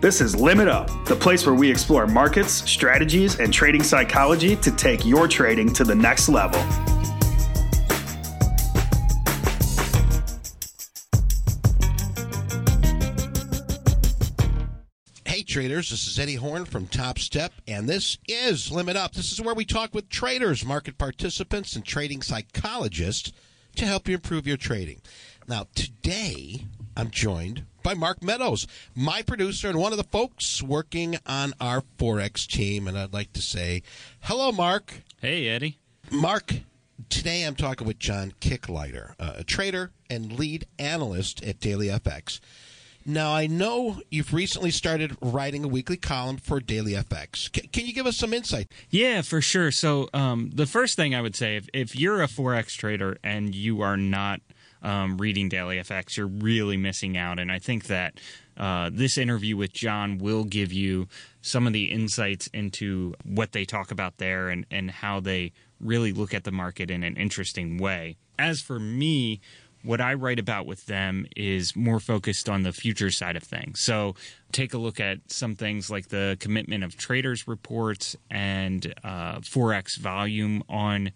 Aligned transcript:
This 0.00 0.20
is 0.20 0.36
Limit 0.36 0.68
Up, 0.68 0.88
the 1.06 1.16
place 1.16 1.44
where 1.44 1.56
we 1.56 1.68
explore 1.68 2.06
markets, 2.06 2.52
strategies, 2.70 3.40
and 3.40 3.52
trading 3.52 3.82
psychology 3.82 4.54
to 4.54 4.70
take 4.70 5.04
your 5.04 5.26
trading 5.26 5.72
to 5.72 5.82
the 5.82 5.92
next 5.92 6.28
level. 6.28 6.60
Hey 15.26 15.42
traders, 15.42 15.90
this 15.90 16.06
is 16.06 16.16
Eddie 16.16 16.36
Horn 16.36 16.64
from 16.64 16.86
Top 16.86 17.18
Step, 17.18 17.52
and 17.66 17.88
this 17.88 18.18
is 18.28 18.70
Limit 18.70 18.96
Up. 18.96 19.14
This 19.14 19.32
is 19.32 19.40
where 19.40 19.56
we 19.56 19.64
talk 19.64 19.92
with 19.94 20.08
traders, 20.08 20.64
market 20.64 20.96
participants, 20.96 21.74
and 21.74 21.84
trading 21.84 22.22
psychologists 22.22 23.32
to 23.74 23.84
help 23.84 24.06
you 24.06 24.14
improve 24.14 24.46
your 24.46 24.58
trading. 24.58 25.02
Now, 25.48 25.66
today 25.74 26.66
I'm 26.96 27.10
joined 27.10 27.64
by 27.88 27.94
Mark 27.94 28.22
Meadows, 28.22 28.66
my 28.94 29.22
producer 29.22 29.66
and 29.70 29.78
one 29.78 29.92
of 29.92 29.96
the 29.96 30.04
folks 30.04 30.62
working 30.62 31.16
on 31.24 31.54
our 31.58 31.82
Forex 31.98 32.46
team. 32.46 32.86
And 32.86 32.98
I'd 32.98 33.14
like 33.14 33.32
to 33.32 33.40
say 33.40 33.82
hello, 34.20 34.52
Mark. 34.52 35.04
Hey, 35.22 35.48
Eddie. 35.48 35.78
Mark, 36.10 36.52
today 37.08 37.44
I'm 37.44 37.54
talking 37.54 37.86
with 37.86 37.98
John 37.98 38.34
Kicklighter, 38.42 39.14
uh, 39.18 39.36
a 39.38 39.42
trader 39.44 39.92
and 40.10 40.38
lead 40.38 40.66
analyst 40.78 41.42
at 41.42 41.60
Daily 41.60 41.86
FX. 41.86 42.40
Now, 43.06 43.34
I 43.34 43.46
know 43.46 44.02
you've 44.10 44.34
recently 44.34 44.70
started 44.70 45.16
writing 45.22 45.64
a 45.64 45.68
weekly 45.68 45.96
column 45.96 46.36
for 46.36 46.60
Daily 46.60 46.92
FX. 46.92 47.56
C- 47.56 47.68
can 47.68 47.86
you 47.86 47.94
give 47.94 48.06
us 48.06 48.18
some 48.18 48.34
insight? 48.34 48.70
Yeah, 48.90 49.22
for 49.22 49.40
sure. 49.40 49.70
So, 49.70 50.10
um, 50.12 50.50
the 50.52 50.66
first 50.66 50.94
thing 50.94 51.14
I 51.14 51.22
would 51.22 51.34
say, 51.34 51.56
if, 51.56 51.70
if 51.72 51.96
you're 51.96 52.22
a 52.22 52.26
Forex 52.26 52.76
trader 52.76 53.16
and 53.24 53.54
you 53.54 53.80
are 53.80 53.96
not 53.96 54.42
um, 54.82 55.18
reading 55.18 55.48
Daily 55.48 55.76
FX, 55.76 56.16
you're 56.16 56.26
really 56.26 56.76
missing 56.76 57.16
out. 57.16 57.38
And 57.38 57.50
I 57.50 57.58
think 57.58 57.84
that 57.86 58.20
uh, 58.56 58.90
this 58.92 59.18
interview 59.18 59.56
with 59.56 59.72
John 59.72 60.18
will 60.18 60.44
give 60.44 60.72
you 60.72 61.08
some 61.42 61.66
of 61.66 61.72
the 61.72 61.90
insights 61.90 62.48
into 62.48 63.14
what 63.24 63.52
they 63.52 63.64
talk 63.64 63.90
about 63.90 64.18
there 64.18 64.48
and, 64.48 64.66
and 64.70 64.90
how 64.90 65.20
they 65.20 65.52
really 65.80 66.12
look 66.12 66.34
at 66.34 66.44
the 66.44 66.52
market 66.52 66.90
in 66.90 67.02
an 67.02 67.16
interesting 67.16 67.78
way. 67.78 68.16
As 68.38 68.60
for 68.60 68.78
me, 68.78 69.40
what 69.82 70.00
I 70.00 70.14
write 70.14 70.38
about 70.38 70.66
with 70.66 70.86
them 70.86 71.26
is 71.36 71.76
more 71.76 72.00
focused 72.00 72.48
on 72.48 72.62
the 72.62 72.72
future 72.72 73.10
side 73.10 73.36
of 73.36 73.42
things. 73.42 73.80
So 73.80 74.14
take 74.50 74.74
a 74.74 74.78
look 74.78 74.98
at 74.98 75.18
some 75.28 75.54
things 75.54 75.90
like 75.90 76.08
the 76.08 76.36
commitment 76.40 76.82
of 76.82 76.96
traders 76.96 77.46
reports 77.46 78.16
and 78.30 78.92
uh, 79.04 79.38
Forex 79.38 79.96
volume 79.96 80.62
on 80.68 81.12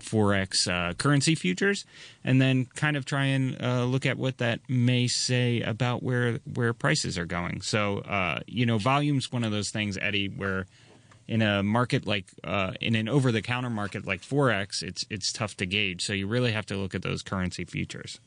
Forex 0.00 0.70
uh, 0.70 0.94
currency 0.94 1.34
futures, 1.34 1.84
and 2.24 2.40
then 2.40 2.66
kind 2.66 2.96
of 2.96 3.04
try 3.04 3.24
and 3.26 3.62
uh, 3.62 3.84
look 3.84 4.06
at 4.06 4.18
what 4.18 4.38
that 4.38 4.60
may 4.68 5.06
say 5.06 5.60
about 5.60 6.02
where 6.02 6.40
where 6.54 6.72
prices 6.72 7.16
are 7.18 7.26
going. 7.26 7.60
So 7.60 7.98
uh, 7.98 8.40
you 8.46 8.66
know, 8.66 8.78
volume's 8.78 9.32
one 9.32 9.44
of 9.44 9.52
those 9.52 9.70
things, 9.70 9.98
Eddie, 10.00 10.28
where 10.28 10.66
in 11.30 11.42
a 11.42 11.62
market 11.62 12.06
like 12.06 12.26
uh, 12.44 12.72
in 12.80 12.96
an 12.96 13.08
over 13.08 13.30
the 13.30 13.40
counter 13.40 13.70
market 13.70 14.06
like 14.06 14.20
forex, 14.20 14.82
it's 14.82 15.06
it's 15.08 15.32
tough 15.32 15.56
to 15.58 15.66
gauge. 15.66 16.04
So 16.04 16.12
you 16.12 16.26
really 16.26 16.52
have 16.52 16.66
to 16.66 16.76
look 16.76 16.94
at 16.94 17.02
those 17.02 17.22
currency 17.22 17.64
futures. 17.64 18.18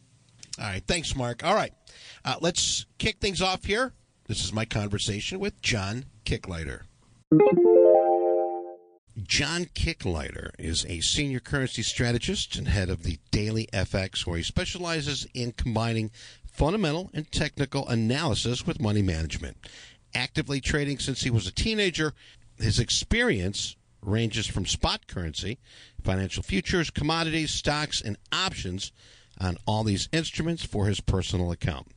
All 0.58 0.65
right, 0.65 0.83
thanks, 0.85 1.15
Mark. 1.15 1.43
All 1.43 1.55
right, 1.55 1.73
uh, 2.23 2.35
let's 2.39 2.85
kick 2.97 3.19
things 3.19 3.41
off 3.41 3.65
here. 3.65 3.93
This 4.27 4.43
is 4.43 4.53
my 4.53 4.65
conversation 4.65 5.39
with 5.39 5.61
John 5.61 6.05
Kicklighter. 6.25 6.83
John 9.22 9.66
Kicklighter 9.66 10.50
is 10.58 10.86
a 10.86 11.00
senior 11.02 11.39
currency 11.39 11.83
strategist 11.83 12.56
and 12.56 12.67
head 12.67 12.89
of 12.89 13.03
the 13.03 13.20
Daily 13.30 13.70
FX, 13.72 14.25
where 14.25 14.38
he 14.38 14.44
specializes 14.44 15.28
in 15.36 15.52
combining 15.52 16.09
fundamental 16.45 17.11
and 17.14 17.31
technical 17.31 17.88
analysis 17.88 18.66
with 18.66 18.81
money 18.81 19.03
management. 19.03 19.58
Actively 20.16 20.59
trading 20.59 20.97
since 20.97 21.22
he 21.22 21.30
was 21.30 21.45
a 21.45 21.52
teenager, 21.52 22.14
his 22.58 22.80
experience 22.80 23.75
ranges 24.02 24.47
from 24.47 24.66
spot 24.66 25.05
currency, 25.05 25.59
financial 26.02 26.42
futures, 26.42 26.89
commodities, 26.89 27.52
stocks, 27.52 28.02
and 28.02 28.17
options 28.32 28.92
on 29.39 29.58
all 29.67 29.83
these 29.83 30.10
instruments 30.11 30.66
for 30.66 30.87
his 30.87 30.99
personal 30.99 31.52
account. 31.52 31.87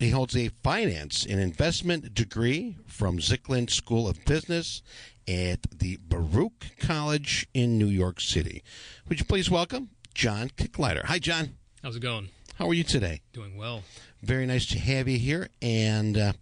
He 0.00 0.08
holds 0.08 0.34
a 0.34 0.48
finance 0.62 1.26
and 1.28 1.38
investment 1.38 2.14
degree 2.14 2.78
from 2.86 3.18
Zicklin 3.18 3.68
School 3.68 4.08
of 4.08 4.24
Business 4.24 4.80
at 5.28 5.60
the 5.70 5.98
Baruch 5.98 6.70
College 6.78 7.46
in 7.52 7.76
New 7.76 7.86
York 7.86 8.18
City. 8.18 8.62
Would 9.10 9.18
you 9.18 9.26
please 9.26 9.50
welcome 9.50 9.90
John 10.14 10.48
Kicklighter? 10.48 11.04
Hi, 11.04 11.18
John. 11.18 11.50
How's 11.82 11.96
it 11.96 12.00
going? 12.00 12.30
How 12.54 12.66
are 12.68 12.72
you 12.72 12.82
today? 12.82 13.20
Doing 13.34 13.58
well. 13.58 13.82
Very 14.22 14.46
nice 14.46 14.64
to 14.68 14.78
have 14.78 15.06
you 15.06 15.18
here. 15.18 15.50
And 15.60 16.16
uh, 16.16 16.32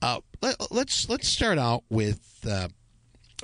uh, 0.00 0.20
let, 0.40 0.58
us 0.58 0.68
let's, 0.70 1.08
let's 1.10 1.28
start 1.28 1.58
out 1.58 1.84
with 1.90 2.46
uh, 2.48 2.68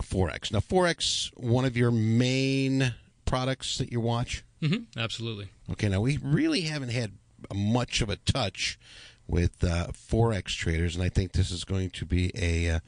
forex. 0.01 0.51
Now, 0.51 0.61
forex, 0.61 1.31
one 1.37 1.67
of 1.67 1.77
your 1.77 1.91
main 1.91 2.95
products 3.27 3.77
that 3.77 3.93
you 3.93 4.01
watch. 4.01 4.45
Mm-hmm. 4.63 4.99
Absolutely. 4.99 5.51
Okay. 5.73 5.91
Now 5.91 6.01
we 6.01 6.17
really 6.23 6.63
haven't 6.63 6.89
had 6.89 7.13
much 7.55 8.01
of 8.01 8.09
a 8.09 8.17
touch 8.17 8.79
with 9.27 9.63
uh, 9.65 9.89
forex 9.89 10.57
traders, 10.57 10.95
and 10.95 11.05
I 11.05 11.09
think 11.09 11.33
this 11.33 11.51
is 11.51 11.65
going 11.65 11.91
to 11.91 12.07
be 12.07 12.31
a 12.35 12.77
uh, 12.77 12.81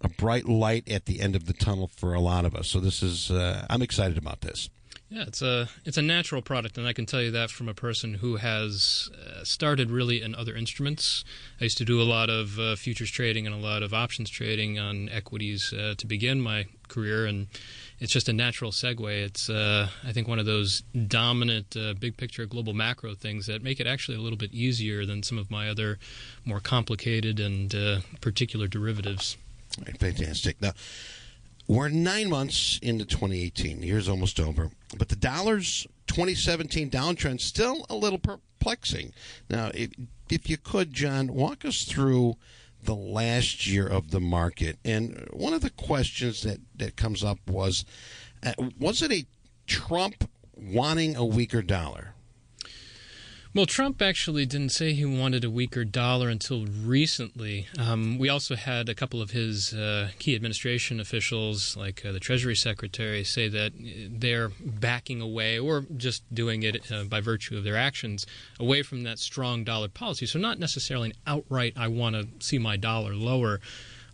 a 0.00 0.08
bright 0.08 0.46
light 0.46 0.88
at 0.88 1.06
the 1.06 1.20
end 1.20 1.34
of 1.36 1.46
the 1.46 1.52
tunnel 1.52 1.88
for 1.88 2.12
a 2.12 2.20
lot 2.20 2.44
of 2.44 2.54
us. 2.54 2.68
So 2.68 2.80
this 2.80 3.02
is 3.02 3.30
uh, 3.30 3.66
I'm 3.70 3.82
excited 3.82 4.18
about 4.18 4.40
this. 4.40 4.68
Yeah, 5.08 5.22
it's 5.22 5.40
a 5.40 5.68
it's 5.84 5.96
a 5.96 6.02
natural 6.02 6.42
product, 6.42 6.76
and 6.76 6.86
I 6.86 6.92
can 6.92 7.06
tell 7.06 7.22
you 7.22 7.30
that 7.30 7.50
from 7.50 7.68
a 7.68 7.74
person 7.74 8.14
who 8.14 8.36
has 8.36 9.08
uh, 9.14 9.44
started 9.44 9.88
really 9.88 10.20
in 10.20 10.34
other 10.34 10.56
instruments. 10.56 11.24
I 11.60 11.64
used 11.64 11.78
to 11.78 11.84
do 11.84 12.02
a 12.02 12.04
lot 12.04 12.28
of 12.28 12.58
uh, 12.58 12.74
futures 12.74 13.10
trading 13.10 13.46
and 13.46 13.54
a 13.54 13.58
lot 13.58 13.84
of 13.84 13.94
options 13.94 14.30
trading 14.30 14.80
on 14.80 15.08
equities 15.10 15.72
uh, 15.72 15.94
to 15.98 16.06
begin 16.08 16.40
my 16.40 16.66
career, 16.88 17.24
and 17.24 17.46
it's 17.98 18.12
just 18.12 18.28
a 18.28 18.32
natural 18.32 18.70
segue. 18.70 19.24
It's 19.24 19.48
uh, 19.48 19.88
I 20.04 20.12
think 20.12 20.28
one 20.28 20.38
of 20.38 20.46
those 20.46 20.82
dominant 21.06 21.76
uh, 21.76 21.94
big 21.94 22.16
picture 22.16 22.46
global 22.46 22.74
macro 22.74 23.14
things 23.14 23.46
that 23.46 23.62
make 23.62 23.80
it 23.80 23.86
actually 23.86 24.16
a 24.16 24.20
little 24.20 24.38
bit 24.38 24.52
easier 24.52 25.06
than 25.06 25.22
some 25.22 25.38
of 25.38 25.50
my 25.50 25.68
other 25.68 25.98
more 26.44 26.60
complicated 26.60 27.40
and 27.40 27.74
uh, 27.74 28.00
particular 28.20 28.66
derivatives. 28.66 29.36
Right, 29.84 29.98
fantastic. 29.98 30.60
Now 30.60 30.72
we're 31.66 31.88
nine 31.88 32.30
months 32.30 32.78
into 32.82 33.04
2018. 33.04 33.80
The 33.80 33.86
year's 33.86 34.08
almost 34.08 34.38
over, 34.38 34.70
but 34.96 35.08
the 35.08 35.16
dollar's 35.16 35.86
2017 36.06 36.90
downtrend 36.90 37.40
still 37.40 37.84
a 37.90 37.94
little 37.96 38.18
perplexing. 38.18 39.12
Now, 39.50 39.70
if, 39.74 39.90
if 40.30 40.48
you 40.48 40.56
could, 40.56 40.92
John, 40.92 41.34
walk 41.34 41.64
us 41.64 41.84
through 41.84 42.36
the 42.86 42.94
last 42.94 43.66
year 43.66 43.86
of 43.86 44.10
the 44.10 44.20
market. 44.20 44.78
And 44.84 45.28
one 45.32 45.52
of 45.52 45.60
the 45.60 45.70
questions 45.70 46.42
that, 46.42 46.58
that 46.76 46.96
comes 46.96 47.22
up 47.22 47.38
was 47.46 47.84
uh, 48.44 48.52
was 48.78 49.02
it 49.02 49.12
a 49.12 49.26
Trump 49.66 50.28
wanting 50.56 51.16
a 51.16 51.24
weaker 51.24 51.62
dollar? 51.62 52.15
Well, 53.54 53.64
Trump 53.64 54.02
actually 54.02 54.44
didn't 54.44 54.70
say 54.70 54.92
he 54.92 55.06
wanted 55.06 55.42
a 55.42 55.50
weaker 55.50 55.84
dollar 55.84 56.28
until 56.28 56.66
recently. 56.66 57.66
Um, 57.78 58.18
we 58.18 58.28
also 58.28 58.54
had 58.54 58.88
a 58.88 58.94
couple 58.94 59.22
of 59.22 59.30
his 59.30 59.72
uh, 59.72 60.10
key 60.18 60.34
administration 60.34 61.00
officials, 61.00 61.76
like 61.76 62.04
uh, 62.04 62.12
the 62.12 62.20
Treasury 62.20 62.54
Secretary, 62.54 63.24
say 63.24 63.48
that 63.48 63.72
they're 64.10 64.50
backing 64.60 65.20
away 65.22 65.58
or 65.58 65.86
just 65.96 66.22
doing 66.34 66.64
it 66.64 66.92
uh, 66.92 67.04
by 67.04 67.20
virtue 67.20 67.56
of 67.56 67.64
their 67.64 67.76
actions 67.76 68.26
away 68.60 68.82
from 68.82 69.04
that 69.04 69.18
strong 69.18 69.64
dollar 69.64 69.88
policy. 69.88 70.26
So, 70.26 70.38
not 70.38 70.58
necessarily 70.58 71.10
an 71.10 71.16
outright, 71.26 71.72
I 71.76 71.88
want 71.88 72.14
to 72.16 72.28
see 72.46 72.58
my 72.58 72.76
dollar 72.76 73.14
lower. 73.14 73.60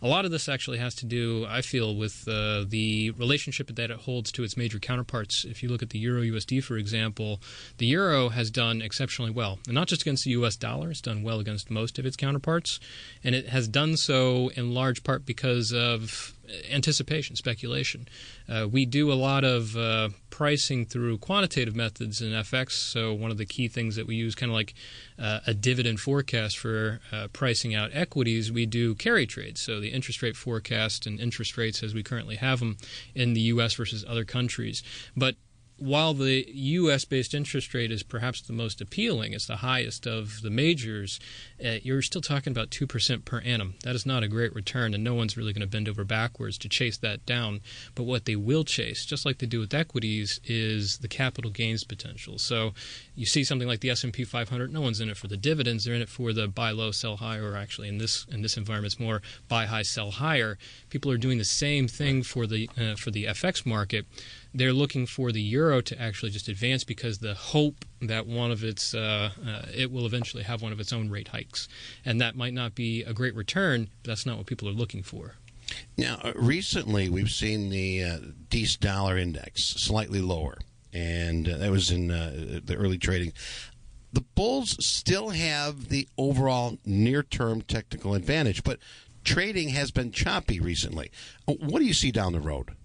A 0.03 0.07
lot 0.07 0.25
of 0.25 0.31
this 0.31 0.49
actually 0.49 0.79
has 0.79 0.95
to 0.95 1.05
do, 1.05 1.45
I 1.47 1.61
feel, 1.61 1.95
with 1.95 2.27
uh, 2.27 2.65
the 2.67 3.11
relationship 3.11 3.73
that 3.73 3.89
it 3.89 3.99
holds 3.99 4.33
to 4.33 4.43
its 4.43 4.57
major 4.57 4.77
counterparts. 4.77 5.45
If 5.45 5.63
you 5.63 5.69
look 5.69 5.81
at 5.81 5.91
the 5.91 5.99
Euro 5.99 6.23
USD, 6.23 6.61
for 6.61 6.75
example, 6.75 7.39
the 7.77 7.85
Euro 7.85 8.27
has 8.27 8.51
done 8.51 8.81
exceptionally 8.81 9.31
well. 9.31 9.59
And 9.65 9.75
not 9.75 9.87
just 9.87 10.01
against 10.01 10.25
the 10.25 10.31
US 10.31 10.57
dollar, 10.57 10.91
it's 10.91 10.99
done 10.99 11.23
well 11.23 11.39
against 11.39 11.71
most 11.71 11.97
of 11.99 12.05
its 12.05 12.17
counterparts. 12.17 12.81
And 13.23 13.33
it 13.33 13.47
has 13.47 13.69
done 13.69 13.95
so 13.95 14.49
in 14.57 14.73
large 14.73 15.05
part 15.05 15.25
because 15.25 15.71
of 15.71 16.33
anticipation, 16.69 17.35
speculation. 17.35 18.07
Uh, 18.49 18.67
we 18.69 18.85
do 18.85 19.11
a 19.11 19.15
lot 19.15 19.43
of 19.43 19.77
uh, 19.77 20.09
pricing 20.29 20.85
through 20.85 21.17
quantitative 21.17 21.75
methods 21.75 22.21
in 22.21 22.31
FX. 22.31 22.71
So 22.71 23.13
one 23.13 23.31
of 23.31 23.37
the 23.37 23.45
key 23.45 23.67
things 23.67 23.95
that 23.95 24.07
we 24.07 24.15
use, 24.15 24.35
kind 24.35 24.51
of 24.51 24.55
like 24.55 24.73
uh, 25.17 25.39
a 25.47 25.53
dividend 25.53 25.99
forecast 25.99 26.57
for 26.57 26.99
uh, 27.11 27.27
pricing 27.33 27.73
out 27.73 27.91
equities, 27.93 28.51
we 28.51 28.65
do 28.65 28.95
carry 28.95 29.25
trades. 29.25 29.61
So 29.61 29.79
the 29.79 29.89
interest 29.89 30.21
rate 30.21 30.35
forecast 30.35 31.05
and 31.05 31.19
interest 31.19 31.57
rates 31.57 31.83
as 31.83 31.93
we 31.93 32.03
currently 32.03 32.35
have 32.35 32.59
them 32.59 32.77
in 33.15 33.33
the 33.33 33.41
U.S. 33.41 33.73
versus 33.73 34.03
other 34.07 34.25
countries. 34.25 34.83
But 35.15 35.35
while 35.83 36.13
the 36.13 36.47
U.S. 36.47 37.03
based 37.03 37.33
interest 37.33 37.73
rate 37.73 37.91
is 37.91 38.03
perhaps 38.03 38.39
the 38.39 38.53
most 38.53 38.79
appealing, 38.79 39.33
it's 39.33 39.47
the 39.47 39.57
highest 39.57 40.07
of 40.07 40.41
the 40.41 40.49
majors, 40.49 41.19
uh, 41.63 41.75
you're 41.83 42.01
still 42.01 42.21
talking 42.21 42.51
about 42.51 42.69
2% 42.69 43.25
per 43.25 43.41
annum. 43.41 43.75
That 43.83 43.93
is 43.93 44.05
not 44.05 44.23
a 44.23 44.29
great 44.29 44.55
return, 44.55 44.93
and 44.93 45.03
no 45.03 45.13
one's 45.13 45.35
really 45.35 45.51
going 45.51 45.61
to 45.61 45.67
bend 45.67 45.89
over 45.89 46.05
backwards 46.05 46.57
to 46.59 46.69
chase 46.69 46.95
that 46.99 47.25
down. 47.25 47.59
But 47.95 48.03
what 48.03 48.23
they 48.23 48.37
will 48.37 48.63
chase, 48.63 49.05
just 49.05 49.25
like 49.25 49.39
they 49.39 49.45
do 49.45 49.59
with 49.59 49.73
equities, 49.73 50.39
is 50.45 50.99
the 50.99 51.09
capital 51.09 51.51
gains 51.51 51.83
potential. 51.83 52.37
So 52.37 52.73
you 53.13 53.25
see 53.25 53.43
something 53.43 53.67
like 53.67 53.81
the 53.81 53.89
S&P 53.89 54.23
500, 54.23 54.71
no 54.71 54.79
one's 54.79 55.01
in 55.01 55.09
it 55.09 55.17
for 55.17 55.27
the 55.27 55.35
dividends, 55.35 55.83
they're 55.83 55.95
in 55.95 56.01
it 56.01 56.09
for 56.09 56.31
the 56.31 56.47
buy 56.47 56.71
low, 56.71 56.91
sell 56.91 57.17
high, 57.17 57.39
or 57.39 57.57
actually 57.57 57.89
in 57.89 57.97
this 57.97 58.25
in 58.31 58.41
this 58.41 58.55
environment, 58.55 58.93
it's 58.93 59.01
more 59.01 59.21
buy 59.49 59.65
high, 59.65 59.81
sell 59.81 60.11
higher. 60.11 60.57
People 60.89 61.11
are 61.11 61.17
doing 61.17 61.39
the 61.39 61.43
same 61.43 61.89
thing 61.89 62.23
for 62.23 62.47
the 62.47 62.69
uh, 62.79 62.95
for 62.95 63.11
the 63.11 63.25
FX 63.25 63.65
market 63.65 64.05
they're 64.53 64.73
looking 64.73 65.05
for 65.05 65.31
the 65.31 65.41
euro 65.41 65.81
to 65.81 65.99
actually 65.99 66.31
just 66.31 66.47
advance 66.47 66.83
because 66.83 67.19
the 67.19 67.33
hope 67.33 67.85
that 68.01 68.27
one 68.27 68.51
of 68.51 68.63
its 68.63 68.93
uh, 68.93 69.31
uh, 69.45 69.65
it 69.73 69.91
will 69.91 70.05
eventually 70.05 70.43
have 70.43 70.61
one 70.61 70.71
of 70.71 70.79
its 70.79 70.93
own 70.93 71.09
rate 71.09 71.29
hikes, 71.29 71.67
and 72.05 72.21
that 72.21 72.35
might 72.35 72.53
not 72.53 72.75
be 72.75 73.03
a 73.03 73.13
great 73.13 73.35
return, 73.35 73.89
but 74.03 74.09
that's 74.09 74.25
not 74.25 74.37
what 74.37 74.45
people 74.45 74.69
are 74.69 74.73
looking 74.73 75.03
for. 75.03 75.35
Now, 75.97 76.19
uh, 76.23 76.33
recently 76.35 77.09
we've 77.09 77.31
seen 77.31 77.69
the 77.69 78.03
uh, 78.03 78.17
DEES 78.49 78.77
dollar 78.77 79.17
index 79.17 79.63
slightly 79.63 80.21
lower, 80.21 80.57
and 80.91 81.49
uh, 81.49 81.57
that 81.57 81.71
was 81.71 81.89
in 81.89 82.11
uh, 82.11 82.59
the 82.63 82.75
early 82.75 82.97
trading. 82.97 83.33
The 84.11 84.21
bulls 84.21 84.85
still 84.85 85.29
have 85.29 85.89
the 85.89 86.07
overall 86.19 86.77
near-term 86.85 87.63
technical 87.63 88.13
advantage, 88.13 88.63
but 88.63 88.77
trading 89.23 89.69
has 89.69 89.89
been 89.89 90.11
choppy 90.11 90.59
recently. 90.59 91.09
What 91.45 91.79
do 91.79 91.85
you 91.85 91.95
see 91.95 92.11
down 92.11 92.33
the 92.33 92.39
road? 92.39 92.75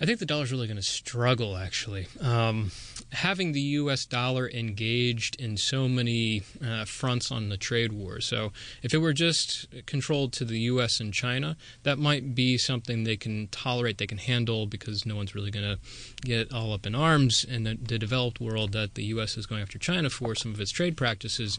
I 0.00 0.06
think 0.06 0.18
the 0.18 0.26
dollar's 0.26 0.50
really 0.50 0.66
going 0.66 0.78
to 0.78 0.82
struggle, 0.82 1.58
actually. 1.58 2.06
Um, 2.22 2.70
having 3.12 3.52
the 3.52 3.60
U.S. 3.60 4.06
dollar 4.06 4.48
engaged 4.48 5.38
in 5.38 5.58
so 5.58 5.88
many 5.88 6.42
uh, 6.64 6.86
fronts 6.86 7.30
on 7.30 7.50
the 7.50 7.58
trade 7.58 7.92
war. 7.92 8.20
So, 8.20 8.52
if 8.82 8.94
it 8.94 8.98
were 8.98 9.12
just 9.12 9.66
controlled 9.84 10.32
to 10.34 10.46
the 10.46 10.58
U.S. 10.60 11.00
and 11.00 11.12
China, 11.12 11.56
that 11.82 11.98
might 11.98 12.34
be 12.34 12.56
something 12.56 13.04
they 13.04 13.18
can 13.18 13.48
tolerate, 13.48 13.98
they 13.98 14.06
can 14.06 14.18
handle, 14.18 14.66
because 14.66 15.04
no 15.04 15.16
one's 15.16 15.34
really 15.34 15.50
going 15.50 15.76
to 15.76 15.78
get 16.22 16.50
all 16.50 16.72
up 16.72 16.86
in 16.86 16.94
arms 16.94 17.44
in 17.44 17.64
the, 17.64 17.74
the 17.74 17.98
developed 17.98 18.40
world 18.40 18.72
that 18.72 18.94
the 18.94 19.04
U.S. 19.04 19.36
is 19.36 19.44
going 19.44 19.60
after 19.60 19.78
China 19.78 20.08
for 20.08 20.34
some 20.34 20.54
of 20.54 20.60
its 20.60 20.70
trade 20.70 20.96
practices. 20.96 21.58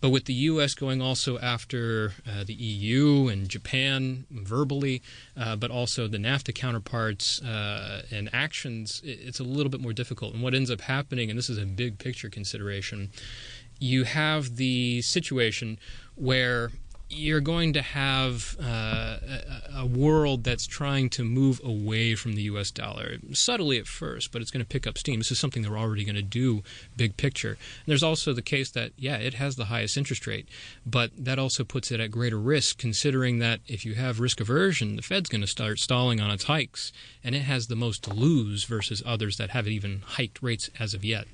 But 0.00 0.10
with 0.10 0.26
the 0.26 0.34
U.S. 0.34 0.74
going 0.74 1.00
also 1.00 1.38
after 1.38 2.12
uh, 2.26 2.44
the 2.44 2.52
EU 2.52 3.28
and 3.28 3.48
Japan 3.48 4.26
verbally, 4.30 5.02
uh, 5.36 5.56
but 5.56 5.70
also 5.70 6.06
the 6.06 6.18
NAFTA 6.18 6.54
counterparts 6.54 7.42
uh, 7.42 8.02
and 8.10 8.28
actions, 8.32 9.00
it's 9.04 9.40
a 9.40 9.44
little 9.44 9.70
bit 9.70 9.80
more 9.80 9.94
difficult. 9.94 10.34
And 10.34 10.42
what 10.42 10.54
ends 10.54 10.70
up 10.70 10.82
happening, 10.82 11.30
and 11.30 11.38
this 11.38 11.48
is 11.48 11.58
a 11.58 11.64
big 11.64 11.98
picture 11.98 12.28
consideration, 12.28 13.10
you 13.78 14.04
have 14.04 14.56
the 14.56 15.02
situation 15.02 15.78
where 16.14 16.70
you're 17.08 17.40
going 17.40 17.72
to 17.72 17.82
have 17.82 18.56
uh, 18.60 18.64
a, 18.66 19.42
a, 19.76 19.86
world 19.86 20.42
that's 20.42 20.66
trying 20.66 21.08
to 21.08 21.24
move 21.24 21.60
away 21.64 22.16
from 22.16 22.34
the 22.34 22.42
U.S. 22.42 22.72
dollar 22.72 23.18
subtly 23.32 23.78
at 23.78 23.86
first, 23.86 24.32
but 24.32 24.42
it's 24.42 24.50
going 24.50 24.64
to 24.64 24.68
pick 24.68 24.86
up 24.86 24.98
steam. 24.98 25.20
This 25.20 25.30
is 25.30 25.38
something 25.38 25.62
they're 25.62 25.78
already 25.78 26.04
going 26.04 26.16
to 26.16 26.22
do, 26.22 26.64
big 26.96 27.16
picture. 27.16 27.50
And 27.50 27.86
there's 27.86 28.02
also 28.02 28.32
the 28.32 28.42
case 28.42 28.70
that 28.70 28.92
yeah, 28.96 29.16
it 29.16 29.34
has 29.34 29.54
the 29.54 29.66
highest 29.66 29.96
interest 29.96 30.26
rate, 30.26 30.48
but 30.84 31.12
that 31.16 31.38
also 31.38 31.62
puts 31.62 31.92
it 31.92 32.00
at 32.00 32.10
greater 32.10 32.38
risk, 32.38 32.78
considering 32.78 33.38
that 33.38 33.60
if 33.66 33.86
you 33.86 33.94
have 33.94 34.18
risk 34.18 34.40
aversion, 34.40 34.96
the 34.96 35.02
Fed's 35.02 35.28
going 35.28 35.42
to 35.42 35.46
start 35.46 35.78
stalling 35.78 36.20
on 36.20 36.32
its 36.32 36.44
hikes, 36.44 36.92
and 37.22 37.34
it 37.36 37.42
has 37.42 37.68
the 37.68 37.76
most 37.76 38.02
to 38.04 38.12
lose 38.12 38.64
versus 38.64 39.02
others 39.06 39.36
that 39.36 39.50
haven't 39.50 39.72
even 39.72 40.02
hiked 40.04 40.42
rates 40.42 40.70
as 40.80 40.92
of 40.92 41.04
yet. 41.04 41.26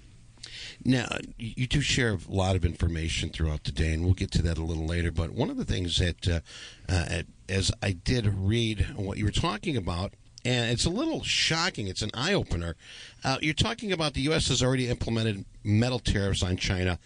Now, 0.84 1.08
you 1.38 1.66
do 1.66 1.80
share 1.80 2.14
a 2.14 2.18
lot 2.28 2.56
of 2.56 2.64
information 2.64 3.30
throughout 3.30 3.64
the 3.64 3.72
day, 3.72 3.92
and 3.92 4.04
we'll 4.04 4.14
get 4.14 4.30
to 4.32 4.42
that 4.42 4.58
a 4.58 4.64
little 4.64 4.86
later. 4.86 5.12
But 5.12 5.30
one 5.30 5.50
of 5.50 5.56
the 5.56 5.64
things 5.64 5.98
that, 5.98 6.28
uh, 6.28 6.40
uh, 6.88 7.22
as 7.48 7.70
I 7.82 7.92
did 7.92 8.26
read 8.26 8.94
what 8.96 9.18
you 9.18 9.24
were 9.24 9.30
talking 9.30 9.76
about, 9.76 10.14
and 10.44 10.70
it's 10.70 10.84
a 10.84 10.90
little 10.90 11.22
shocking. 11.22 11.86
It's 11.86 12.02
an 12.02 12.10
eye 12.14 12.34
opener. 12.34 12.74
Uh, 13.22 13.38
you're 13.40 13.54
talking 13.54 13.92
about 13.92 14.14
the 14.14 14.22
U.S. 14.22 14.48
has 14.48 14.62
already 14.62 14.88
implemented 14.88 15.44
metal 15.62 16.00
tariffs 16.00 16.42
on 16.42 16.56
China, 16.56 16.98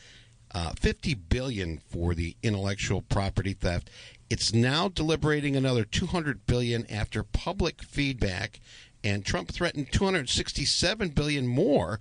uh, 0.54 0.72
50 0.80 1.14
billion 1.14 1.78
for 1.78 2.14
the 2.14 2.36
intellectual 2.42 3.02
property 3.02 3.52
theft. 3.52 3.90
It's 4.30 4.52
now 4.52 4.88
deliberating 4.88 5.54
another 5.54 5.84
200 5.84 6.46
billion 6.46 6.90
after 6.90 7.22
public 7.22 7.82
feedback, 7.82 8.60
and 9.04 9.24
Trump 9.24 9.52
threatened 9.52 9.92
267 9.92 11.10
billion 11.10 11.46
more 11.46 12.00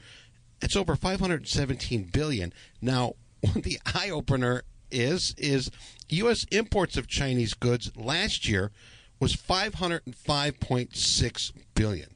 it's 0.61 0.75
over 0.75 0.95
517 0.95 2.09
billion. 2.13 2.53
Now, 2.81 3.13
the 3.55 3.79
eye 3.93 4.09
opener 4.09 4.63
is 4.91 5.33
is 5.37 5.71
U.S. 6.09 6.45
imports 6.51 6.97
of 6.97 7.07
Chinese 7.07 7.53
goods 7.53 7.91
last 7.95 8.47
year 8.47 8.71
was 9.19 9.35
505.6 9.35 11.51
billion. 11.73 12.09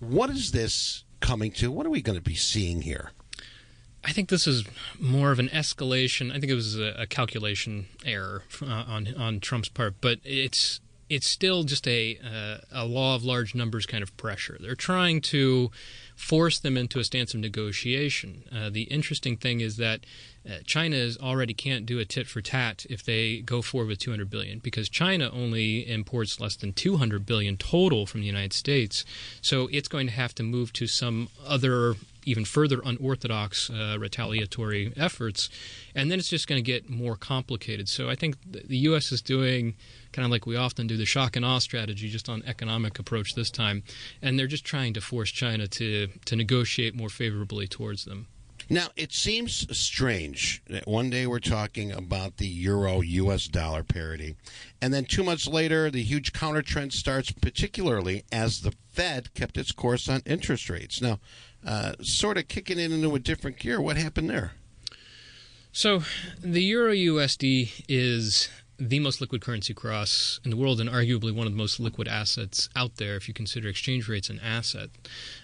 What 0.00 0.30
is 0.30 0.50
this 0.52 1.04
coming 1.20 1.52
to? 1.52 1.70
What 1.70 1.86
are 1.86 1.90
we 1.90 2.02
going 2.02 2.18
to 2.18 2.22
be 2.22 2.34
seeing 2.34 2.82
here? 2.82 3.12
I 4.04 4.10
think 4.12 4.30
this 4.30 4.48
is 4.48 4.64
more 4.98 5.30
of 5.30 5.38
an 5.38 5.48
escalation. 5.50 6.30
I 6.30 6.40
think 6.40 6.50
it 6.50 6.56
was 6.56 6.76
a, 6.76 7.06
calculation 7.06 7.86
error 8.04 8.42
uh, 8.60 8.66
on 8.66 9.14
on 9.16 9.38
Trump's 9.40 9.68
part, 9.68 9.94
but 10.00 10.18
it's 10.24 10.80
it's 11.08 11.28
still 11.28 11.62
just 11.62 11.86
a 11.86 12.18
uh, 12.24 12.56
a 12.72 12.84
law 12.84 13.14
of 13.14 13.22
large 13.24 13.54
numbers 13.54 13.86
kind 13.86 14.02
of 14.02 14.16
pressure. 14.16 14.58
They're 14.60 14.74
trying 14.74 15.20
to 15.22 15.70
force 16.22 16.60
them 16.60 16.76
into 16.76 17.00
a 17.00 17.04
stance 17.04 17.34
of 17.34 17.40
negotiation. 17.40 18.44
Uh, 18.54 18.70
the 18.70 18.82
interesting 18.84 19.36
thing 19.36 19.60
is 19.60 19.76
that 19.76 20.06
uh, 20.48 20.58
China 20.64 20.94
is 20.94 21.18
already 21.18 21.52
can't 21.52 21.84
do 21.84 21.98
a 21.98 22.04
tit 22.04 22.28
for 22.28 22.40
tat 22.40 22.86
if 22.88 23.02
they 23.02 23.40
go 23.40 23.60
forward 23.60 23.88
with 23.88 23.98
200 23.98 24.30
billion 24.30 24.60
because 24.60 24.88
China 24.88 25.28
only 25.32 25.80
imports 25.80 26.38
less 26.38 26.54
than 26.54 26.72
200 26.72 27.26
billion 27.26 27.56
total 27.56 28.06
from 28.06 28.20
the 28.20 28.26
United 28.26 28.52
States. 28.52 29.04
So 29.40 29.68
it's 29.72 29.88
going 29.88 30.06
to 30.06 30.12
have 30.12 30.32
to 30.36 30.44
move 30.44 30.72
to 30.74 30.86
some 30.86 31.28
other 31.44 31.96
even 32.24 32.44
further 32.44 32.80
unorthodox 32.84 33.70
uh, 33.70 33.96
retaliatory 33.98 34.92
efforts, 34.96 35.48
and 35.94 36.10
then 36.10 36.18
it's 36.18 36.28
just 36.28 36.46
going 36.46 36.62
to 36.62 36.66
get 36.66 36.88
more 36.88 37.16
complicated. 37.16 37.88
So 37.88 38.08
I 38.08 38.14
think 38.14 38.36
the 38.44 38.76
U.S. 38.78 39.12
is 39.12 39.22
doing 39.22 39.74
kind 40.12 40.24
of 40.24 40.30
like 40.30 40.46
we 40.46 40.56
often 40.56 40.86
do 40.86 40.96
the 40.96 41.06
shock 41.06 41.36
and 41.36 41.44
awe 41.44 41.58
strategy, 41.58 42.08
just 42.08 42.28
on 42.28 42.42
economic 42.46 42.98
approach 42.98 43.34
this 43.34 43.50
time, 43.50 43.82
and 44.20 44.38
they're 44.38 44.46
just 44.46 44.64
trying 44.64 44.94
to 44.94 45.00
force 45.00 45.30
China 45.30 45.66
to 45.68 46.08
to 46.24 46.36
negotiate 46.36 46.94
more 46.94 47.08
favorably 47.08 47.66
towards 47.66 48.04
them. 48.04 48.28
Now, 48.70 48.88
it 48.96 49.12
seems 49.12 49.66
strange 49.76 50.62
that 50.68 50.86
one 50.86 51.10
day 51.10 51.26
we're 51.26 51.40
talking 51.40 51.92
about 51.92 52.36
the 52.36 52.46
euro 52.46 53.00
US 53.00 53.46
dollar 53.46 53.82
parity, 53.82 54.36
and 54.80 54.94
then 54.94 55.04
two 55.04 55.24
months 55.24 55.46
later, 55.46 55.90
the 55.90 56.02
huge 56.02 56.32
counter 56.32 56.62
trend 56.62 56.92
starts, 56.92 57.32
particularly 57.32 58.24
as 58.30 58.60
the 58.60 58.72
Fed 58.88 59.34
kept 59.34 59.58
its 59.58 59.72
course 59.72 60.08
on 60.08 60.22
interest 60.24 60.70
rates. 60.70 61.02
Now, 61.02 61.18
uh, 61.66 61.92
sort 62.00 62.38
of 62.38 62.48
kicking 62.48 62.78
it 62.78 62.92
into 62.92 63.14
a 63.14 63.18
different 63.18 63.58
gear. 63.58 63.80
What 63.80 63.96
happened 63.96 64.30
there? 64.30 64.52
So, 65.72 66.02
the 66.40 66.62
euro 66.62 66.92
USD 66.92 67.84
is 67.88 68.50
the 68.88 68.98
most 68.98 69.20
liquid 69.20 69.40
currency 69.40 69.74
cross 69.74 70.40
in 70.44 70.50
the 70.50 70.56
world 70.56 70.80
and 70.80 70.90
arguably 70.90 71.32
one 71.32 71.46
of 71.46 71.52
the 71.52 71.58
most 71.58 71.78
liquid 71.78 72.08
assets 72.08 72.68
out 72.74 72.96
there 72.96 73.16
if 73.16 73.28
you 73.28 73.34
consider 73.34 73.68
exchange 73.68 74.08
rates 74.08 74.28
an 74.28 74.40
asset. 74.40 74.90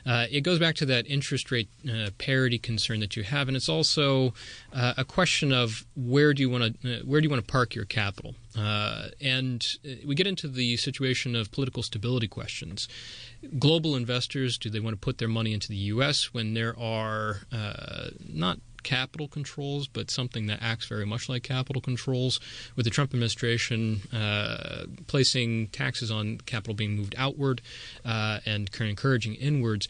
Uh, 0.05 0.27
it 0.31 0.41
goes 0.41 0.59
back 0.59 0.75
to 0.75 0.87
that 0.87 1.07
interest 1.07 1.51
rate 1.51 1.69
uh, 1.89 2.11
parity 2.19 2.59
concern 2.59 3.01
that 3.01 3.17
you 3.17 3.23
have, 3.23 3.49
and 3.49 3.57
it's 3.57 3.69
also 3.69 4.35
uh, 4.73 4.95
a 4.97 5.05
question 5.05 5.53
of 5.53 5.87
where 5.95 6.35
do 6.35 6.43
you 6.43 6.51
want 6.51 6.83
to 6.83 6.99
uh, 6.99 7.01
where 7.05 7.21
do 7.21 7.27
you 7.27 7.31
want 7.31 7.45
to 7.45 7.51
park 7.51 7.75
your 7.75 7.85
capital. 7.85 8.35
Uh, 8.59 9.09
and 9.21 9.77
uh, 9.87 9.95
we 10.05 10.15
get 10.15 10.27
into 10.27 10.49
the 10.49 10.77
situation 10.77 11.37
of 11.37 11.53
political 11.53 11.83
stability 11.83 12.29
questions. 12.29 12.89
Global 13.59 13.95
investors, 13.95 14.59
do 14.59 14.68
they 14.68 14.80
want 14.80 14.95
to 14.95 15.00
put 15.00 15.18
their 15.18 15.28
money 15.28 15.52
into 15.52 15.68
the 15.68 15.76
U.S. 15.76 16.35
when 16.35 16.54
there 16.54 16.78
are 16.78 17.42
not 18.28 18.59
capital 18.83 19.28
controls, 19.28 19.87
but 19.87 20.11
something 20.11 20.47
that 20.47 20.59
acts 20.62 20.87
very 20.87 21.04
much 21.04 21.28
like 21.28 21.42
capital 21.42 21.83
controls, 21.83 22.40
with 22.75 22.85
the 22.85 22.90
Trump 22.90 23.12
administration 23.12 24.00
uh, 24.12 24.85
placing 25.07 25.68
taxes 25.68 26.11
on 26.11 26.38
capital 26.47 26.75
being 26.75 26.97
moved 26.97 27.14
outward 27.18 27.61
uh, 28.04 28.40
and 28.47 28.71
encouraging 28.80 29.35
inwards 29.35 29.88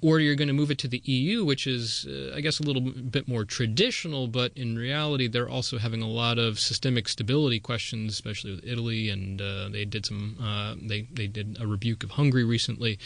or 0.00 0.20
you're 0.20 0.36
going 0.36 0.48
to 0.48 0.54
move 0.54 0.70
it 0.70 0.78
to 0.78 0.88
the 0.88 1.02
EU, 1.04 1.44
which 1.44 1.66
is, 1.66 2.06
uh, 2.08 2.32
I 2.34 2.40
guess, 2.40 2.60
a 2.60 2.62
little 2.62 2.82
bit 2.82 3.26
more 3.26 3.44
traditional, 3.44 4.28
but 4.28 4.52
in 4.54 4.76
reality, 4.76 5.26
they're 5.26 5.48
also 5.48 5.78
having 5.78 6.02
a 6.02 6.08
lot 6.08 6.38
of 6.38 6.60
systemic 6.60 7.08
stability 7.08 7.58
questions, 7.58 8.12
especially 8.12 8.52
with 8.52 8.64
Italy, 8.64 9.08
and 9.08 9.42
uh, 9.42 9.68
they 9.70 9.84
did 9.84 10.06
some, 10.06 10.36
uh, 10.40 10.76
they 10.80 11.08
they 11.12 11.26
did 11.26 11.58
a 11.60 11.66
rebuke 11.66 12.04
of 12.04 12.12
Hungary 12.12 12.44
recently. 12.44 12.98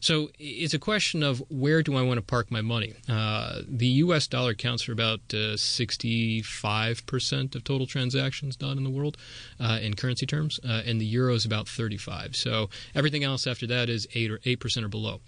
So 0.00 0.30
it's 0.38 0.72
a 0.72 0.78
question 0.78 1.22
of 1.22 1.42
where 1.50 1.82
do 1.82 1.96
I 1.96 2.02
want 2.02 2.16
to 2.16 2.22
park 2.22 2.50
my 2.50 2.62
money? 2.62 2.94
Uh, 3.08 3.60
the 3.68 3.88
U.S. 4.04 4.26
dollar 4.26 4.54
counts 4.54 4.82
for 4.82 4.92
about 4.92 5.20
65% 5.28 7.54
uh, 7.54 7.58
of 7.58 7.64
total 7.64 7.86
transactions 7.86 8.56
done 8.56 8.78
in 8.78 8.84
the 8.84 8.90
world 8.90 9.18
uh, 9.60 9.78
in 9.82 9.94
currency 9.94 10.24
terms, 10.24 10.58
and 10.64 10.98
the 11.00 11.06
euro 11.06 11.34
is 11.34 11.44
about 11.44 11.68
35. 11.68 12.36
So 12.36 12.70
everything 12.94 13.22
else 13.22 13.46
after 13.46 13.66
that 13.66 13.90
is 13.90 14.08
eight 14.14 14.30
or 14.30 14.40
eight 14.44 14.60
percent 14.60 14.86
or 14.86 14.88
below. 14.88 15.20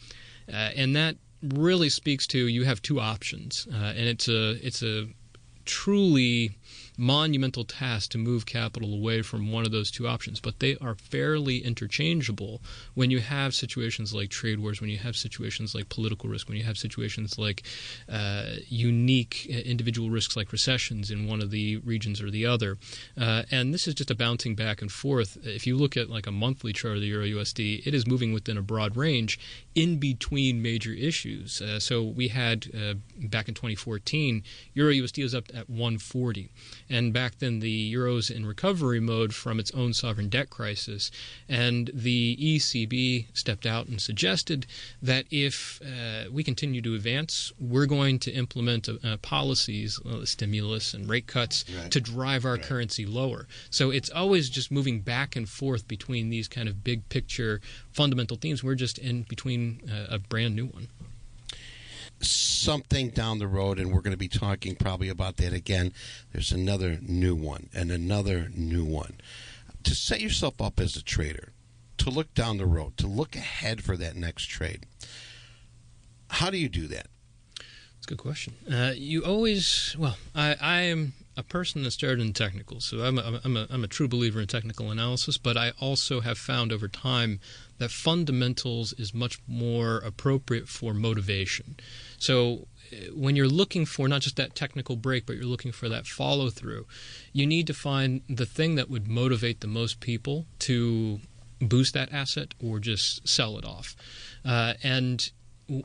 Uh, 0.53 0.71
and 0.77 0.97
that 0.97 1.17
really 1.43 1.89
speaks 1.89 2.27
to 2.27 2.47
you 2.47 2.65
have 2.65 2.83
two 2.83 3.01
options, 3.01 3.67
uh, 3.73 3.93
and 3.97 4.09
it's 4.09 4.29
a 4.29 4.51
it's 4.67 4.83
a 4.83 5.09
truly 5.65 6.57
monumental 7.01 7.65
task 7.65 8.11
to 8.11 8.19
move 8.19 8.45
capital 8.45 8.93
away 8.93 9.23
from 9.23 9.51
one 9.51 9.65
of 9.65 9.73
those 9.73 9.91
two 9.91 10.07
options, 10.07 10.39
but 10.39 10.61
they 10.61 10.77
are 10.83 10.95
fairly 10.95 11.65
interchangeable 11.65 12.61
when 12.93 13.11
you 13.11 13.21
have 13.21 13.55
situations 13.55 14.13
like 14.13 14.29
trade 14.29 14.61
wars, 14.61 14.83
when 14.83 14.91
you 14.91 14.99
have 14.99 15.17
situations 15.17 15.75
like 15.75 15.89
political 15.89 16.29
risk, 16.29 16.47
when 16.47 16.59
you 16.59 16.65
have 16.65 16.77
situations 16.77 17.39
like 17.39 17.63
uh, 18.11 18.57
unique 18.69 19.47
uh, 19.51 19.57
individual 19.61 20.11
risks 20.11 20.37
like 20.37 20.53
recessions 20.53 21.11
in 21.11 21.27
one 21.27 21.41
of 21.41 21.51
the 21.51 21.79
regions 21.79 22.21
or 22.21 22.31
the 22.31 22.45
other. 22.45 22.77
Uh, 23.19 23.45
and 23.51 23.73
this 23.73 23.89
is 23.89 23.95
just 23.95 24.11
a 24.11 24.15
bouncing 24.15 24.55
back 24.55 24.83
and 24.83 24.93
forth. 24.93 25.39
If 25.43 25.67
you 25.67 25.79
look 25.79 25.97
at 25.97 26.11
like 26.11 26.27
a 26.27 26.33
monthly 26.33 26.75
chart 26.75 26.97
of 26.97 27.01
the 27.01 27.09
Euro 27.09 27.25
USD, 27.25 27.87
it 27.87 27.95
is 27.95 28.07
moving 28.07 28.35
within 28.35 28.59
a 28.59 28.63
broad 28.63 28.95
range 28.95 29.41
in 29.75 29.99
between 29.99 30.61
major 30.61 30.93
issues. 30.93 31.63
Uh, 31.63 31.81
so 31.81 32.03
we 32.03 32.29
had 32.29 32.67
uh, 32.77 32.95
back 33.29 33.49
in 33.49 33.55
2014, 33.55 34.43
Euro 34.75 34.93
USD 34.93 35.23
was 35.23 35.35
up 35.35 35.45
at 35.55 35.71
140. 35.71 36.51
And 36.91 37.13
back 37.13 37.39
then, 37.39 37.61
the 37.61 37.71
euro's 37.71 38.31
in 38.31 38.45
recovery 38.45 39.01
mode 39.01 39.33
from 39.35 39.61
its 39.61 39.71
own 39.71 39.95
sovereign 39.95 40.29
debt 40.29 40.51
crisis. 40.51 41.11
And 41.49 41.91
the 41.95 42.37
ECB 42.37 43.27
stepped 43.33 43.65
out 43.65 43.87
and 43.87 44.01
suggested 44.01 44.67
that 45.01 45.25
if 45.31 45.81
uh, 45.83 46.31
we 46.31 46.43
continue 46.43 46.83
to 46.83 46.95
advance, 46.95 47.53
we're 47.61 47.87
going 47.87 48.19
to 48.21 48.33
implement 48.33 48.89
uh, 48.89 49.17
policies, 49.19 50.01
uh, 50.05 50.25
stimulus 50.25 50.93
and 50.93 51.09
rate 51.09 51.29
cuts, 51.29 51.65
right. 51.77 51.91
to 51.91 52.01
drive 52.01 52.45
our 52.45 52.55
right. 52.55 52.63
currency 52.63 53.07
lower. 53.07 53.47
So 53.71 53.91
it's 53.91 54.11
always 54.11 54.51
just 54.51 54.71
moving 54.71 55.01
back 55.01 55.37
and 55.37 55.49
forth 55.49 55.87
between 55.87 56.29
these 56.29 56.49
kind 56.49 56.69
of 56.69 56.83
big 56.83 57.09
picture 57.09 57.61
fundamental 57.93 58.37
themes. 58.37 58.65
We're 58.65 58.75
just 58.75 58.99
in 58.99 59.23
between 59.23 59.81
uh, 59.89 60.15
a 60.15 60.19
brand 60.19 60.57
new 60.57 60.67
one 60.67 60.89
something 62.21 63.11
down 63.11 63.39
the 63.39 63.47
road, 63.47 63.79
and 63.79 63.93
we're 63.93 64.01
going 64.01 64.13
to 64.13 64.19
be 64.19 64.29
talking 64.29 64.75
probably 64.75 65.09
about 65.09 65.37
that 65.39 65.53
again. 65.53 65.93
There's 66.33 66.53
another 66.53 66.99
new 67.01 67.35
one 67.35 67.71
and 67.75 67.91
another 67.91 68.51
new 68.55 68.85
one. 68.85 69.21
To 69.85 69.95
set 69.95 70.21
yourself 70.21 70.61
up 70.61 70.79
as 70.79 70.97
a 70.97 71.03
trader, 71.03 71.53
to 71.99 72.11
look 72.11 72.35
down 72.35 72.59
the 72.59 72.67
road, 72.67 72.97
to 72.99 73.07
look 73.07 73.35
ahead 73.35 73.83
for 73.83 73.97
that 73.97 74.17
next 74.17 74.47
trade, 74.47 74.87
how 76.29 76.51
do 76.51 76.59
you 76.59 76.69
do 76.69 76.87
that? 76.89 77.07
That's 77.57 78.07
a 78.07 78.09
good 78.09 78.19
question. 78.19 78.55
Uh, 78.71 78.93
you 78.95 79.25
always, 79.25 79.97
well, 79.99 80.17
I, 80.35 80.57
I 80.61 80.81
am 80.83 81.13
a 81.41 81.43
person 81.43 81.83
that 81.83 81.91
started 81.91 82.21
in 82.21 82.33
technical, 82.35 82.81
so 82.81 83.01
I'm 83.01 83.19
a, 83.19 83.41
I'm, 83.43 83.57
a, 83.57 83.67
I'm 83.71 83.83
a 83.83 83.89
true 83.89 84.07
believer 84.07 84.41
in 84.41 84.47
technical 84.47 84.91
analysis, 84.91 85.39
but 85.39 85.57
I 85.57 85.73
also 85.81 86.21
have 86.21 86.39
found 86.39 86.71
over 86.71 86.87
time 86.87 87.41
that 87.79 87.91
fundamentals 87.91 88.93
is 88.93 89.15
much 89.15 89.39
more 89.49 89.97
appropriate 89.99 90.69
for 90.69 90.93
motivation. 90.93 91.77
So 92.19 92.69
uh, 92.93 92.97
when 93.15 93.37
you're 93.37 93.49
looking 93.49 93.87
for 93.87 94.07
not 94.07 94.21
just 94.21 94.37
that 94.37 94.55
technical 94.55 94.97
break, 94.97 95.25
but 95.25 95.37
you're 95.37 95.47
looking 95.47 95.73
for 95.73 95.89
that 95.89 96.07
follow 96.07 96.51
through, 96.51 96.87
you 97.33 97.47
need 97.47 97.67
to 97.69 97.75
find 97.75 98.21
the 98.29 98.47
thing 98.47 98.75
that 98.75 98.91
would 98.91 99.09
motivate 99.09 99.61
the 99.61 99.67
most 99.67 100.01
people 100.01 100.47
to 100.61 101.21
boost 101.61 101.95
that 101.95 102.13
asset 102.13 102.55
or 102.63 102.79
just 102.79 103.27
sell 103.27 103.57
it 103.57 103.65
off. 103.65 103.97
Uh, 104.45 104.75
and 104.83 105.31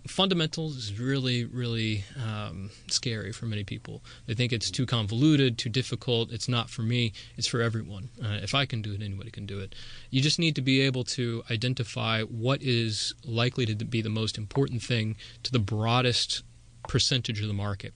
fundamentals 0.08 0.78
is 0.78 1.00
really, 1.00 1.46
really 1.46 2.04
um, 2.24 2.72
scary 2.88 3.32
for 3.32 3.46
many 3.46 3.64
people. 3.64 4.04
They 4.26 4.34
think 4.34 4.54
it's 4.54 4.72
too 4.72 4.86
convoluted, 4.86 5.58
too 5.58 5.70
difficult. 5.70 6.32
It's 6.32 6.48
not 6.48 6.70
for 6.70 6.82
me. 6.82 7.14
It's 7.38 7.48
for 7.48 7.62
everyone. 7.62 8.10
Uh, 8.24 8.40
if 8.42 8.56
I 8.56 8.66
can 8.66 8.82
do 8.82 8.94
it, 8.94 9.02
anybody 9.02 9.32
can 9.32 9.46
do 9.46 9.60
it. 9.60 9.76
You 10.10 10.22
just 10.22 10.40
need 10.40 10.56
to 10.56 10.62
be 10.62 10.82
able 10.82 11.04
to 11.06 11.44
identify 11.50 12.24
what 12.24 12.62
is 12.62 13.14
likely 13.24 13.66
to 13.66 13.76
be 13.86 14.02
the 14.02 14.10
most 14.10 14.38
important 14.38 14.82
thing 14.82 15.16
to 15.44 15.52
the 15.52 15.60
broadest 15.60 16.44
percentage 16.88 17.42
of 17.42 17.48
the 17.48 17.54
market. 17.54 17.94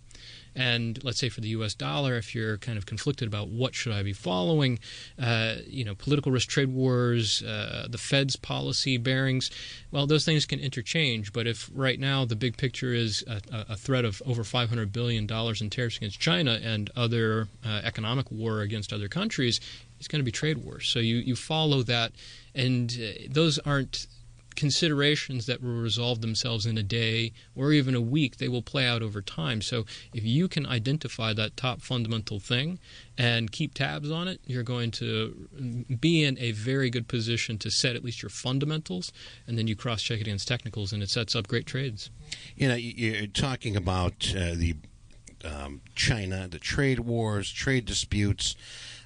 And 0.56 1.02
let's 1.04 1.20
say 1.20 1.30
for 1.30 1.42
the 1.42 1.50
U.S. 1.50 1.74
dollar, 1.74 2.16
if 2.16 2.34
you're 2.34 2.58
kind 2.58 2.78
of 2.78 2.86
conflicted 2.86 3.28
about 3.28 3.50
what 3.50 3.76
should 3.76 3.94
I 3.94 4.04
be 4.04 4.14
following, 4.14 4.80
uh, 5.22 5.56
you 5.66 5.84
know, 5.86 5.96
political 5.96 6.32
risk, 6.32 6.50
trade 6.50 6.70
wars, 6.70 7.42
uh, 7.44 7.88
the 7.90 7.98
Fed's 7.98 8.36
policy 8.36 8.98
bearings, 8.98 9.52
well, 9.92 10.08
those 10.08 10.26
things 10.26 10.46
can 10.46 10.60
interchange. 10.60 11.34
But 11.34 11.48
if 11.48 11.70
right 11.74 12.00
now 12.00 12.26
the 12.26 12.36
big 12.36 12.58
picture 12.58 12.94
is 12.94 13.24
a, 13.28 13.42
a 13.70 13.76
threat 13.76 14.06
of 14.06 14.22
over 14.26 14.44
500 14.44 14.92
billion 14.92 15.26
dollars 15.26 15.62
in 15.62 15.70
tariffs 15.70 15.98
against 15.98 16.20
China 16.20 16.60
and 16.62 16.90
other 16.96 17.48
uh, 17.66 17.82
economic 17.84 18.32
war 18.32 18.62
against 18.62 18.92
other 18.92 19.08
countries, 19.08 19.60
it's 20.00 20.08
going 20.08 20.20
to 20.20 20.26
be 20.26 20.32
trade 20.32 20.58
wars. 20.60 20.88
So 20.88 21.00
you 21.00 21.18
you 21.18 21.36
follow 21.36 21.84
that, 21.84 22.12
and 22.56 22.92
uh, 23.02 23.28
those 23.30 23.60
aren't 23.60 24.08
considerations 24.60 25.46
that 25.46 25.64
will 25.64 25.82
resolve 25.82 26.20
themselves 26.20 26.66
in 26.66 26.78
a 26.78 26.84
day 26.84 27.32
or 27.56 27.72
even 27.72 27.96
a 27.96 28.02
week, 28.02 28.38
they 28.38 28.50
will 28.50 28.62
play 28.62 28.86
out 28.86 29.02
over 29.02 29.22
time. 29.22 29.62
So 29.62 29.86
if 30.14 30.26
you 30.26 30.50
can 30.50 30.66
identify 30.66 31.32
that 31.34 31.56
top 31.56 31.82
fundamental 31.82 32.42
thing 32.42 32.78
and 33.18 33.54
keep 33.54 33.74
tabs 33.74 34.12
on 34.12 34.28
it, 34.28 34.42
you're 34.46 34.64
going 34.64 34.92
to 34.92 35.88
be 36.00 36.26
in 36.26 36.38
a 36.40 36.52
very 36.52 36.90
good 36.90 37.08
position 37.08 37.58
to 37.60 37.72
set 37.72 37.96
at 37.96 38.04
least 38.04 38.22
your 38.22 38.30
fundamentals, 38.30 39.14
and 39.48 39.58
then 39.58 39.66
you 39.68 39.78
cross 39.78 40.02
check 40.02 40.20
it 40.20 40.28
against 40.28 40.48
technicals, 40.48 40.92
and 40.92 41.02
it 41.02 41.10
sets 41.10 41.38
up 41.38 41.48
great 41.48 41.66
trades. 41.66 42.10
You 42.58 42.68
know, 42.68 42.76
you're 42.76 43.28
talking 43.28 43.78
about 43.78 44.34
uh, 44.36 44.56
the 44.56 44.76
um, 45.46 45.80
China, 45.96 46.50
the 46.50 46.60
trade 46.60 47.00
wars, 47.00 47.50
trade 47.50 47.86
disputes. 47.86 48.58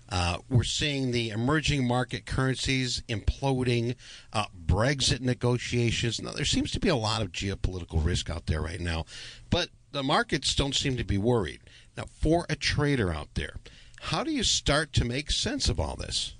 Uh, 0.10 0.38
we're 0.50 0.64
seeing 0.64 1.12
the 1.12 1.30
emerging 1.30 1.88
market 1.88 2.26
currencies 2.26 3.02
imploding, 3.10 3.96
uh, 4.32 4.46
Brexit 4.66 5.22
negotiations. 5.22 6.22
Now, 6.22 6.32
there 6.32 6.46
seems 6.46 6.72
to 6.72 6.80
be 6.80 6.90
a 6.90 6.96
lot 6.96 7.22
of 7.22 7.32
geopolitical 7.32 8.04
risk 8.04 8.30
out 8.30 8.46
there 8.46 8.62
right 8.62 8.82
now, 8.82 9.06
but 9.50 9.70
the 9.92 10.04
markets 10.04 10.54
don't 10.56 10.76
seem 10.76 10.98
to 10.98 11.04
be 11.04 11.18
worried. 11.18 11.62
Now, 11.98 12.06
for 12.20 12.46
a 12.50 12.56
trader 12.56 13.14
out 13.14 13.30
there, 13.36 13.56
how 14.02 14.24
do 14.24 14.32
you 14.32 14.44
start 14.44 14.94
to 14.94 15.06
make 15.06 15.32
sense 15.32 15.70
of 15.70 15.80
all 15.80 15.96
this? 15.96 16.34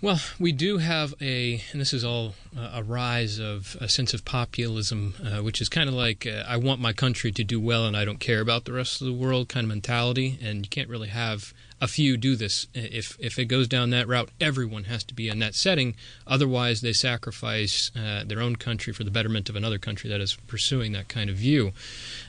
Well, 0.00 0.20
we 0.38 0.52
do 0.52 0.78
have 0.78 1.12
a, 1.20 1.60
and 1.72 1.80
this 1.80 1.92
is 1.92 2.04
all 2.04 2.34
uh, 2.56 2.70
a 2.74 2.82
rise 2.84 3.40
of 3.40 3.76
a 3.80 3.88
sense 3.88 4.14
of 4.14 4.24
populism, 4.24 5.14
uh, 5.20 5.42
which 5.42 5.60
is 5.60 5.68
kind 5.68 5.88
of 5.88 5.94
like 5.94 6.24
uh, 6.24 6.44
I 6.46 6.56
want 6.56 6.80
my 6.80 6.92
country 6.92 7.32
to 7.32 7.42
do 7.42 7.60
well 7.60 7.84
and 7.84 7.96
I 7.96 8.04
don't 8.04 8.20
care 8.20 8.40
about 8.40 8.64
the 8.64 8.72
rest 8.72 9.00
of 9.00 9.08
the 9.08 9.12
world 9.12 9.48
kind 9.48 9.64
of 9.64 9.68
mentality. 9.68 10.38
And 10.40 10.64
you 10.64 10.70
can't 10.70 10.88
really 10.88 11.08
have 11.08 11.52
a 11.80 11.88
few 11.88 12.16
do 12.16 12.36
this. 12.36 12.66
If 12.74 13.16
if 13.20 13.38
it 13.38 13.46
goes 13.46 13.68
down 13.68 13.90
that 13.90 14.08
route, 14.08 14.30
everyone 14.40 14.84
has 14.84 15.04
to 15.04 15.14
be 15.14 15.28
in 15.28 15.38
that 15.38 15.54
setting. 15.54 15.94
Otherwise, 16.26 16.80
they 16.80 16.92
sacrifice 16.92 17.90
uh, 17.96 18.24
their 18.26 18.40
own 18.40 18.56
country 18.56 18.92
for 18.92 19.04
the 19.04 19.10
betterment 19.10 19.48
of 19.48 19.56
another 19.56 19.78
country 19.78 20.10
that 20.10 20.20
is 20.20 20.36
pursuing 20.46 20.92
that 20.92 21.08
kind 21.08 21.30
of 21.30 21.36
view. 21.36 21.72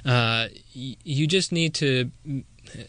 Uh, 0.05 0.47
you 0.73 1.27
just 1.27 1.51
need 1.51 1.73
to 1.75 2.11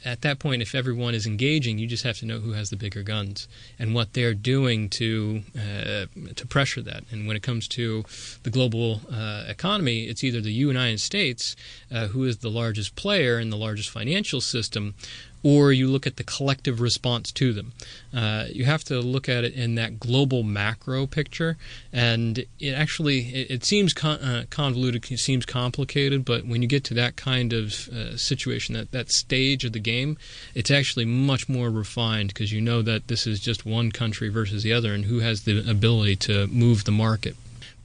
at 0.04 0.22
that 0.22 0.38
point, 0.38 0.62
if 0.62 0.74
everyone 0.74 1.14
is 1.14 1.26
engaging, 1.26 1.78
you 1.78 1.86
just 1.86 2.04
have 2.04 2.18
to 2.18 2.26
know 2.26 2.38
who 2.38 2.52
has 2.52 2.70
the 2.70 2.76
bigger 2.76 3.02
guns 3.02 3.48
and 3.78 3.94
what 3.94 4.12
they're 4.12 4.34
doing 4.34 4.88
to 4.90 5.42
uh, 5.56 6.06
to 6.34 6.46
pressure 6.48 6.82
that. 6.82 7.04
And 7.10 7.26
when 7.26 7.36
it 7.36 7.42
comes 7.42 7.68
to 7.68 8.04
the 8.42 8.50
global 8.50 9.00
uh, 9.12 9.44
economy, 9.48 10.04
it's 10.04 10.24
either 10.24 10.40
the 10.40 10.52
United 10.52 11.00
States, 11.00 11.56
uh, 11.90 12.08
who 12.08 12.24
is 12.24 12.38
the 12.38 12.50
largest 12.50 12.96
player 12.96 13.38
in 13.38 13.50
the 13.50 13.56
largest 13.56 13.90
financial 13.90 14.40
system, 14.40 14.94
or 15.42 15.72
you 15.72 15.88
look 15.88 16.06
at 16.06 16.16
the 16.16 16.24
collective 16.24 16.80
response 16.80 17.32
to 17.32 17.52
them. 17.52 17.72
Uh, 18.14 18.44
you 18.50 18.64
have 18.64 18.84
to 18.84 19.00
look 19.00 19.28
at 19.28 19.44
it 19.44 19.54
in 19.54 19.74
that 19.76 19.98
global 19.98 20.42
macro 20.42 21.06
picture, 21.06 21.56
and 21.92 22.46
it 22.58 22.72
actually 22.72 23.20
it, 23.34 23.50
it 23.50 23.64
seems 23.64 23.92
con- 23.92 24.20
uh, 24.20 24.44
convoluted, 24.50 25.10
it 25.10 25.18
seems 25.18 25.46
complicated, 25.46 26.24
but 26.24 26.46
when 26.46 26.62
you 26.62 26.68
get 26.68 26.84
to 26.84 26.94
that 26.94 27.16
kind 27.16 27.52
of 27.52 27.88
uh, 27.88 28.16
situation, 28.16 28.74
that 28.74 28.92
that 28.92 29.10
stage 29.10 29.64
of 29.64 29.72
the 29.72 29.80
game, 29.80 30.18
it's 30.54 30.70
actually 30.70 31.04
much 31.04 31.48
more 31.48 31.70
refined 31.70 32.28
because 32.28 32.52
you 32.52 32.60
know 32.60 32.82
that 32.82 33.08
this 33.08 33.26
is 33.26 33.40
just 33.40 33.64
one 33.64 33.90
country 33.90 34.28
versus 34.28 34.62
the 34.62 34.72
other, 34.72 34.92
and 34.92 35.06
who 35.06 35.20
has 35.20 35.42
the 35.44 35.68
ability 35.68 36.16
to 36.16 36.46
move 36.48 36.84
the 36.84 36.92
market. 36.92 37.36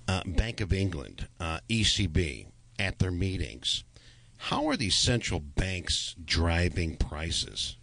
Uh, 0.07 0.21
Bank 0.25 0.61
of 0.61 0.71
England, 0.71 1.27
uh, 1.39 1.59
ECB, 1.69 2.45
at 2.77 2.99
their 2.99 3.11
meetings 3.11 3.83
how 4.37 4.67
are 4.67 4.77
these 4.77 4.95
central 4.95 5.39
banks 5.39 6.15
driving 6.23 6.97
prices? 6.97 7.77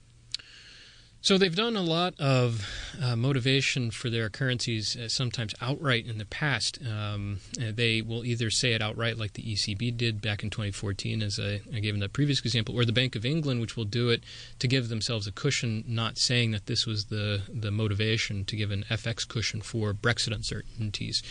So 1.23 1.39
they've 1.39 1.55
done 1.55 1.77
a 1.77 1.83
lot 1.83 2.19
of 2.19 2.69
uh, 3.01 3.15
motivation 3.15 3.93
for 3.93 4.11
their 4.11 4.29
currencies, 4.29 4.97
uh, 4.97 5.09
sometimes 5.09 5.55
outright 5.61 6.05
in 6.05 6.19
the 6.19 6.25
past. 6.25 6.81
Um, 6.85 7.39
uh, 7.61 7.71
they 7.73 8.03
will 8.03 8.25
either 8.25 8.51
say 8.51 8.73
it 8.73 8.83
outright, 8.83 9.17
like 9.17 9.35
the 9.35 9.43
ECB 9.45 9.97
did 9.97 10.21
back 10.21 10.43
in 10.43 10.51
2014, 10.51 11.23
as 11.23 11.39
I, 11.39 11.61
I, 11.73 11.79
gave 11.79 11.95
in 11.95 12.01
that 12.01 12.13
previous 12.13 12.41
example, 12.41 12.75
or 12.75 12.85
the 12.85 12.93
Bank 12.93 13.15
of 13.15 13.25
England, 13.25 13.61
which 13.61 13.77
will 13.77 13.85
do 13.85 14.09
it 14.09 14.25
to 14.59 14.67
give 14.67 14.89
themselves 14.89 15.29
a 15.29 15.33
cushion, 15.33 15.85
not 15.87 16.19
saying 16.19 16.51
that 16.51 16.67
this 16.67 16.87
was 16.87 17.05
the 17.05 17.43
the 17.49 17.71
motivation 17.71 18.45
to 18.47 18.57
give 18.57 18.73
an 18.73 18.85
FX 18.91 19.27
cushion 19.27 19.61
for 19.61 19.95
Brexit 19.95 20.35
uncertainties. 20.35 21.23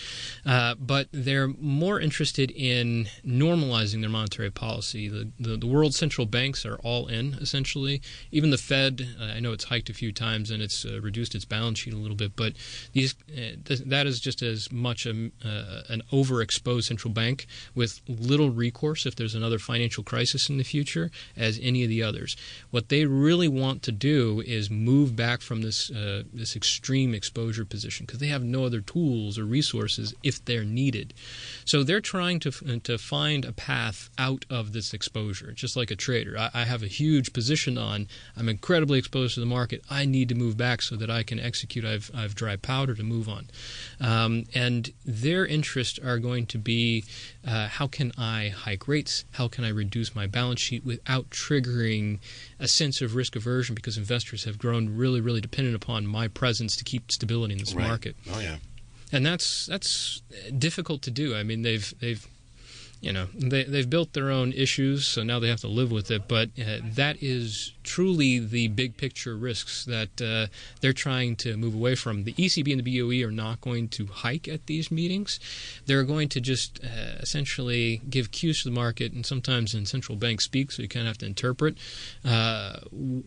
Uh, 0.46 0.74
but 0.76 1.10
they're 1.12 1.50
more 1.50 2.00
interested 2.00 2.50
in 2.52 3.10
normalizing 3.26 4.00
their 4.00 4.10
monetary 4.10 4.52
policy. 4.52 5.10
The, 5.10 5.32
the, 5.38 5.58
the 5.58 5.68
world 5.68 5.94
central 5.94 6.26
banks 6.26 6.66
are 6.66 6.78
all 6.78 7.08
in 7.08 7.34
essentially. 7.42 8.02
Even 8.32 8.52
the 8.52 8.58
Fed, 8.58 9.06
uh, 9.20 9.26
I 9.26 9.42
know 9.42 9.52
it's 9.52 9.66
high 9.66 9.81
hiked 9.82 9.90
a 9.90 9.94
few 9.94 10.12
times 10.12 10.52
and 10.52 10.62
it's 10.62 10.86
uh, 10.86 11.02
reduced 11.02 11.34
its 11.34 11.46
balance 11.46 11.80
sheet 11.80 11.94
a 11.94 11.98
little 11.98 12.16
bit. 12.16 12.36
But 12.36 12.54
these 12.94 13.16
uh, 13.30 13.58
th- 13.66 13.82
that 13.88 14.06
is 14.06 14.20
just 14.20 14.42
as 14.42 14.72
much 14.72 15.06
a, 15.06 15.32
uh, 15.44 15.82
an 15.90 16.04
overexposed 16.12 16.84
central 16.84 17.14
bank 17.14 17.48
with 17.74 18.02
little 18.08 18.52
recourse 18.52 19.06
if 19.06 19.16
there's 19.16 19.36
another 19.36 19.58
financial 19.58 20.04
crisis 20.04 20.50
in 20.50 20.58
the 20.58 20.64
future 20.64 21.10
as 21.36 21.60
any 21.62 21.84
of 21.84 21.90
the 21.90 22.04
others. 22.04 22.36
What 22.70 22.90
they 22.90 23.06
really 23.06 23.48
want 23.48 23.82
to 23.84 23.92
do 23.92 24.44
is 24.46 24.70
move 24.70 25.16
back 25.16 25.42
from 25.42 25.62
this 25.62 25.90
uh, 25.90 26.24
this 26.34 26.56
extreme 26.56 27.16
exposure 27.16 27.66
position 27.66 28.06
because 28.06 28.20
they 28.20 28.28
have 28.28 28.44
no 28.44 28.66
other 28.66 28.82
tools 28.82 29.40
or 29.40 29.46
resources 29.46 30.14
if 30.22 30.44
they're 30.46 30.64
needed. 30.64 31.14
So 31.66 31.84
they're 31.84 32.02
trying 32.02 32.40
to 32.42 32.52
to 32.80 32.98
find 32.98 33.46
a 33.46 33.52
path 33.52 34.10
out 34.18 34.46
of 34.50 34.74
this 34.74 34.94
exposure, 34.94 35.52
just 35.54 35.76
like 35.76 35.90
a 35.92 35.96
trader. 35.96 36.38
I, 36.38 36.50
I 36.54 36.64
have 36.66 36.84
a 36.84 36.88
huge 36.88 37.34
position 37.34 37.78
on. 37.78 38.08
I'm 38.38 38.50
incredibly 38.50 39.00
exposed 39.00 39.36
to 39.36 39.40
the 39.40 39.46
market. 39.46 39.71
I 39.90 40.06
need 40.06 40.30
to 40.30 40.36
move 40.36 40.58
back 40.58 40.82
so 40.82 40.96
that 40.96 41.10
I 41.10 41.24
can 41.24 41.40
execute. 41.40 41.86
I've 41.86 42.12
I've 42.14 42.36
dry 42.36 42.56
powder 42.56 42.94
to 42.96 43.04
move 43.04 43.30
on, 43.30 43.50
um, 44.00 44.46
and 44.54 44.92
their 45.06 45.46
interests 45.46 46.00
are 46.00 46.20
going 46.20 46.46
to 46.48 46.58
be 46.58 47.04
uh, 47.48 47.68
how 47.68 47.88
can 47.88 48.12
I 48.18 48.50
hike 48.50 48.88
rates? 48.88 49.26
How 49.32 49.48
can 49.48 49.64
I 49.64 49.70
reduce 49.70 50.16
my 50.16 50.28
balance 50.28 50.60
sheet 50.60 50.86
without 50.86 51.30
triggering 51.30 52.20
a 52.60 52.68
sense 52.68 53.02
of 53.02 53.16
risk 53.16 53.36
aversion 53.36 53.76
because 53.76 53.98
investors 53.98 54.44
have 54.46 54.58
grown 54.58 54.96
really, 54.96 55.22
really 55.22 55.42
dependent 55.42 55.76
upon 55.76 56.06
my 56.06 56.28
presence 56.28 56.76
to 56.78 56.84
keep 56.84 57.12
stability 57.12 57.54
in 57.54 57.60
this 57.60 57.74
right. 57.74 57.88
market. 57.88 58.16
Oh 58.32 58.40
yeah, 58.40 58.58
and 59.12 59.26
that's 59.26 59.66
that's 59.66 60.22
difficult 60.58 61.02
to 61.04 61.12
do. 61.12 61.36
I 61.36 61.44
mean, 61.44 61.62
they've 61.62 61.94
they've 62.00 62.26
you 63.02 63.12
know 63.12 63.28
they 63.34 63.64
they've 63.64 63.90
built 63.90 64.14
their 64.14 64.30
own 64.30 64.54
issues, 64.54 65.08
so 65.08 65.24
now 65.24 65.40
they 65.40 65.50
have 65.50 65.60
to 65.62 65.68
live 65.68 65.92
with 65.92 66.12
it. 66.12 66.28
But 66.28 66.50
uh, 66.60 66.78
that 66.84 67.22
is 67.22 67.74
truly 67.84 68.38
the 68.38 68.68
big 68.68 68.96
picture 68.96 69.36
risks 69.36 69.86
that 69.86 70.22
uh, 70.22 70.54
they're 70.82 70.94
trying 70.94 71.36
to 71.38 71.58
move 71.58 71.74
away 71.74 71.96
from. 71.96 72.26
The 72.26 72.34
ECB 72.34 72.72
and 72.72 72.84
the 72.84 73.00
BOE 73.00 73.28
are 73.28 73.32
not 73.32 73.60
going 73.60 73.88
to 73.90 74.06
hike 74.06 74.48
at 74.48 74.68
these 74.68 74.92
meetings. 74.92 75.40
They're 75.88 76.04
going 76.04 76.30
to 76.30 76.40
just 76.40 76.80
uh, 76.84 77.18
essentially 77.20 78.02
give 78.10 78.32
cues 78.32 78.62
to 78.62 78.70
the 78.70 78.76
market, 78.76 79.14
and 79.14 79.26
sometimes 79.26 79.74
in 79.74 79.88
central 79.88 80.16
bank 80.16 80.40
speak, 80.40 80.72
so 80.72 80.84
you 80.84 80.88
kind 80.88 81.08
of 81.08 81.10
have 81.10 81.18
to 81.20 81.26
interpret 81.26 81.78
uh, 82.24 82.78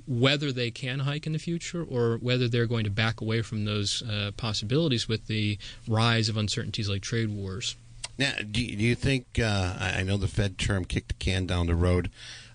whether 0.06 0.52
they 0.52 0.70
can 0.70 1.00
hike 1.00 1.26
in 1.26 1.32
the 1.32 1.38
future 1.38 1.82
or 1.82 2.18
whether 2.18 2.46
they're 2.48 2.66
going 2.66 2.84
to 2.84 2.90
back 2.90 3.20
away 3.20 3.42
from 3.42 3.64
those 3.64 4.02
uh, 4.02 4.30
possibilities 4.36 5.08
with 5.08 5.26
the 5.26 5.58
rise 5.88 6.28
of 6.28 6.36
uncertainties 6.36 6.88
like 6.88 7.02
trade 7.02 7.28
wars. 7.28 7.74
Now, 8.18 8.32
do 8.50 8.62
you, 8.62 8.76
do 8.76 8.84
you 8.84 8.94
think? 8.94 9.38
Uh, 9.38 9.74
I 9.78 10.02
know 10.02 10.16
the 10.16 10.28
Fed 10.28 10.58
term 10.58 10.84
kicked 10.84 11.08
the 11.08 11.14
can 11.14 11.46
down 11.46 11.66
the 11.66 11.74
road. 11.74 12.10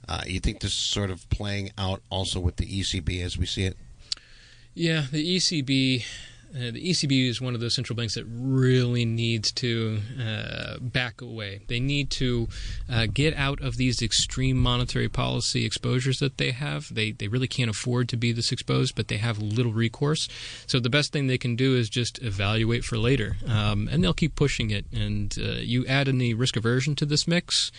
Uh, 0.08 0.22
you 0.26 0.40
think 0.40 0.62
this 0.62 0.72
is 0.72 0.78
sort 0.78 1.12
of 1.12 1.30
playing 1.30 1.72
out 1.78 2.02
also 2.10 2.40
with 2.40 2.56
the 2.56 2.66
ECB 2.66 3.24
as 3.24 3.38
we 3.38 3.46
see 3.46 3.66
it? 3.66 3.78
Yeah, 4.74 5.06
the 5.12 5.38
ECB 5.38 6.04
uh, 6.56 6.72
the 6.72 6.90
ECB 6.90 7.30
is 7.30 7.40
one 7.40 7.54
of 7.54 7.62
those 7.62 7.76
central 7.76 7.96
banks 7.96 8.16
that 8.16 8.26
really 8.26 9.06
needs 9.06 9.52
to 9.52 10.00
uh, 10.20 10.80
back 10.80 11.22
away. 11.22 11.62
They 11.68 11.80
need 11.80 12.10
to 12.12 12.48
uh, 12.90 13.06
get 13.14 13.36
out 13.36 13.62
of 13.62 13.78
these 13.78 14.02
extreme 14.02 14.58
monetary 14.58 15.10
policy 15.10 15.64
exposures 15.64 16.20
that 16.20 16.38
they 16.38 16.52
have. 16.52 16.94
They 16.94 17.12
they 17.12 17.28
really 17.28 17.48
can't 17.48 17.70
afford 17.70 18.10
to 18.10 18.18
be 18.18 18.32
this 18.32 18.52
exposed, 18.52 18.96
but 18.96 19.10
they 19.10 19.18
have 19.18 19.38
little 19.40 19.74
recourse. 19.74 20.28
So 20.66 20.80
the 20.80 20.90
best 20.90 21.12
thing 21.12 21.28
they 21.28 21.38
can 21.38 21.56
do 21.56 21.76
is 21.76 21.88
just 21.88 22.22
evaluate 22.24 22.84
for 22.84 22.98
later, 22.98 23.38
um, 23.48 23.88
and 23.92 24.04
they'll 24.04 24.14
keep 24.14 24.36
pushing 24.36 24.72
it. 24.72 24.86
And 24.92 25.36
uh, 25.40 25.60
you 25.60 25.86
add 25.86 26.08
in 26.08 26.18
the 26.18 26.34
risk 26.34 26.56
aversion 26.56 26.96
to 26.96 27.06
this 27.06 27.28
mix, 27.28 27.72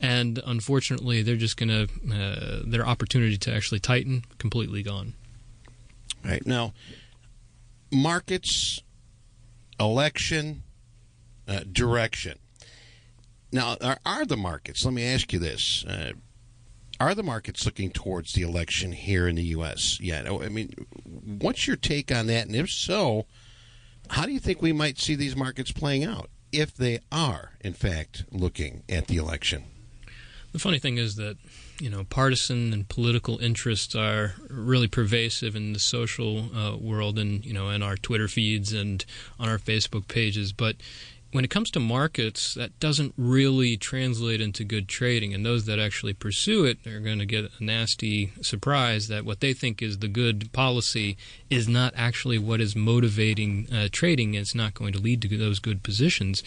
and 0.00 0.40
unfortunately, 0.46 1.22
they're 1.22 1.34
just 1.34 1.56
going 1.56 1.70
to 1.70 1.88
uh, 2.14 2.62
their 2.64 2.86
opportunity 2.86 3.36
to 3.36 3.52
actually 3.52 3.80
tighten 3.80 4.24
completely 4.38 4.84
gone. 4.84 5.14
Right 6.24 6.46
now 6.46 6.72
markets, 7.92 8.82
election, 9.78 10.62
uh, 11.46 11.60
direction. 11.70 12.38
Now, 13.52 13.76
are, 13.82 13.98
are, 14.06 14.24
the 14.24 14.36
markets, 14.36 14.84
let 14.84 14.94
me 14.94 15.04
ask 15.04 15.32
you 15.32 15.38
this, 15.38 15.84
uh, 15.84 16.12
are 16.98 17.14
the 17.14 17.22
markets 17.22 17.66
looking 17.66 17.90
towards 17.90 18.32
the 18.32 18.42
election 18.42 18.92
here 18.92 19.28
in 19.28 19.36
the 19.36 19.42
U.S. 19.44 20.00
yet? 20.00 20.26
I 20.26 20.48
mean, 20.48 20.72
what's 21.04 21.66
your 21.66 21.76
take 21.76 22.10
on 22.10 22.28
that? 22.28 22.46
And 22.46 22.56
if 22.56 22.70
so, 22.70 23.26
how 24.10 24.24
do 24.24 24.32
you 24.32 24.40
think 24.40 24.62
we 24.62 24.72
might 24.72 24.98
see 24.98 25.14
these 25.14 25.36
markets 25.36 25.72
playing 25.72 26.04
out 26.04 26.30
if 26.50 26.74
they 26.74 27.00
are, 27.10 27.52
in 27.60 27.74
fact, 27.74 28.24
looking 28.30 28.84
at 28.88 29.08
the 29.08 29.16
election? 29.16 29.64
The 30.52 30.58
funny 30.58 30.78
thing 30.78 30.96
is 30.96 31.16
that 31.16 31.38
you 31.80 31.90
know 31.90 32.04
partisan 32.04 32.72
and 32.72 32.88
political 32.88 33.38
interests 33.38 33.94
are 33.94 34.34
really 34.48 34.88
pervasive 34.88 35.56
in 35.56 35.72
the 35.72 35.78
social 35.78 36.54
uh, 36.56 36.76
world 36.76 37.18
and 37.18 37.44
you 37.44 37.52
know 37.52 37.70
in 37.70 37.82
our 37.82 37.96
Twitter 37.96 38.28
feeds 38.28 38.72
and 38.72 39.04
on 39.38 39.48
our 39.48 39.58
Facebook 39.58 40.08
pages, 40.08 40.52
but 40.52 40.76
when 41.32 41.44
it 41.44 41.50
comes 41.50 41.70
to 41.70 41.80
markets, 41.80 42.54
that 42.54 42.78
doesn't 42.78 43.14
really 43.16 43.76
translate 43.76 44.40
into 44.40 44.64
good 44.64 44.86
trading. 44.86 45.32
And 45.32 45.44
those 45.44 45.64
that 45.64 45.78
actually 45.78 46.12
pursue 46.12 46.64
it 46.64 46.86
are 46.86 47.00
going 47.00 47.18
to 47.18 47.26
get 47.26 47.50
a 47.58 47.64
nasty 47.64 48.32
surprise 48.42 49.08
that 49.08 49.24
what 49.24 49.40
they 49.40 49.54
think 49.54 49.80
is 49.80 49.98
the 49.98 50.08
good 50.08 50.52
policy 50.52 51.16
is 51.48 51.68
not 51.68 51.94
actually 51.96 52.38
what 52.38 52.60
is 52.60 52.76
motivating 52.76 53.66
uh, 53.72 53.88
trading. 53.90 54.34
It's 54.34 54.54
not 54.54 54.74
going 54.74 54.92
to 54.92 54.98
lead 54.98 55.22
to 55.22 55.38
those 55.38 55.58
good 55.58 55.82
positions. 55.82 56.42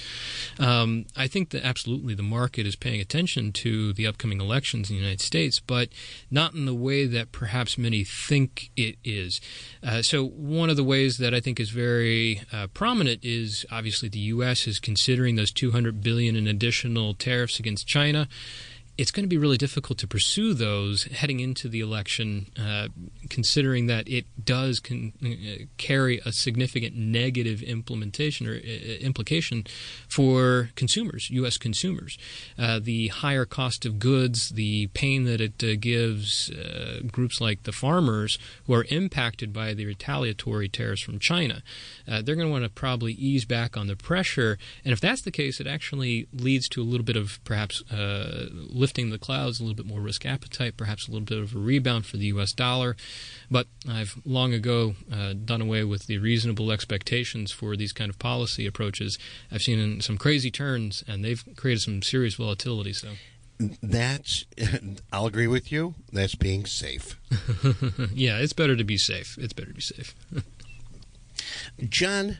Um, 0.59 1.05
I 1.15 1.27
think 1.27 1.49
that 1.49 1.65
absolutely 1.65 2.13
the 2.13 2.23
market 2.23 2.67
is 2.67 2.75
paying 2.75 3.01
attention 3.01 3.51
to 3.53 3.91
the 3.93 4.05
upcoming 4.05 4.39
elections 4.39 4.89
in 4.89 4.97
the 4.97 5.01
United 5.01 5.21
States, 5.21 5.59
but 5.59 5.89
not 6.29 6.53
in 6.53 6.65
the 6.65 6.75
way 6.75 7.07
that 7.07 7.31
perhaps 7.31 7.77
many 7.77 8.03
think 8.03 8.69
it 8.77 8.97
is. 9.03 9.41
Uh, 9.83 10.03
so, 10.03 10.25
one 10.25 10.69
of 10.69 10.75
the 10.75 10.83
ways 10.83 11.17
that 11.17 11.33
I 11.33 11.39
think 11.39 11.59
is 11.59 11.71
very 11.71 12.41
uh, 12.53 12.67
prominent 12.67 13.25
is 13.25 13.65
obviously 13.71 14.09
the 14.09 14.19
U.S. 14.19 14.67
is 14.75 14.79
considering 14.79 15.35
those 15.35 15.51
200 15.51 16.01
billion 16.01 16.35
in 16.35 16.47
additional 16.47 17.13
tariffs 17.13 17.59
against 17.59 17.87
China 17.87 18.27
it's 18.97 19.11
going 19.11 19.23
to 19.23 19.29
be 19.29 19.37
really 19.37 19.57
difficult 19.57 19.99
to 19.99 20.07
pursue 20.07 20.53
those 20.53 21.03
heading 21.05 21.41
into 21.41 21.67
the 21.67 21.81
election, 21.81 22.47
uh, 22.57 22.87
considering 23.29 23.87
that 23.87 24.07
it 24.07 24.25
does 24.43 24.79
con- 24.79 25.11
uh, 25.23 25.65
carry 25.77 26.21
a 26.25 26.31
significant 26.31 26.95
negative 26.95 27.61
implementation 27.61 28.47
or 28.47 28.53
uh, 28.53 28.57
implication 29.01 29.65
for 30.07 30.69
consumers, 30.75 31.29
U.S. 31.31 31.57
consumers. 31.57 32.17
Uh, 32.57 32.79
the 32.81 33.09
higher 33.09 33.45
cost 33.45 33.85
of 33.85 33.99
goods, 33.99 34.49
the 34.49 34.87
pain 34.87 35.25
that 35.25 35.41
it 35.41 35.61
uh, 35.61 35.75
gives 35.75 36.49
uh, 36.51 37.01
groups 37.11 37.41
like 37.41 37.63
the 37.63 37.73
farmers 37.73 38.39
who 38.65 38.73
are 38.73 38.85
impacted 38.89 39.51
by 39.51 39.73
the 39.73 39.85
retaliatory 39.85 40.69
tariffs 40.69 41.01
from 41.01 41.19
China, 41.19 41.61
they're 42.07 42.35
going 42.35 42.47
to 42.47 42.51
want 42.51 42.63
to 42.63 42.69
probably 42.69 43.13
ease 43.13 43.45
back 43.45 43.75
on 43.75 43.87
the 43.87 43.95
pressure. 43.95 44.57
And 44.85 44.93
if 44.93 45.01
that's 45.01 45.21
the 45.21 45.31
case, 45.31 45.59
it 45.59 45.67
actually 45.67 46.27
leads 46.31 46.69
to 46.69 46.81
a 46.81 46.85
little 46.85 47.03
bit 47.03 47.17
of 47.17 47.43
perhaps 47.43 47.83
lifting 48.85 49.09
the 49.09 49.17
clouds, 49.17 49.59
a 49.59 49.63
little 49.63 49.75
bit 49.75 49.87
more 49.87 49.99
risk 49.99 50.27
appetite, 50.27 50.77
perhaps 50.77 51.07
a 51.07 51.11
little 51.11 51.25
bit 51.25 51.39
of 51.39 51.55
a 51.55 51.57
rebound 51.57 52.05
for 52.05 52.17
the 52.17 52.27
U.S. 52.27 52.51
dollar. 52.51 52.95
But 53.49 53.65
I've 53.89 54.21
long 54.23 54.53
ago 54.53 54.93
uh, 55.11 55.33
done 55.33 55.59
away 55.59 55.83
with 55.83 56.05
the 56.05 56.19
reasonable 56.19 56.71
expectations 56.71 57.51
for 57.51 57.75
these 57.75 57.91
kind 57.91 58.11
of 58.11 58.19
policy 58.19 58.67
approaches. 58.67 59.17
I've 59.51 59.63
seen 59.63 60.01
some 60.01 60.19
crazy 60.19 60.51
turns, 60.51 61.03
and 61.07 61.25
they've 61.25 61.43
created 61.55 61.81
some 61.81 62.03
serious 62.03 62.35
volatility. 62.35 62.93
So. 62.93 63.13
That's, 63.81 64.45
I'll 65.11 65.25
agree 65.25 65.47
with 65.47 65.71
you. 65.71 65.95
That's 66.13 66.35
being 66.35 66.67
safe. 66.67 67.19
yeah, 68.13 68.37
it's 68.37 68.53
better 68.53 68.75
to 68.75 68.83
be 68.83 68.97
safe. 68.97 69.35
It's 69.39 69.53
better 69.53 69.69
to 69.69 69.73
be 69.73 69.81
safe. 69.81 70.13
John, 71.89 72.37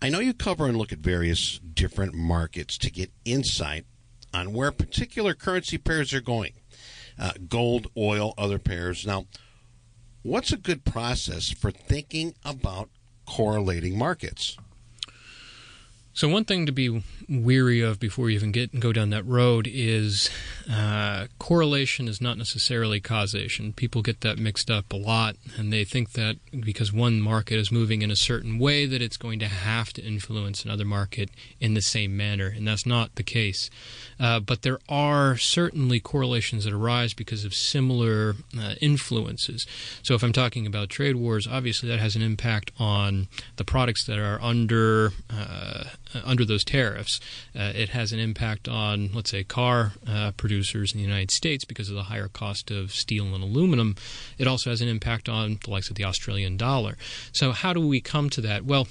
I 0.00 0.08
know 0.08 0.20
you 0.20 0.32
cover 0.32 0.64
and 0.64 0.78
look 0.78 0.90
at 0.90 1.00
various 1.00 1.58
different 1.58 2.14
markets 2.14 2.78
to 2.78 2.90
get 2.90 3.10
insight 3.26 3.84
on 4.32 4.52
where 4.52 4.72
particular 4.72 5.34
currency 5.34 5.78
pairs 5.78 6.12
are 6.12 6.20
going 6.20 6.52
uh, 7.18 7.32
gold, 7.48 7.88
oil, 7.96 8.34
other 8.38 8.58
pairs. 8.58 9.06
Now, 9.06 9.26
what's 10.22 10.52
a 10.52 10.56
good 10.56 10.84
process 10.84 11.50
for 11.50 11.70
thinking 11.70 12.34
about 12.44 12.90
correlating 13.26 13.96
markets? 13.98 14.56
So 16.14 16.28
one 16.28 16.44
thing 16.44 16.66
to 16.66 16.72
be 16.72 17.02
weary 17.26 17.80
of 17.80 17.98
before 17.98 18.28
you 18.28 18.36
even 18.36 18.52
get 18.52 18.78
go 18.78 18.92
down 18.92 19.10
that 19.10 19.26
road 19.26 19.66
is 19.70 20.28
uh, 20.70 21.26
correlation 21.38 22.06
is 22.06 22.20
not 22.20 22.36
necessarily 22.36 23.00
causation. 23.00 23.72
People 23.72 24.02
get 24.02 24.20
that 24.20 24.38
mixed 24.38 24.70
up 24.70 24.92
a 24.92 24.96
lot, 24.96 25.36
and 25.56 25.72
they 25.72 25.84
think 25.84 26.12
that 26.12 26.36
because 26.60 26.92
one 26.92 27.20
market 27.20 27.58
is 27.58 27.72
moving 27.72 28.02
in 28.02 28.10
a 28.10 28.16
certain 28.16 28.58
way, 28.58 28.84
that 28.84 29.00
it's 29.00 29.16
going 29.16 29.38
to 29.38 29.48
have 29.48 29.92
to 29.94 30.02
influence 30.02 30.64
another 30.64 30.84
market 30.84 31.30
in 31.60 31.72
the 31.72 31.80
same 31.80 32.14
manner, 32.14 32.46
and 32.46 32.68
that's 32.68 32.84
not 32.84 33.14
the 33.14 33.22
case. 33.22 33.70
Uh, 34.20 34.38
but 34.38 34.62
there 34.62 34.80
are 34.90 35.38
certainly 35.38 35.98
correlations 35.98 36.64
that 36.64 36.74
arise 36.74 37.14
because 37.14 37.44
of 37.44 37.54
similar 37.54 38.36
uh, 38.58 38.74
influences. 38.82 39.66
So 40.02 40.14
if 40.14 40.22
I'm 40.22 40.32
talking 40.32 40.66
about 40.66 40.90
trade 40.90 41.16
wars, 41.16 41.48
obviously 41.50 41.88
that 41.88 41.98
has 41.98 42.16
an 42.16 42.22
impact 42.22 42.70
on 42.78 43.28
the 43.56 43.64
products 43.64 44.04
that 44.04 44.18
are 44.18 44.40
under 44.42 45.12
uh, 45.30 45.84
under 46.24 46.44
those 46.44 46.64
tariffs. 46.64 47.20
Uh, 47.54 47.72
it 47.74 47.90
has 47.90 48.12
an 48.12 48.18
impact 48.18 48.68
on, 48.68 49.10
let's 49.12 49.30
say, 49.30 49.44
car 49.44 49.92
uh, 50.06 50.32
producers 50.32 50.92
in 50.92 50.98
the 50.98 51.04
United 51.06 51.30
States 51.30 51.64
because 51.64 51.88
of 51.88 51.94
the 51.94 52.04
higher 52.04 52.28
cost 52.28 52.70
of 52.70 52.92
steel 52.92 53.34
and 53.34 53.42
aluminum. 53.42 53.96
It 54.38 54.46
also 54.46 54.70
has 54.70 54.80
an 54.80 54.88
impact 54.88 55.28
on 55.28 55.58
the 55.64 55.70
likes 55.70 55.90
of 55.90 55.96
the 55.96 56.04
Australian 56.04 56.56
dollar. 56.56 56.96
So, 57.32 57.52
how 57.52 57.72
do 57.72 57.86
we 57.86 58.00
come 58.00 58.30
to 58.30 58.40
that? 58.42 58.64
Well, 58.64 58.88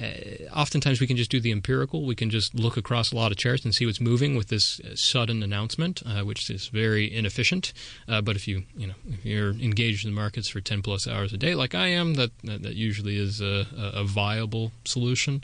uh, 0.00 0.44
oftentimes 0.54 1.00
we 1.00 1.06
can 1.06 1.16
just 1.16 1.30
do 1.30 1.40
the 1.40 1.50
empirical. 1.50 2.04
We 2.04 2.14
can 2.14 2.30
just 2.30 2.54
look 2.54 2.76
across 2.76 3.10
a 3.10 3.16
lot 3.16 3.32
of 3.32 3.38
charts 3.38 3.64
and 3.64 3.74
see 3.74 3.86
what's 3.86 4.00
moving 4.00 4.36
with 4.36 4.48
this 4.48 4.80
uh, 4.80 4.94
sudden 4.94 5.42
announcement, 5.42 6.02
uh, 6.06 6.22
which 6.22 6.48
is 6.50 6.68
very 6.68 7.12
inefficient. 7.12 7.72
Uh, 8.06 8.20
but 8.20 8.36
if 8.36 8.46
you 8.46 8.64
you 8.76 8.86
know 8.86 8.94
if 9.08 9.24
you're 9.24 9.50
engaged 9.50 10.04
in 10.04 10.12
the 10.12 10.20
markets 10.20 10.48
for 10.48 10.60
10 10.60 10.82
plus 10.82 11.08
hours 11.08 11.32
a 11.32 11.36
day, 11.36 11.54
like 11.54 11.74
I 11.74 11.88
am, 11.88 12.14
that 12.14 12.30
that, 12.44 12.62
that 12.62 12.74
usually 12.74 13.18
is 13.18 13.40
a, 13.40 13.66
a 13.76 14.04
viable 14.04 14.72
solution. 14.84 15.42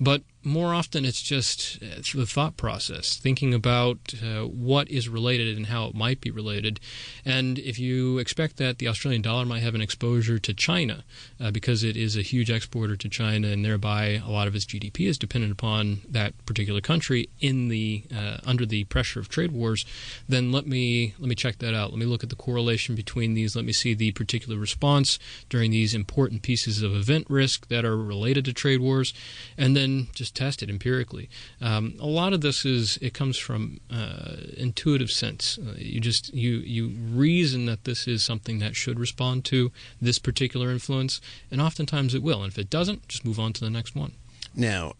But 0.00 0.22
more 0.44 0.74
often 0.74 1.04
it's 1.04 1.22
just 1.22 1.80
the 1.80 2.26
thought 2.26 2.56
process, 2.56 3.16
thinking 3.16 3.54
about 3.54 4.14
uh, 4.22 4.42
what 4.42 4.88
is 4.90 5.08
related 5.08 5.56
and 5.56 5.66
how 5.66 5.86
it 5.86 5.94
might 5.94 6.20
be 6.20 6.30
related. 6.30 6.80
And 7.24 7.58
if 7.58 7.78
you 7.78 8.18
expect 8.18 8.56
that 8.58 8.78
the 8.78 8.88
Australian 8.88 9.22
dollar 9.22 9.44
might 9.44 9.62
have 9.62 9.74
an 9.74 9.80
exposure 9.80 10.38
to 10.38 10.54
China 10.54 11.04
uh, 11.40 11.50
because 11.50 11.82
it 11.82 11.96
is 11.96 12.16
a 12.16 12.22
huge 12.22 12.50
exporter 12.50 12.96
to 12.96 13.08
China 13.08 13.48
and 13.48 13.64
thereby 13.64 14.22
a 14.24 14.30
lot 14.30 14.46
of 14.46 14.54
its 14.54 14.66
GDP 14.66 15.08
is 15.08 15.18
dependent 15.18 15.52
upon 15.52 16.00
that 16.08 16.32
particular 16.46 16.80
country 16.80 17.28
in 17.40 17.68
the 17.68 18.04
uh, 18.14 18.38
under 18.44 18.66
the 18.66 18.84
pressure 18.84 19.20
of 19.20 19.28
trade 19.28 19.52
wars, 19.52 19.84
then 20.28 20.52
let 20.52 20.66
me 20.66 21.14
let 21.18 21.28
me 21.28 21.34
check 21.34 21.58
that 21.58 21.74
out. 21.74 21.90
Let 21.90 21.98
me 21.98 22.06
look 22.06 22.22
at 22.22 22.30
the 22.30 22.36
correlation 22.36 22.94
between 22.94 23.34
these. 23.34 23.56
Let 23.56 23.64
me 23.64 23.72
see 23.72 23.94
the 23.94 24.12
particular 24.12 24.58
response 24.58 25.18
during 25.48 25.70
these 25.70 25.94
important 25.94 26.42
pieces 26.42 26.82
of 26.82 26.94
event 26.94 27.26
risk 27.28 27.68
that 27.68 27.84
are 27.84 27.96
related 27.96 28.44
to 28.44 28.52
trade 28.52 28.80
wars, 28.80 29.14
and 29.56 29.76
then 29.76 30.08
just 30.14 30.33
tested 30.34 30.70
empirically. 30.70 31.28
Um, 31.60 31.94
a 32.00 32.06
lot 32.06 32.32
of 32.32 32.40
this 32.40 32.64
is 32.64 32.98
it 33.00 33.14
comes 33.14 33.38
from 33.38 33.80
uh, 33.90 34.36
intuitive 34.56 35.10
sense. 35.10 35.58
Uh, 35.58 35.74
you 35.76 36.00
just 36.00 36.34
you 36.34 36.58
you 36.58 36.88
reason 36.88 37.66
that 37.66 37.84
this 37.84 38.06
is 38.06 38.22
something 38.22 38.58
that 38.58 38.76
should 38.76 38.98
respond 38.98 39.44
to 39.46 39.72
this 40.00 40.18
particular 40.18 40.70
influence, 40.70 41.20
and 41.50 41.60
oftentimes 41.60 42.14
it 42.14 42.22
will. 42.22 42.42
And 42.42 42.52
if 42.52 42.58
it 42.58 42.70
doesn't, 42.70 43.08
just 43.08 43.24
move 43.24 43.38
on 43.38 43.52
to 43.54 43.60
the 43.60 43.70
next 43.70 43.94
one. 43.94 44.12
Now, 44.54 44.94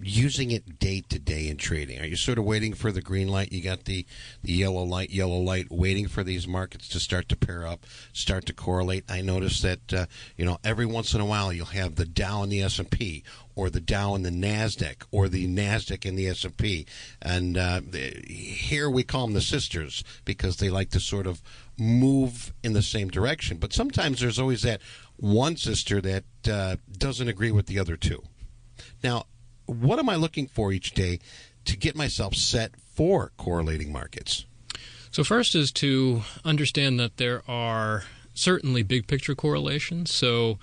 using 0.00 0.50
it 0.50 0.78
day 0.78 1.02
to 1.08 1.18
day 1.18 1.48
in 1.48 1.56
trading? 1.56 2.00
Are 2.00 2.06
you 2.06 2.16
sort 2.16 2.38
of 2.38 2.44
waiting 2.44 2.74
for 2.74 2.90
the 2.90 3.00
green 3.00 3.28
light? 3.28 3.52
You 3.52 3.62
got 3.62 3.84
the, 3.84 4.04
the 4.42 4.52
yellow 4.52 4.82
light, 4.82 5.10
yellow 5.10 5.38
light, 5.38 5.70
waiting 5.70 6.08
for 6.08 6.24
these 6.24 6.48
markets 6.48 6.88
to 6.88 7.00
start 7.00 7.28
to 7.28 7.36
pair 7.36 7.66
up, 7.66 7.86
start 8.12 8.46
to 8.46 8.52
correlate. 8.52 9.04
I 9.08 9.20
notice 9.20 9.60
that 9.62 9.92
uh, 9.92 10.06
you 10.36 10.44
know 10.44 10.58
every 10.64 10.86
once 10.86 11.14
in 11.14 11.20
a 11.20 11.26
while 11.26 11.52
you'll 11.52 11.66
have 11.66 11.94
the 11.94 12.06
Dow 12.06 12.42
and 12.42 12.50
the 12.50 12.62
S 12.62 12.78
and 12.78 12.90
P, 12.90 13.22
or 13.54 13.70
the 13.70 13.80
Dow 13.80 14.14
and 14.14 14.24
the 14.24 14.30
Nasdaq, 14.30 15.04
or 15.10 15.28
the 15.28 15.46
Nasdaq 15.46 16.04
and 16.08 16.18
the 16.18 16.28
S 16.28 16.44
and 16.44 16.56
P. 16.56 16.86
And 17.22 17.56
uh, 17.56 17.80
here 18.26 18.90
we 18.90 19.04
call 19.04 19.26
them 19.26 19.34
the 19.34 19.40
sisters 19.40 20.02
because 20.24 20.56
they 20.56 20.70
like 20.70 20.90
to 20.90 21.00
sort 21.00 21.26
of 21.26 21.40
move 21.78 22.52
in 22.62 22.72
the 22.72 22.82
same 22.82 23.08
direction. 23.08 23.58
But 23.58 23.72
sometimes 23.72 24.20
there's 24.20 24.38
always 24.38 24.62
that 24.62 24.80
one 25.16 25.56
sister 25.56 26.00
that 26.00 26.24
uh, 26.50 26.76
doesn't 26.98 27.28
agree 27.28 27.52
with 27.52 27.66
the 27.66 27.78
other 27.78 27.96
two. 27.96 28.22
Now, 29.02 29.26
what 29.66 29.98
am 29.98 30.08
I 30.08 30.16
looking 30.16 30.46
for 30.46 30.72
each 30.72 30.92
day 30.92 31.20
to 31.64 31.76
get 31.76 31.96
myself 31.96 32.34
set 32.34 32.72
for 32.94 33.32
correlating 33.36 33.92
markets? 33.92 34.44
So, 35.10 35.22
first 35.22 35.54
is 35.54 35.70
to 35.72 36.22
understand 36.44 36.98
that 36.98 37.18
there 37.18 37.42
are 37.48 38.04
certainly 38.34 38.82
big 38.82 39.06
picture 39.06 39.34
correlations. 39.34 40.12
So, 40.12 40.58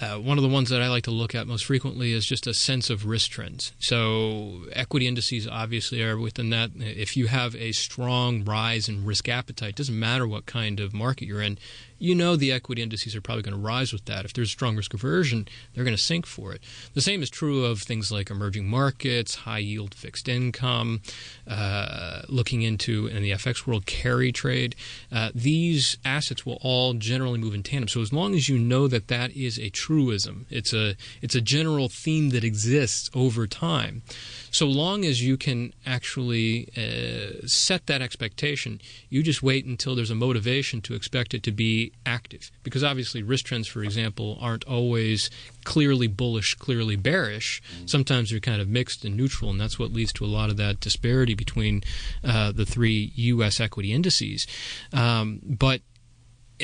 uh, 0.00 0.16
one 0.16 0.38
of 0.38 0.42
the 0.42 0.48
ones 0.48 0.70
that 0.70 0.80
I 0.80 0.88
like 0.88 1.04
to 1.04 1.10
look 1.10 1.34
at 1.34 1.46
most 1.46 1.66
frequently 1.66 2.12
is 2.12 2.24
just 2.24 2.46
a 2.46 2.54
sense 2.54 2.88
of 2.88 3.04
risk 3.04 3.30
trends. 3.30 3.72
So, 3.78 4.62
equity 4.72 5.06
indices 5.06 5.46
obviously 5.46 6.02
are 6.02 6.16
within 6.16 6.48
that. 6.50 6.70
If 6.76 7.16
you 7.18 7.26
have 7.26 7.54
a 7.54 7.72
strong 7.72 8.42
rise 8.42 8.88
in 8.88 9.04
risk 9.04 9.28
appetite, 9.28 9.76
doesn't 9.76 9.98
matter 9.98 10.26
what 10.26 10.46
kind 10.46 10.80
of 10.80 10.94
market 10.94 11.26
you're 11.26 11.42
in, 11.42 11.58
you 12.00 12.14
know 12.14 12.34
the 12.34 12.50
equity 12.50 12.82
indices 12.82 13.14
are 13.14 13.20
probably 13.20 13.42
going 13.42 13.54
to 13.54 13.60
rise 13.60 13.92
with 13.92 14.06
that. 14.06 14.24
If 14.24 14.32
there's 14.32 14.50
strong 14.50 14.76
risk 14.76 14.94
aversion, 14.94 15.46
they're 15.74 15.84
going 15.84 15.96
to 15.96 16.02
sink 16.02 16.26
for 16.26 16.52
it. 16.52 16.62
The 16.94 17.00
same 17.00 17.22
is 17.22 17.30
true 17.30 17.64
of 17.64 17.82
things 17.82 18.10
like 18.10 18.30
emerging 18.30 18.68
markets, 18.68 19.34
high 19.36 19.58
yield 19.58 19.94
fixed 19.94 20.28
income, 20.28 21.02
uh, 21.46 22.22
looking 22.28 22.62
into 22.62 23.06
in 23.06 23.22
the 23.22 23.32
FX 23.32 23.66
world 23.66 23.86
carry 23.86 24.32
trade. 24.32 24.74
Uh, 25.12 25.30
these 25.34 25.98
assets 26.04 26.46
will 26.46 26.58
all 26.62 26.94
generally 26.94 27.38
move 27.38 27.54
in 27.54 27.62
tandem. 27.62 27.88
So 27.88 28.00
as 28.00 28.12
long 28.12 28.34
as 28.34 28.48
you 28.48 28.58
know 28.58 28.88
that 28.88 29.08
that 29.08 29.32
is 29.36 29.58
a 29.58 29.68
truism, 29.70 30.46
it's 30.48 30.72
a 30.72 30.96
it's 31.20 31.34
a 31.34 31.40
general 31.40 31.88
theme 31.88 32.30
that 32.30 32.44
exists 32.44 33.10
over 33.14 33.46
time 33.46 34.02
so 34.50 34.66
long 34.66 35.04
as 35.04 35.22
you 35.22 35.36
can 35.36 35.72
actually 35.86 36.68
uh, 36.76 37.46
set 37.46 37.86
that 37.86 38.02
expectation, 38.02 38.80
you 39.08 39.22
just 39.22 39.42
wait 39.42 39.64
until 39.64 39.94
there's 39.94 40.10
a 40.10 40.14
motivation 40.14 40.80
to 40.82 40.94
expect 40.94 41.34
it 41.34 41.42
to 41.44 41.52
be 41.52 41.92
active. 42.04 42.50
Because 42.62 42.82
obviously, 42.82 43.22
risk 43.22 43.46
trends, 43.46 43.68
for 43.68 43.82
example, 43.82 44.38
aren't 44.40 44.64
always 44.64 45.30
clearly 45.64 46.06
bullish, 46.06 46.54
clearly 46.54 46.96
bearish. 46.96 47.62
Sometimes 47.86 48.30
they're 48.30 48.40
kind 48.40 48.60
of 48.60 48.68
mixed 48.68 49.04
and 49.04 49.16
neutral, 49.16 49.50
and 49.50 49.60
that's 49.60 49.78
what 49.78 49.92
leads 49.92 50.12
to 50.14 50.24
a 50.24 50.26
lot 50.26 50.50
of 50.50 50.56
that 50.56 50.80
disparity 50.80 51.34
between 51.34 51.82
uh, 52.24 52.52
the 52.52 52.66
three 52.66 53.12
U.S. 53.14 53.60
equity 53.60 53.92
indices. 53.92 54.46
Um, 54.92 55.40
but 55.44 55.82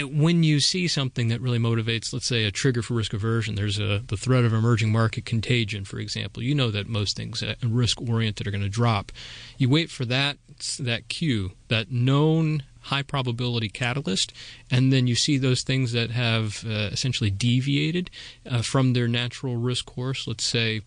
when 0.04 0.42
you 0.42 0.61
see 0.61 0.88
something 0.88 1.28
that 1.28 1.40
really 1.40 1.59
motivates, 1.59 2.12
let's 2.12 2.26
say, 2.26 2.44
a 2.44 2.50
trigger 2.50 2.82
for 2.82 2.94
risk 2.94 3.12
aversion, 3.12 3.54
there's 3.54 3.78
a 3.78 4.02
the 4.06 4.16
threat 4.16 4.44
of 4.44 4.52
emerging 4.52 4.92
market 4.92 5.24
contagion, 5.24 5.85
for 5.85 5.98
example. 5.98 6.42
You 6.42 6.54
know 6.54 6.70
that 6.70 6.88
most 6.88 7.16
things 7.16 7.42
risk 7.62 8.00
oriented 8.00 8.46
are 8.46 8.50
going 8.50 8.62
to 8.62 8.68
drop. 8.68 9.12
You 9.59 9.68
wait 9.68 9.90
for 9.90 10.04
that 10.04 10.38
that 10.78 11.09
cue, 11.09 11.52
that 11.68 11.90
known 11.90 12.62
high 12.82 13.02
probability 13.02 13.68
catalyst, 13.68 14.32
and 14.70 14.92
then 14.92 15.06
you 15.06 15.14
see 15.14 15.38
those 15.38 15.62
things 15.62 15.92
that 15.92 16.11
have 16.11 16.64
uh, 16.64 16.90
essentially 16.92 17.30
deviated 17.30 18.11
uh, 18.48 18.62
from 18.62 18.92
their 18.92 19.09
natural 19.09 19.56
risk 19.56 19.87
course. 19.87 20.26
Let's 20.26 20.44
say 20.44 20.82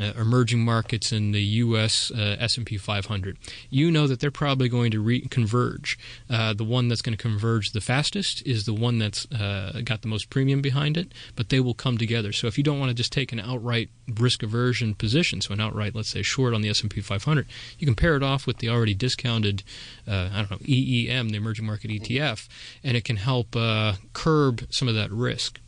uh, 0.00 0.12
emerging 0.16 0.64
markets 0.64 1.12
in 1.12 1.32
the 1.32 1.42
U.S. 1.42 2.10
Uh, 2.10 2.36
S&P 2.40 2.76
500, 2.76 3.38
you 3.70 3.90
know 3.90 4.06
that 4.06 4.20
they're 4.20 4.30
probably 4.30 4.68
going 4.68 4.90
to 4.90 5.00
re- 5.00 5.26
converge. 5.28 5.98
Uh, 6.28 6.52
the 6.52 6.64
one 6.64 6.88
that's 6.88 7.02
going 7.02 7.16
to 7.16 7.22
converge 7.22 7.72
the 7.72 7.80
fastest 7.80 8.44
is 8.46 8.64
the 8.64 8.74
one 8.74 8.98
that's 8.98 9.30
uh, 9.32 9.80
got 9.84 10.02
the 10.02 10.08
most 10.08 10.30
premium 10.30 10.60
behind 10.60 10.96
it, 10.96 11.12
but 11.36 11.48
they 11.48 11.60
will 11.60 11.74
come 11.74 11.98
together. 11.98 12.32
So 12.32 12.46
if 12.46 12.58
you 12.58 12.64
don't 12.64 12.80
want 12.80 12.90
to 12.90 12.94
just 12.94 13.12
take 13.12 13.32
an 13.32 13.40
outright 13.40 13.90
risk 14.18 14.42
aversion 14.42 14.94
position, 14.94 15.40
so 15.40 15.52
an 15.52 15.60
outright, 15.60 15.94
let's 15.94 16.08
say, 16.08 16.22
short 16.22 16.54
on 16.54 16.62
the 16.62 16.68
S&P 16.68 17.00
500, 17.00 17.46
you 17.78 17.86
can 17.86 17.94
pair 17.94 18.16
it 18.16 18.22
off 18.22 18.46
with 18.46 18.58
the 18.58 18.68
already 18.68 18.94
discounted, 18.94 19.62
uh, 20.08 20.30
I 20.32 20.38
don't 20.38 20.50
know, 20.50 20.66
EEM, 20.66 21.30
the 21.30 21.36
emerging 21.36 21.66
market 21.66 21.90
ETF, 21.90 22.48
and 22.82 22.96
it 22.96 23.04
can 23.04 23.16
help 23.16 23.54
uh, 23.54 23.94
curb 24.12 24.66
some 24.70 24.88
of 24.88 24.94
that 24.94 25.10
risk. 25.10 25.60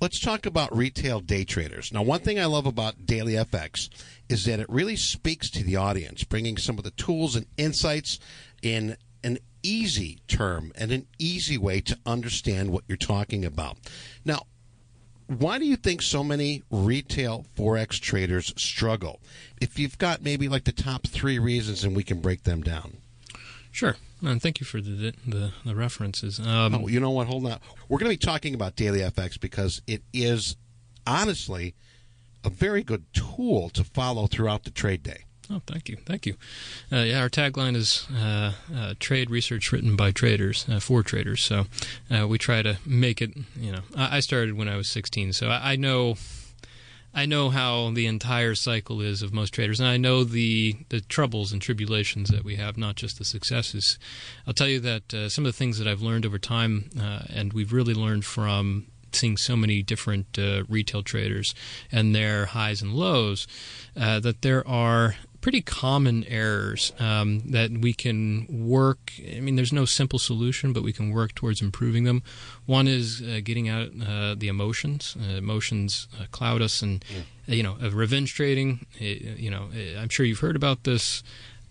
Let's 0.00 0.18
talk 0.18 0.46
about 0.46 0.74
retail 0.74 1.20
day 1.20 1.44
traders. 1.44 1.92
Now, 1.92 2.00
one 2.00 2.20
thing 2.20 2.40
I 2.40 2.46
love 2.46 2.64
about 2.64 3.04
Daily 3.04 3.34
FX 3.34 3.90
is 4.30 4.46
that 4.46 4.58
it 4.58 4.70
really 4.70 4.96
speaks 4.96 5.50
to 5.50 5.62
the 5.62 5.76
audience, 5.76 6.24
bringing 6.24 6.56
some 6.56 6.78
of 6.78 6.84
the 6.84 6.90
tools 6.92 7.36
and 7.36 7.44
insights 7.58 8.18
in 8.62 8.96
an 9.22 9.36
easy 9.62 10.20
term 10.26 10.72
and 10.74 10.90
an 10.90 11.06
easy 11.18 11.58
way 11.58 11.82
to 11.82 11.98
understand 12.06 12.70
what 12.70 12.84
you're 12.88 12.96
talking 12.96 13.44
about. 13.44 13.76
Now, 14.24 14.46
why 15.26 15.58
do 15.58 15.66
you 15.66 15.76
think 15.76 16.00
so 16.00 16.24
many 16.24 16.62
retail 16.70 17.44
forex 17.54 18.00
traders 18.00 18.54
struggle? 18.56 19.20
If 19.60 19.78
you've 19.78 19.98
got 19.98 20.22
maybe 20.22 20.48
like 20.48 20.64
the 20.64 20.72
top 20.72 21.08
three 21.08 21.38
reasons, 21.38 21.84
and 21.84 21.94
we 21.94 22.04
can 22.04 22.22
break 22.22 22.44
them 22.44 22.62
down. 22.62 22.99
Sure. 23.70 23.96
And 24.22 24.42
thank 24.42 24.60
you 24.60 24.66
for 24.66 24.80
the 24.80 25.14
the, 25.26 25.52
the 25.64 25.74
references. 25.74 26.38
Um, 26.40 26.74
oh, 26.74 26.88
you 26.88 27.00
know 27.00 27.10
what? 27.10 27.26
Hold 27.26 27.46
on. 27.46 27.58
We're 27.88 27.98
going 27.98 28.10
to 28.10 28.18
be 28.18 28.26
talking 28.26 28.54
about 28.54 28.76
Daily 28.76 29.00
FX 29.00 29.40
because 29.40 29.80
it 29.86 30.02
is 30.12 30.56
honestly 31.06 31.74
a 32.44 32.50
very 32.50 32.82
good 32.82 33.04
tool 33.12 33.68
to 33.70 33.84
follow 33.84 34.26
throughout 34.26 34.64
the 34.64 34.70
trade 34.70 35.02
day. 35.02 35.24
Oh, 35.52 35.60
thank 35.66 35.88
you, 35.88 35.96
thank 36.06 36.26
you. 36.26 36.36
Uh, 36.92 36.98
yeah, 36.98 37.20
our 37.20 37.28
tagline 37.28 37.74
is 37.74 38.06
uh, 38.14 38.52
uh, 38.72 38.94
"Trade 39.00 39.30
research 39.30 39.72
written 39.72 39.96
by 39.96 40.12
traders 40.12 40.64
uh, 40.68 40.78
for 40.78 41.02
traders." 41.02 41.42
So 41.42 41.66
uh, 42.08 42.28
we 42.28 42.38
try 42.38 42.62
to 42.62 42.78
make 42.86 43.20
it. 43.20 43.36
You 43.56 43.72
know, 43.72 43.80
I, 43.96 44.18
I 44.18 44.20
started 44.20 44.56
when 44.56 44.68
I 44.68 44.76
was 44.76 44.88
16, 44.88 45.32
so 45.32 45.48
I, 45.48 45.72
I 45.72 45.76
know 45.76 46.14
I 47.12 47.26
know 47.26 47.50
how 47.50 47.90
the 47.90 48.06
entire 48.06 48.54
cycle 48.54 49.00
is 49.00 49.22
of 49.22 49.32
most 49.32 49.52
traders, 49.52 49.80
and 49.80 49.88
I 49.88 49.96
know 49.96 50.22
the 50.24 50.76
the 50.90 51.00
troubles 51.00 51.52
and 51.52 51.60
tribulations 51.60 52.30
that 52.30 52.44
we 52.44 52.56
have, 52.56 52.78
not 52.78 52.94
just 52.94 53.18
the 53.18 53.24
successes. 53.24 53.98
I'll 54.46 54.54
tell 54.54 54.68
you 54.68 54.80
that 54.80 55.12
uh, 55.12 55.28
some 55.28 55.44
of 55.44 55.52
the 55.52 55.56
things 55.56 55.78
that 55.78 55.88
I've 55.88 56.02
learned 56.02 56.24
over 56.24 56.38
time, 56.38 56.90
uh, 56.98 57.22
and 57.28 57.52
we've 57.52 57.72
really 57.72 57.94
learned 57.94 58.24
from 58.24 58.86
seeing 59.12 59.36
so 59.36 59.56
many 59.56 59.82
different 59.82 60.38
uh, 60.38 60.62
retail 60.68 61.02
traders 61.02 61.52
and 61.90 62.14
their 62.14 62.46
highs 62.46 62.80
and 62.80 62.94
lows, 62.94 63.48
uh, 63.96 64.20
that 64.20 64.42
there 64.42 64.66
are 64.68 65.16
pretty 65.40 65.62
common 65.62 66.24
errors 66.24 66.92
um, 66.98 67.40
that 67.50 67.70
we 67.70 67.92
can 67.92 68.46
work. 68.48 69.12
I 69.34 69.40
mean, 69.40 69.56
there's 69.56 69.72
no 69.72 69.84
simple 69.84 70.18
solution, 70.18 70.72
but 70.72 70.82
we 70.82 70.92
can 70.92 71.10
work 71.10 71.34
towards 71.34 71.62
improving 71.62 72.04
them. 72.04 72.22
One 72.66 72.86
is 72.86 73.22
uh, 73.22 73.40
getting 73.42 73.68
out 73.68 73.88
uh, 74.06 74.34
the 74.36 74.48
emotions. 74.48 75.16
Uh, 75.20 75.36
emotions 75.36 76.08
uh, 76.20 76.26
cloud 76.30 76.62
us, 76.62 76.82
and 76.82 77.04
mm. 77.04 77.54
you 77.54 77.62
know, 77.62 77.76
revenge 77.90 78.34
trading. 78.34 78.86
you 78.98 79.50
know, 79.50 79.68
I'm 79.98 80.08
sure 80.08 80.26
you've 80.26 80.40
heard 80.40 80.56
about 80.56 80.84
this. 80.84 81.22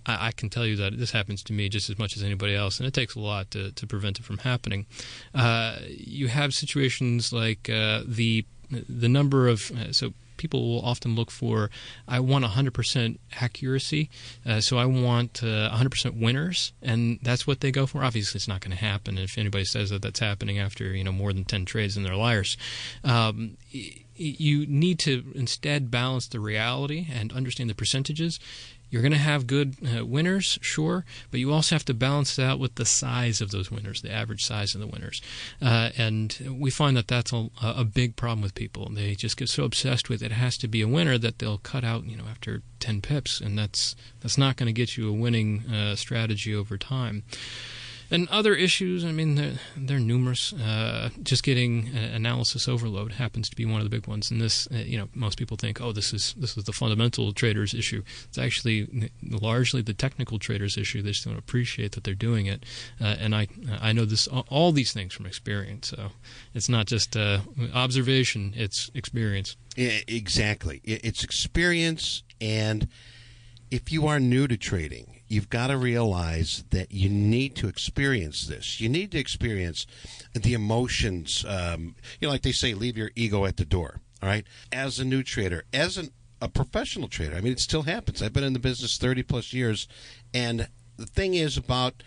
I, 0.05 0.27
I, 0.27 0.31
can 0.31 0.49
tell 0.49 0.65
you 0.65 0.75
that 0.77 0.97
this 0.97 1.11
happens 1.11 1.43
to 1.43 1.53
me 1.53 1.69
just 1.69 1.89
as 1.89 1.99
much 1.99 2.15
as 2.15 2.23
anybody 2.23 2.55
else, 2.55 2.79
and 2.79 2.87
it 2.87 2.93
takes 2.93 3.15
a 3.15 3.19
lot 3.19 3.51
to, 3.51 3.71
to 3.71 3.87
prevent 3.87 4.19
it 4.19 4.23
from 4.23 4.39
happening. 4.39 4.85
Uh, 5.33 5.77
you 5.87 6.27
have 6.27 6.53
situations 6.53 7.31
like 7.31 7.69
uh, 7.69 8.01
the 8.05 8.45
the 8.71 9.09
number 9.09 9.47
of 9.47 9.71
so 9.91 10.13
people 10.39 10.67
will 10.67 10.81
often 10.81 11.15
look 11.15 11.29
for 11.29 11.69
I 12.07 12.19
want 12.19 12.43
100% 12.43 13.19
accuracy, 13.39 14.09
uh, 14.43 14.61
so 14.61 14.79
I 14.79 14.85
want 14.85 15.43
uh, 15.43 15.69
100% 15.71 16.19
winners, 16.19 16.73
and 16.81 17.19
that's 17.21 17.45
what 17.45 17.59
they 17.59 17.71
go 17.71 17.85
for. 17.85 18.03
Obviously, 18.03 18.39
it's 18.39 18.47
not 18.47 18.61
going 18.61 18.75
to 18.75 18.83
happen. 18.83 19.19
If 19.19 19.37
anybody 19.37 19.65
says 19.65 19.91
that 19.91 20.01
that's 20.01 20.19
happening 20.19 20.57
after 20.57 20.85
you 20.85 21.03
know 21.03 21.11
more 21.11 21.33
than 21.33 21.43
10 21.43 21.65
trades, 21.65 21.93
then 21.93 22.03
they're 22.03 22.15
liars. 22.15 22.57
Um, 23.03 23.57
you 24.15 24.65
need 24.65 24.99
to 24.99 25.31
instead 25.35 25.89
balance 25.89 26.27
the 26.27 26.39
reality 26.39 27.07
and 27.13 27.31
understand 27.31 27.69
the 27.69 27.75
percentages 27.75 28.39
you're 28.89 29.01
going 29.01 29.11
to 29.11 29.17
have 29.17 29.47
good 29.47 29.75
uh, 29.97 30.05
winners, 30.05 30.57
sure, 30.61 31.05
but 31.31 31.39
you 31.39 31.51
also 31.51 31.75
have 31.75 31.85
to 31.85 31.93
balance 31.93 32.37
it 32.39 32.43
out 32.43 32.59
with 32.59 32.75
the 32.75 32.85
size 32.85 33.41
of 33.41 33.51
those 33.51 33.69
winners, 33.69 34.01
the 34.01 34.11
average 34.11 34.43
size 34.43 34.73
of 34.73 34.81
the 34.81 34.87
winners. 34.87 35.21
Uh, 35.61 35.89
and 35.97 36.57
we 36.59 36.71
find 36.71 36.97
that 36.97 37.07
that's 37.07 37.31
a, 37.31 37.49
a, 37.61 37.83
big 37.83 38.15
problem 38.15 38.41
with 38.41 38.55
people. 38.55 38.89
They 38.89 39.15
just 39.15 39.37
get 39.37 39.49
so 39.49 39.63
obsessed 39.63 40.09
with 40.09 40.21
it 40.23 40.31
has 40.31 40.57
to 40.57 40.67
be 40.67 40.81
a 40.81 40.87
winner 40.87 41.17
that 41.17 41.39
they'll 41.39 41.57
cut 41.57 41.83
out, 41.83 42.05
you 42.05 42.17
know, 42.17 42.25
after 42.29 42.61
10 42.79 43.01
pips, 43.01 43.39
and 43.39 43.57
that's 43.57 43.95
that's 44.21 44.37
not 44.37 44.55
going 44.55 44.67
to 44.67 44.73
get 44.73 44.97
you 44.97 45.09
a 45.09 45.13
winning 45.13 45.65
uh, 45.67 45.95
strategy 45.95 46.55
over 46.55 46.77
time. 46.77 47.23
And 48.11 48.27
other 48.29 48.55
issues, 48.55 49.05
I 49.05 49.11
mean, 49.11 49.35
they're, 49.35 49.53
they're 49.77 49.99
numerous. 49.99 50.51
Uh, 50.53 51.09
just 51.21 51.43
getting 51.43 51.95
analysis 51.95 52.67
overload 52.67 53.13
happens 53.13 53.49
to 53.49 53.55
be 53.55 53.65
one 53.65 53.81
of 53.81 53.89
the 53.89 53.95
big 53.95 54.07
ones. 54.07 54.31
And 54.31 54.41
this, 54.41 54.67
uh, 54.73 54.77
you 54.77 54.97
know, 54.97 55.09
most 55.13 55.37
people 55.37 55.57
think, 55.57 55.79
oh, 55.79 55.91
this 55.91 56.13
is 56.13 56.33
this 56.37 56.57
is 56.57 56.63
the 56.63 56.73
fundamental 56.73 57.31
traders 57.33 57.73
issue. 57.73 58.01
It's 58.25 58.37
actually 58.37 59.11
largely 59.23 59.81
the 59.81 59.93
technical 59.93 60.39
traders 60.39 60.77
issue. 60.77 61.01
They 61.01 61.11
just 61.11 61.25
don't 61.25 61.37
appreciate 61.37 61.91
that 61.91 62.03
they're 62.03 62.15
doing 62.15 62.47
it. 62.47 62.65
Uh, 62.99 63.15
and 63.19 63.35
I 63.35 63.47
I 63.79 63.91
know 63.91 64.05
this 64.05 64.27
all 64.27 64.71
these 64.71 64.91
things 64.91 65.13
from 65.13 65.25
experience. 65.25 65.89
So 65.89 66.11
it's 66.53 66.69
not 66.69 66.87
just 66.87 67.15
uh, 67.15 67.41
observation; 67.73 68.53
it's 68.55 68.89
experience. 68.95 69.55
Yeah, 69.75 69.99
exactly. 70.07 70.81
It's 70.83 71.23
experience, 71.23 72.23
and 72.41 72.87
if 73.69 73.91
you 73.91 74.07
are 74.07 74.19
new 74.19 74.47
to 74.47 74.57
trading 74.57 75.18
you've 75.29 75.49
got 75.49 75.67
to 75.67 75.77
realize 75.77 76.65
that 76.71 76.91
you 76.91 77.07
need 77.07 77.55
to 77.55 77.67
experience 77.67 78.47
this. 78.47 78.81
You 78.81 78.89
need 78.89 79.11
to 79.11 79.19
experience 79.19 79.85
the 80.33 80.53
emotions. 80.53 81.45
Um, 81.47 81.95
you 82.19 82.27
know, 82.27 82.31
like 82.31 82.41
they 82.41 82.51
say, 82.51 82.73
leave 82.73 82.97
your 82.97 83.11
ego 83.15 83.45
at 83.45 83.57
the 83.57 83.65
door. 83.65 84.01
All 84.21 84.27
right. 84.27 84.45
As 84.71 84.99
a 84.99 85.05
new 85.05 85.23
trader, 85.23 85.63
as 85.71 85.97
an, 85.97 86.09
a 86.41 86.49
professional 86.49 87.07
trader, 87.07 87.35
I 87.35 87.41
mean, 87.41 87.53
it 87.53 87.59
still 87.59 87.83
happens. 87.83 88.21
I've 88.21 88.33
been 88.33 88.43
in 88.43 88.53
the 88.53 88.59
business 88.59 88.97
30 88.97 89.23
plus 89.23 89.53
years. 89.53 89.87
And 90.33 90.67
the 90.97 91.05
thing 91.05 91.35
is 91.35 91.55
about 91.55 92.03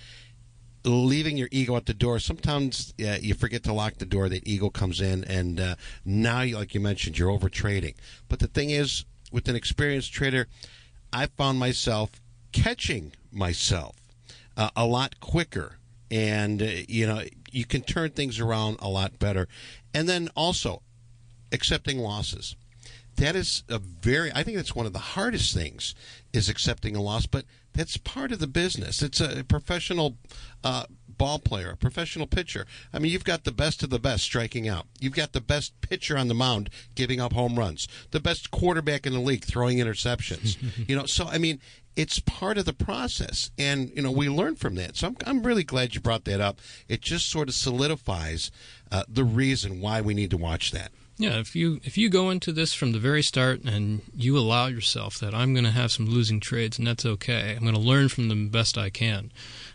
leaving 0.84 1.36
your 1.36 1.48
ego 1.50 1.76
at 1.76 1.86
the 1.86 1.94
door. 1.94 2.18
Sometimes 2.18 2.92
uh, 3.00 3.18
you 3.20 3.34
forget 3.34 3.62
to 3.64 3.72
lock 3.72 3.94
the 3.94 4.06
door. 4.06 4.28
That 4.28 4.46
ego 4.46 4.68
comes 4.68 5.00
in, 5.00 5.24
and 5.24 5.60
uh, 5.60 5.74
now, 6.04 6.44
like 6.44 6.74
you 6.74 6.80
mentioned, 6.80 7.18
you're 7.18 7.30
over 7.30 7.48
trading. 7.48 7.94
But 8.28 8.40
the 8.40 8.48
thing 8.48 8.70
is, 8.70 9.04
with 9.30 9.48
an 9.48 9.56
experienced 9.56 10.12
trader, 10.12 10.48
I 11.12 11.26
found 11.26 11.58
myself 11.58 12.21
catching 12.52 13.12
myself 13.30 13.96
uh, 14.56 14.70
a 14.76 14.86
lot 14.86 15.20
quicker. 15.20 15.78
And 16.10 16.62
uh, 16.62 16.66
you 16.88 17.06
know 17.06 17.22
you 17.50 17.64
can 17.64 17.82
turn 17.82 18.10
things 18.10 18.38
around 18.40 18.78
a 18.80 18.88
lot 18.88 19.18
better. 19.18 19.48
And 19.94 20.08
then 20.08 20.28
also 20.36 20.82
accepting 21.50 21.98
losses. 21.98 22.56
That 23.16 23.36
is 23.36 23.62
a 23.68 23.78
very 23.78 24.32
i 24.34 24.42
think 24.42 24.56
that's 24.56 24.74
one 24.74 24.86
of 24.86 24.94
the 24.94 24.98
hardest 24.98 25.54
things 25.54 25.94
is 26.32 26.48
accepting 26.48 26.96
a 26.96 27.02
loss 27.02 27.26
but 27.26 27.44
that's 27.72 27.96
part 27.96 28.32
of 28.32 28.38
the 28.38 28.46
business. 28.46 29.02
It's 29.02 29.20
a 29.20 29.44
professional 29.44 30.16
uh, 30.62 30.84
ball 31.22 31.38
player, 31.38 31.70
a 31.70 31.76
professional 31.76 32.26
pitcher. 32.26 32.66
I 32.92 32.98
mean, 32.98 33.12
you've 33.12 33.22
got 33.22 33.44
the 33.44 33.52
best 33.52 33.84
of 33.84 33.90
the 33.90 34.00
best 34.00 34.24
striking 34.24 34.66
out. 34.66 34.88
You've 34.98 35.12
got 35.12 35.32
the 35.32 35.40
best 35.40 35.80
pitcher 35.80 36.18
on 36.18 36.26
the 36.26 36.34
mound 36.34 36.68
giving 36.96 37.20
up 37.20 37.32
home 37.32 37.56
runs. 37.56 37.86
The 38.10 38.18
best 38.18 38.50
quarterback 38.50 39.06
in 39.06 39.12
the 39.12 39.20
league 39.20 39.44
throwing 39.44 39.78
interceptions. 39.78 40.56
you 40.88 40.96
know, 40.96 41.06
so 41.06 41.28
I 41.28 41.38
mean, 41.38 41.60
it's 41.94 42.18
part 42.18 42.58
of 42.58 42.64
the 42.64 42.72
process 42.72 43.52
and 43.56 43.92
you 43.94 44.02
know 44.02 44.10
we 44.10 44.26
learn 44.28 44.56
from 44.56 44.76
that 44.76 44.96
so 44.96 45.08
i'm, 45.08 45.16
I'm 45.26 45.42
really 45.42 45.62
glad 45.62 45.94
you 45.94 46.00
brought 46.00 46.24
that 46.24 46.40
up 46.40 46.58
it 46.88 47.02
just 47.02 47.28
sort 47.28 47.50
of 47.50 47.54
solidifies 47.54 48.50
uh, 48.90 49.02
the 49.06 49.24
reason 49.24 49.82
why 49.82 50.00
we 50.00 50.14
need 50.14 50.30
to 50.30 50.38
watch 50.38 50.70
that 50.70 50.90
yeah 51.18 51.38
if 51.38 51.54
you 51.54 51.80
if 51.84 51.98
you 51.98 52.08
go 52.08 52.30
into 52.30 52.50
this 52.50 52.72
from 52.72 52.92
the 52.92 52.98
very 52.98 53.22
start 53.22 53.60
and 53.64 54.00
you 54.14 54.38
allow 54.38 54.68
yourself 54.68 55.18
that 55.18 55.34
i'm 55.34 55.52
going 55.52 55.66
to 55.66 55.70
have 55.70 55.92
some 55.92 56.06
losing 56.06 56.40
trades 56.40 56.78
and 56.78 56.86
that's 56.86 57.04
okay 57.04 57.54
i'm 57.54 57.62
going 57.62 57.74
to 57.74 57.78
learn 57.80 58.08
from 58.08 58.28
them 58.28 58.48
best 58.48 58.78
i 58.78 58.88
can 58.88 59.30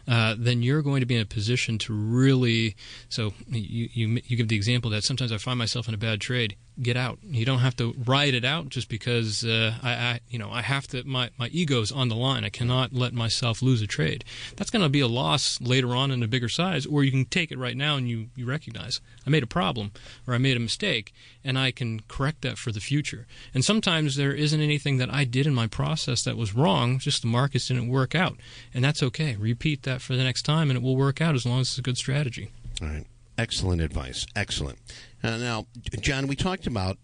uh, 0.07 0.35
then 0.37 0.61
you're 0.61 0.81
going 0.81 1.01
to 1.01 1.05
be 1.05 1.15
in 1.15 1.21
a 1.21 1.25
position 1.25 1.77
to 1.77 1.93
really 1.93 2.75
so 3.09 3.33
you, 3.49 3.89
you 3.93 4.21
you 4.25 4.37
give 4.37 4.47
the 4.47 4.55
example 4.55 4.89
that 4.91 5.03
sometimes 5.03 5.31
i 5.31 5.37
find 5.37 5.57
myself 5.57 5.87
in 5.87 5.93
a 5.93 5.97
bad 5.97 6.21
trade 6.21 6.55
get 6.81 6.97
out. 6.97 7.19
You 7.23 7.45
don't 7.45 7.59
have 7.59 7.75
to 7.77 7.93
ride 8.05 8.33
it 8.33 8.45
out 8.45 8.69
just 8.69 8.89
because 8.89 9.43
uh, 9.43 9.73
I, 9.81 9.91
I, 9.91 10.19
you 10.29 10.39
know, 10.39 10.51
I 10.51 10.61
have 10.61 10.87
to. 10.89 11.03
My 11.03 11.29
my 11.37 11.47
ego's 11.47 11.91
on 11.91 12.09
the 12.09 12.15
line. 12.15 12.43
I 12.43 12.49
cannot 12.49 12.93
let 12.93 13.13
myself 13.13 13.61
lose 13.61 13.81
a 13.81 13.87
trade. 13.87 14.23
That's 14.55 14.69
going 14.69 14.83
to 14.83 14.89
be 14.89 14.99
a 14.99 15.07
loss 15.07 15.59
later 15.61 15.95
on 15.95 16.11
in 16.11 16.23
a 16.23 16.27
bigger 16.27 16.49
size. 16.49 16.85
Or 16.85 17.03
you 17.03 17.11
can 17.11 17.25
take 17.25 17.51
it 17.51 17.57
right 17.57 17.75
now 17.75 17.95
and 17.95 18.07
you 18.09 18.27
you 18.35 18.45
recognize 18.45 19.01
I 19.25 19.29
made 19.29 19.43
a 19.43 19.47
problem 19.47 19.91
or 20.27 20.33
I 20.33 20.37
made 20.37 20.57
a 20.57 20.61
mistake, 20.61 21.13
and 21.43 21.57
I 21.57 21.71
can 21.71 22.01
correct 22.07 22.41
that 22.41 22.57
for 22.57 22.71
the 22.71 22.79
future. 22.79 23.27
And 23.53 23.63
sometimes 23.63 24.15
there 24.15 24.33
isn't 24.33 24.61
anything 24.61 24.97
that 24.97 25.13
I 25.13 25.23
did 25.23 25.47
in 25.47 25.53
my 25.53 25.67
process 25.67 26.23
that 26.23 26.37
was 26.37 26.55
wrong. 26.55 26.99
Just 26.99 27.21
the 27.21 27.27
markets 27.27 27.67
didn't 27.67 27.89
work 27.89 28.15
out, 28.15 28.37
and 28.73 28.83
that's 28.83 29.03
okay. 29.03 29.35
Repeat 29.35 29.83
that 29.83 30.01
for 30.01 30.15
the 30.15 30.23
next 30.23 30.43
time, 30.43 30.69
and 30.69 30.77
it 30.77 30.83
will 30.83 30.95
work 30.95 31.21
out 31.21 31.35
as 31.35 31.45
long 31.45 31.61
as 31.61 31.69
it's 31.69 31.77
a 31.77 31.81
good 31.81 31.97
strategy. 31.97 32.51
All 32.81 32.87
right. 32.87 33.05
Excellent 33.37 33.81
advice. 33.81 34.25
Excellent. 34.35 34.79
Uh, 35.23 35.37
now, 35.37 35.67
John, 36.01 36.27
we 36.27 36.35
talked 36.35 36.65
about 36.67 36.97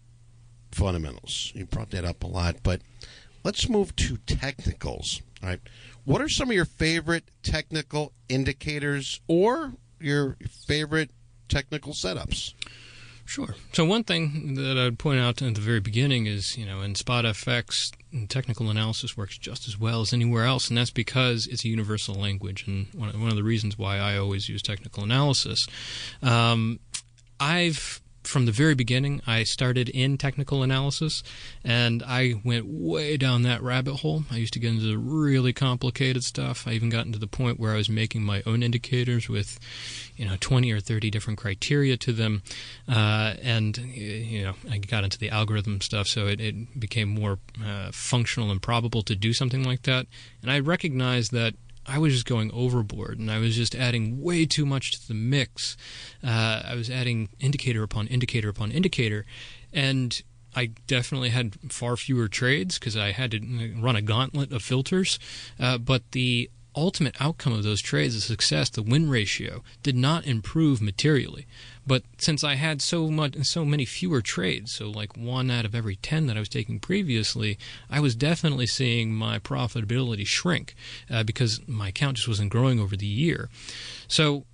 fundamentals. 0.72 1.52
You 1.54 1.66
brought 1.66 1.90
that 1.90 2.04
up 2.04 2.24
a 2.24 2.26
lot, 2.26 2.56
but 2.62 2.82
let's 3.44 3.68
move 3.68 3.94
to 3.96 4.16
technicals. 4.26 5.22
All 5.42 5.48
right. 5.50 5.60
What 6.04 6.20
are 6.20 6.28
some 6.28 6.50
of 6.50 6.56
your 6.56 6.64
favorite 6.64 7.24
technical 7.42 8.12
indicators 8.28 9.20
or 9.28 9.74
your 10.00 10.36
favorite 10.50 11.10
technical 11.48 11.92
setups? 11.92 12.54
Sure. 13.26 13.54
So 13.72 13.84
one 13.84 14.04
thing 14.04 14.54
that 14.54 14.76
I'd 14.78 14.98
point 14.98 15.18
out 15.18 15.40
at 15.40 15.54
the 15.54 15.60
very 15.60 15.80
beginning 15.80 16.26
is, 16.26 16.58
you 16.58 16.66
know, 16.66 16.82
in 16.82 16.94
Spot 16.94 17.24
FX, 17.24 17.92
technical 18.28 18.70
analysis 18.70 19.16
works 19.16 19.38
just 19.38 19.66
as 19.66 19.78
well 19.78 20.02
as 20.02 20.12
anywhere 20.12 20.44
else, 20.44 20.68
and 20.68 20.76
that's 20.76 20.90
because 20.90 21.46
it's 21.46 21.64
a 21.64 21.68
universal 21.68 22.14
language. 22.14 22.66
And 22.66 22.86
one, 22.94 23.08
of 23.08 23.36
the 23.36 23.42
reasons 23.42 23.78
why 23.78 23.98
I 23.98 24.18
always 24.18 24.48
use 24.48 24.62
technical 24.62 25.02
analysis. 25.02 25.66
Um, 26.22 26.80
I've 27.40 28.00
from 28.24 28.46
the 28.46 28.52
very 28.52 28.74
beginning, 28.74 29.20
I 29.26 29.44
started 29.44 29.88
in 29.88 30.18
technical 30.18 30.62
analysis, 30.62 31.22
and 31.62 32.02
I 32.02 32.34
went 32.44 32.66
way 32.66 33.16
down 33.16 33.42
that 33.42 33.62
rabbit 33.62 33.96
hole. 33.96 34.24
I 34.30 34.36
used 34.36 34.52
to 34.54 34.58
get 34.58 34.72
into 34.72 34.96
really 34.98 35.52
complicated 35.52 36.24
stuff. 36.24 36.66
I 36.66 36.72
even 36.72 36.90
got 36.90 37.06
into 37.06 37.18
the 37.18 37.26
point 37.26 37.60
where 37.60 37.72
I 37.72 37.76
was 37.76 37.88
making 37.88 38.22
my 38.22 38.42
own 38.46 38.62
indicators 38.62 39.28
with, 39.28 39.58
you 40.16 40.26
know, 40.26 40.36
20 40.40 40.72
or 40.72 40.80
30 40.80 41.10
different 41.10 41.38
criteria 41.38 41.96
to 41.98 42.12
them, 42.12 42.42
uh, 42.88 43.34
and 43.42 43.76
you 43.78 44.44
know, 44.44 44.54
I 44.70 44.78
got 44.78 45.04
into 45.04 45.18
the 45.18 45.30
algorithm 45.30 45.80
stuff, 45.80 46.06
so 46.06 46.26
it, 46.26 46.40
it 46.40 46.80
became 46.80 47.08
more 47.08 47.38
uh, 47.64 47.90
functional 47.92 48.50
and 48.50 48.60
probable 48.60 49.02
to 49.02 49.14
do 49.14 49.32
something 49.32 49.64
like 49.64 49.82
that. 49.82 50.06
And 50.42 50.50
I 50.50 50.60
recognized 50.60 51.32
that 51.32 51.54
I 51.86 51.98
was 51.98 52.12
just 52.12 52.26
going 52.26 52.50
overboard 52.52 53.18
and 53.18 53.30
I 53.30 53.38
was 53.38 53.56
just 53.56 53.74
adding 53.74 54.22
way 54.22 54.46
too 54.46 54.64
much 54.64 54.92
to 54.92 55.08
the 55.08 55.14
mix. 55.14 55.76
Uh, 56.22 56.62
I 56.64 56.74
was 56.74 56.90
adding 56.90 57.28
indicator 57.40 57.82
upon 57.82 58.06
indicator 58.06 58.48
upon 58.48 58.70
indicator. 58.70 59.26
And 59.72 60.22
I 60.56 60.66
definitely 60.86 61.30
had 61.30 61.56
far 61.70 61.96
fewer 61.96 62.28
trades 62.28 62.78
because 62.78 62.96
I 62.96 63.12
had 63.12 63.32
to 63.32 63.74
run 63.80 63.96
a 63.96 64.02
gauntlet 64.02 64.52
of 64.52 64.62
filters. 64.62 65.18
Uh, 65.58 65.78
but 65.78 66.12
the 66.12 66.50
ultimate 66.76 67.16
outcome 67.20 67.52
of 67.52 67.62
those 67.62 67.80
trades, 67.80 68.14
the 68.14 68.20
success, 68.20 68.68
the 68.70 68.82
win 68.82 69.08
ratio, 69.08 69.62
did 69.82 69.96
not 69.96 70.26
improve 70.26 70.80
materially. 70.80 71.46
But 71.86 72.02
since 72.18 72.42
I 72.42 72.54
had 72.54 72.80
so 72.80 73.10
much, 73.10 73.36
so 73.44 73.64
many 73.64 73.84
fewer 73.84 74.22
trades, 74.22 74.72
so 74.72 74.90
like 74.90 75.16
one 75.16 75.50
out 75.50 75.64
of 75.64 75.74
every 75.74 75.96
ten 75.96 76.26
that 76.26 76.36
I 76.36 76.40
was 76.40 76.48
taking 76.48 76.80
previously, 76.80 77.58
I 77.90 78.00
was 78.00 78.14
definitely 78.14 78.66
seeing 78.66 79.14
my 79.14 79.38
profitability 79.38 80.26
shrink 80.26 80.74
uh, 81.10 81.22
because 81.22 81.60
my 81.68 81.88
account 81.88 82.16
just 82.16 82.28
wasn't 82.28 82.50
growing 82.50 82.80
over 82.80 82.96
the 82.96 83.06
year. 83.06 83.50
So 84.08 84.44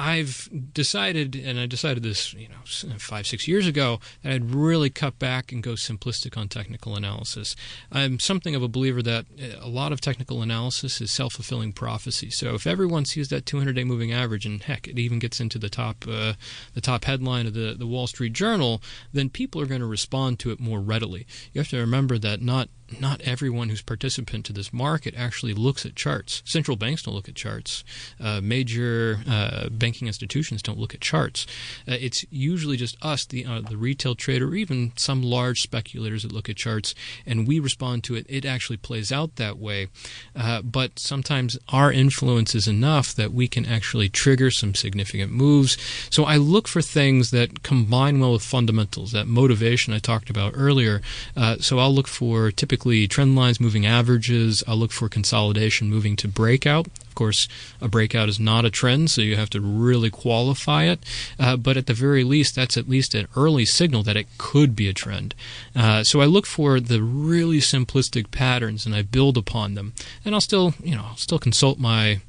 I've 0.00 0.48
decided, 0.72 1.36
and 1.36 1.60
I 1.60 1.66
decided 1.66 2.02
this, 2.02 2.32
you 2.32 2.48
know, 2.48 2.96
five 2.98 3.26
six 3.26 3.46
years 3.46 3.66
ago, 3.66 4.00
that 4.22 4.32
I'd 4.32 4.50
really 4.50 4.88
cut 4.88 5.18
back 5.18 5.52
and 5.52 5.62
go 5.62 5.72
simplistic 5.72 6.38
on 6.38 6.48
technical 6.48 6.96
analysis. 6.96 7.54
I'm 7.92 8.18
something 8.18 8.54
of 8.54 8.62
a 8.62 8.68
believer 8.68 9.02
that 9.02 9.26
uh, 9.38 9.58
a 9.60 9.68
lot 9.68 9.92
of 9.92 10.00
technical 10.00 10.40
analysis 10.40 11.02
is 11.02 11.10
self 11.10 11.34
fulfilling 11.34 11.74
prophecy. 11.74 12.30
So 12.30 12.54
if 12.54 12.66
everyone 12.66 13.04
sees 13.04 13.28
that 13.28 13.44
200 13.44 13.74
day 13.74 13.84
moving 13.84 14.10
average, 14.10 14.46
and 14.46 14.62
heck, 14.62 14.88
it 14.88 14.98
even 14.98 15.18
gets 15.18 15.38
into 15.38 15.58
the 15.58 15.68
top 15.68 16.06
uh, 16.08 16.32
the 16.72 16.80
top 16.80 17.04
headline 17.04 17.46
of 17.46 17.52
the 17.52 17.74
the 17.78 17.86
Wall 17.86 18.06
Street 18.06 18.32
Journal, 18.32 18.80
then 19.12 19.28
people 19.28 19.60
are 19.60 19.66
going 19.66 19.82
to 19.82 19.86
respond 19.86 20.38
to 20.38 20.50
it 20.50 20.58
more 20.58 20.80
readily. 20.80 21.26
You 21.52 21.60
have 21.60 21.68
to 21.68 21.78
remember 21.78 22.16
that 22.16 22.40
not 22.40 22.70
not 22.98 23.20
everyone 23.22 23.68
who's 23.68 23.82
participant 23.82 24.44
to 24.46 24.52
this 24.52 24.72
market 24.72 25.14
actually 25.16 25.54
looks 25.54 25.86
at 25.86 25.94
charts. 25.94 26.42
Central 26.44 26.76
banks 26.76 27.02
don't 27.02 27.14
look 27.14 27.28
at 27.28 27.34
charts. 27.34 27.84
Uh, 28.20 28.40
major 28.42 29.20
uh, 29.28 29.68
banking 29.68 30.08
institutions 30.08 30.62
don't 30.62 30.78
look 30.78 30.94
at 30.94 31.00
charts. 31.00 31.46
Uh, 31.86 31.96
it's 32.00 32.24
usually 32.30 32.76
just 32.76 32.96
us, 33.02 33.24
the 33.24 33.44
uh, 33.44 33.60
the 33.60 33.76
retail 33.76 34.14
trader, 34.14 34.48
or 34.48 34.54
even 34.54 34.92
some 34.96 35.22
large 35.22 35.60
speculators 35.60 36.22
that 36.22 36.32
look 36.32 36.48
at 36.48 36.56
charts, 36.56 36.94
and 37.26 37.46
we 37.46 37.60
respond 37.60 38.02
to 38.04 38.14
it. 38.14 38.26
It 38.28 38.44
actually 38.44 38.76
plays 38.76 39.12
out 39.12 39.36
that 39.36 39.58
way. 39.58 39.88
Uh, 40.34 40.62
but 40.62 40.98
sometimes 40.98 41.58
our 41.68 41.92
influence 41.92 42.54
is 42.54 42.66
enough 42.66 43.14
that 43.14 43.32
we 43.32 43.46
can 43.48 43.66
actually 43.66 44.08
trigger 44.08 44.50
some 44.50 44.74
significant 44.74 45.32
moves. 45.32 45.76
So 46.10 46.24
I 46.24 46.36
look 46.36 46.66
for 46.66 46.82
things 46.82 47.30
that 47.30 47.62
combine 47.62 48.20
well 48.20 48.32
with 48.32 48.42
fundamentals, 48.42 49.12
that 49.12 49.26
motivation 49.26 49.94
I 49.94 49.98
talked 49.98 50.30
about 50.30 50.54
earlier. 50.56 51.00
Uh, 51.36 51.56
so 51.58 51.78
I'll 51.78 51.94
look 51.94 52.08
for 52.08 52.50
typically 52.50 52.79
typically 52.80 53.06
trend 53.06 53.36
lines, 53.36 53.60
moving 53.60 53.84
averages. 53.84 54.64
I'll 54.66 54.78
look 54.78 54.90
for 54.90 55.06
consolidation 55.10 55.90
moving 55.90 56.16
to 56.16 56.26
breakout. 56.26 56.86
Of 57.10 57.16
course, 57.16 57.48
a 57.80 57.88
breakout 57.88 58.28
is 58.28 58.38
not 58.38 58.64
a 58.64 58.70
trend, 58.70 59.10
so 59.10 59.20
you 59.20 59.34
have 59.34 59.50
to 59.50 59.60
really 59.60 60.10
qualify 60.10 60.84
it. 60.84 61.00
Uh, 61.40 61.56
but 61.56 61.76
at 61.76 61.86
the 61.86 61.92
very 61.92 62.22
least, 62.22 62.54
that's 62.54 62.76
at 62.76 62.88
least 62.88 63.16
an 63.16 63.26
early 63.36 63.66
signal 63.66 64.04
that 64.04 64.16
it 64.16 64.28
could 64.38 64.76
be 64.76 64.88
a 64.88 64.92
trend. 64.92 65.34
Uh, 65.74 66.04
so 66.04 66.20
I 66.20 66.26
look 66.26 66.46
for 66.46 66.78
the 66.78 67.02
really 67.02 67.58
simplistic 67.58 68.30
patterns 68.30 68.86
and 68.86 68.94
I 68.94 69.02
build 69.02 69.36
upon 69.36 69.74
them. 69.74 69.92
And 70.24 70.36
I'll 70.36 70.40
still, 70.40 70.74
you 70.80 70.94
know, 70.94 71.02
I'll 71.08 71.16
still 71.16 71.40
consult 71.40 71.80
my 71.80 72.20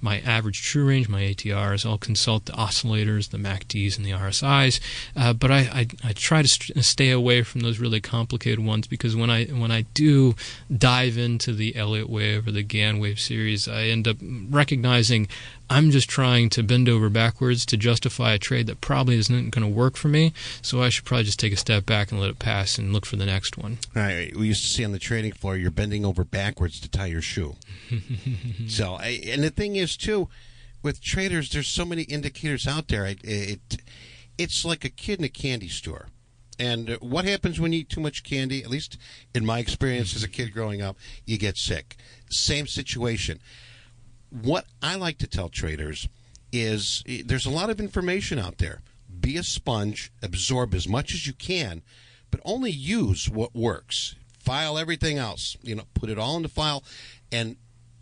my 0.00 0.20
average 0.20 0.62
true 0.62 0.86
range, 0.86 1.10
my 1.10 1.20
ATRs. 1.20 1.84
I'll 1.84 1.98
consult 1.98 2.46
the 2.46 2.52
oscillators, 2.52 3.28
the 3.28 3.36
MACDs, 3.36 3.98
and 3.98 4.06
the 4.06 4.12
RSIs. 4.12 4.80
Uh, 5.14 5.34
but 5.34 5.50
I, 5.50 5.58
I, 5.58 5.86
I 6.02 6.12
try 6.14 6.40
to 6.40 6.48
st- 6.48 6.82
stay 6.82 7.10
away 7.10 7.42
from 7.42 7.60
those 7.60 7.78
really 7.78 8.00
complicated 8.00 8.64
ones 8.64 8.86
because 8.86 9.14
when 9.14 9.28
I 9.28 9.44
when 9.46 9.70
I 9.70 9.82
do 9.92 10.34
dive 10.74 11.18
into 11.18 11.52
the 11.52 11.76
Elliott 11.76 12.08
wave 12.08 12.46
or 12.46 12.52
the 12.52 12.62
Gann 12.62 12.98
wave 13.00 13.20
series, 13.20 13.68
I 13.68 13.84
end 13.84 14.08
up 14.08 14.16
recognizing 14.50 15.28
I'm 15.68 15.90
just 15.90 16.08
trying 16.08 16.50
to 16.50 16.62
bend 16.62 16.88
over 16.88 17.08
backwards 17.08 17.64
to 17.66 17.76
justify 17.76 18.32
a 18.32 18.38
trade 18.38 18.66
that 18.66 18.80
probably 18.80 19.16
isn't 19.18 19.50
going 19.50 19.66
to 19.66 19.72
work 19.72 19.96
for 19.96 20.08
me. 20.08 20.32
So 20.62 20.82
I 20.82 20.88
should 20.88 21.04
probably 21.04 21.24
just 21.24 21.38
take 21.38 21.52
a 21.52 21.56
step 21.56 21.86
back 21.86 22.10
and 22.10 22.20
let 22.20 22.30
it 22.30 22.38
pass 22.38 22.78
and 22.78 22.92
look 22.92 23.06
for 23.06 23.16
the 23.16 23.26
next 23.26 23.56
one. 23.56 23.78
All 23.94 24.02
right. 24.02 24.34
We 24.36 24.48
used 24.48 24.62
to 24.62 24.68
see 24.68 24.84
on 24.84 24.92
the 24.92 24.98
trading 24.98 25.32
floor, 25.32 25.56
you're 25.56 25.70
bending 25.70 26.04
over 26.04 26.24
backwards 26.24 26.80
to 26.80 26.88
tie 26.88 27.06
your 27.06 27.22
shoe. 27.22 27.56
so, 28.68 28.96
and 28.98 29.44
the 29.44 29.50
thing 29.50 29.76
is, 29.76 29.96
too, 29.96 30.28
with 30.82 31.00
traders, 31.00 31.50
there's 31.50 31.68
so 31.68 31.84
many 31.84 32.02
indicators 32.02 32.66
out 32.66 32.88
there. 32.88 33.06
It, 33.06 33.20
it 33.22 33.60
it's 34.38 34.64
like 34.64 34.84
a 34.84 34.90
kid 34.90 35.18
in 35.18 35.24
a 35.24 35.28
candy 35.28 35.68
store. 35.68 36.08
And 36.58 36.90
what 37.00 37.24
happens 37.24 37.58
when 37.58 37.72
you 37.72 37.80
eat 37.80 37.88
too 37.88 38.00
much 38.00 38.22
candy? 38.22 38.62
At 38.62 38.70
least 38.70 38.98
in 39.34 39.46
my 39.46 39.60
experience 39.60 40.14
as 40.14 40.22
a 40.22 40.28
kid 40.28 40.52
growing 40.52 40.82
up, 40.82 40.96
you 41.24 41.38
get 41.38 41.56
sick. 41.56 41.96
Same 42.28 42.66
situation 42.66 43.40
what 44.30 44.66
I 44.82 44.94
like 44.96 45.18
to 45.18 45.26
tell 45.26 45.48
traders 45.48 46.08
is 46.52 47.02
eh, 47.06 47.22
there's 47.24 47.46
a 47.46 47.50
lot 47.50 47.70
of 47.70 47.80
information 47.80 48.38
out 48.38 48.58
there. 48.58 48.82
Be 49.20 49.36
a 49.36 49.42
sponge, 49.42 50.12
absorb 50.22 50.74
as 50.74 50.88
much 50.88 51.12
as 51.12 51.26
you 51.26 51.32
can, 51.32 51.82
but 52.30 52.40
only 52.44 52.70
use 52.70 53.28
what 53.28 53.54
works. 53.54 54.14
File 54.38 54.78
everything 54.78 55.18
else, 55.18 55.56
you 55.62 55.74
know, 55.74 55.84
put 55.94 56.08
it 56.08 56.18
all 56.18 56.36
in 56.36 56.42
the 56.42 56.48
file 56.48 56.82
and 57.30 57.56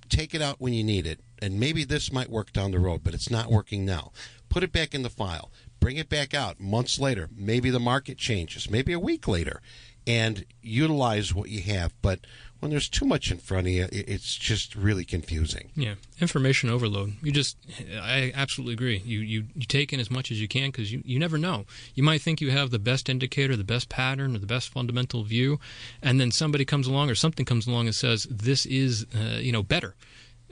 take 0.09 0.35
it 0.35 0.43
out 0.43 0.61
when 0.61 0.73
you 0.73 0.85
need 0.85 1.07
it. 1.07 1.21
And 1.41 1.59
maybe 1.59 1.85
this 1.85 2.13
might 2.13 2.31
work 2.31 2.53
down 2.53 2.71
the 2.71 2.79
road, 2.79 3.03
but 3.03 3.15
it's 3.15 3.31
not 3.31 3.51
working 3.51 3.85
now. 3.85 4.13
Put 4.49 4.63
it 4.63 4.73
back 4.73 4.95
in 4.95 5.03
the 5.03 5.11
file. 5.11 5.51
Bring 5.81 5.97
it 5.97 6.09
back 6.09 6.35
out 6.35 6.61
months 6.61 6.99
later. 6.99 7.29
Maybe 7.35 7.71
the 7.71 7.81
market 7.81 8.19
changes, 8.19 8.71
maybe 8.71 8.93
a 8.93 8.99
week 9.01 9.29
later, 9.29 9.61
and 10.07 10.45
utilize 10.63 11.35
what 11.35 11.51
you 11.51 11.63
have. 11.63 11.93
But 12.03 12.21
when 12.61 12.71
there's 12.71 12.89
too 12.89 13.05
much 13.05 13.31
in 13.31 13.39
front 13.39 13.67
of 13.67 13.73
you, 13.73 13.89
it's 13.93 14.37
just 14.37 14.75
really 14.75 15.05
confusing. 15.05 15.71
Yeah, 15.77 15.95
information 16.21 16.71
overload. 16.71 17.15
You 17.23 17.31
just, 17.31 17.57
I 18.01 18.33
absolutely 18.35 18.75
agree. 18.75 19.03
You 19.05 19.21
you, 19.21 19.45
you 19.55 19.67
take 19.67 19.93
in 19.93 20.01
as 20.01 20.11
much 20.11 20.31
as 20.31 20.41
you 20.41 20.49
can 20.49 20.71
because 20.71 20.93
you, 20.93 21.03
you 21.05 21.19
never 21.19 21.39
know. 21.39 21.67
You 21.95 22.03
might 22.03 22.21
think 22.21 22.41
you 22.41 22.51
have 22.51 22.71
the 22.71 22.79
best 22.79 23.09
indicator, 23.09 23.57
the 23.57 23.65
best 23.65 23.89
pattern, 23.89 24.35
or 24.35 24.39
the 24.39 24.47
best 24.47 24.71
fundamental 24.71 25.23
view, 25.23 25.61
and 26.03 26.21
then 26.21 26.31
somebody 26.31 26.65
comes 26.65 26.87
along 26.87 27.11
or 27.11 27.15
something 27.15 27.47
comes 27.47 27.67
along 27.67 27.87
and 27.87 27.95
says 27.95 28.27
this 28.31 28.67
is, 28.67 29.07
uh, 29.15 29.39
you 29.39 29.53
know, 29.53 29.63
better 29.63 29.95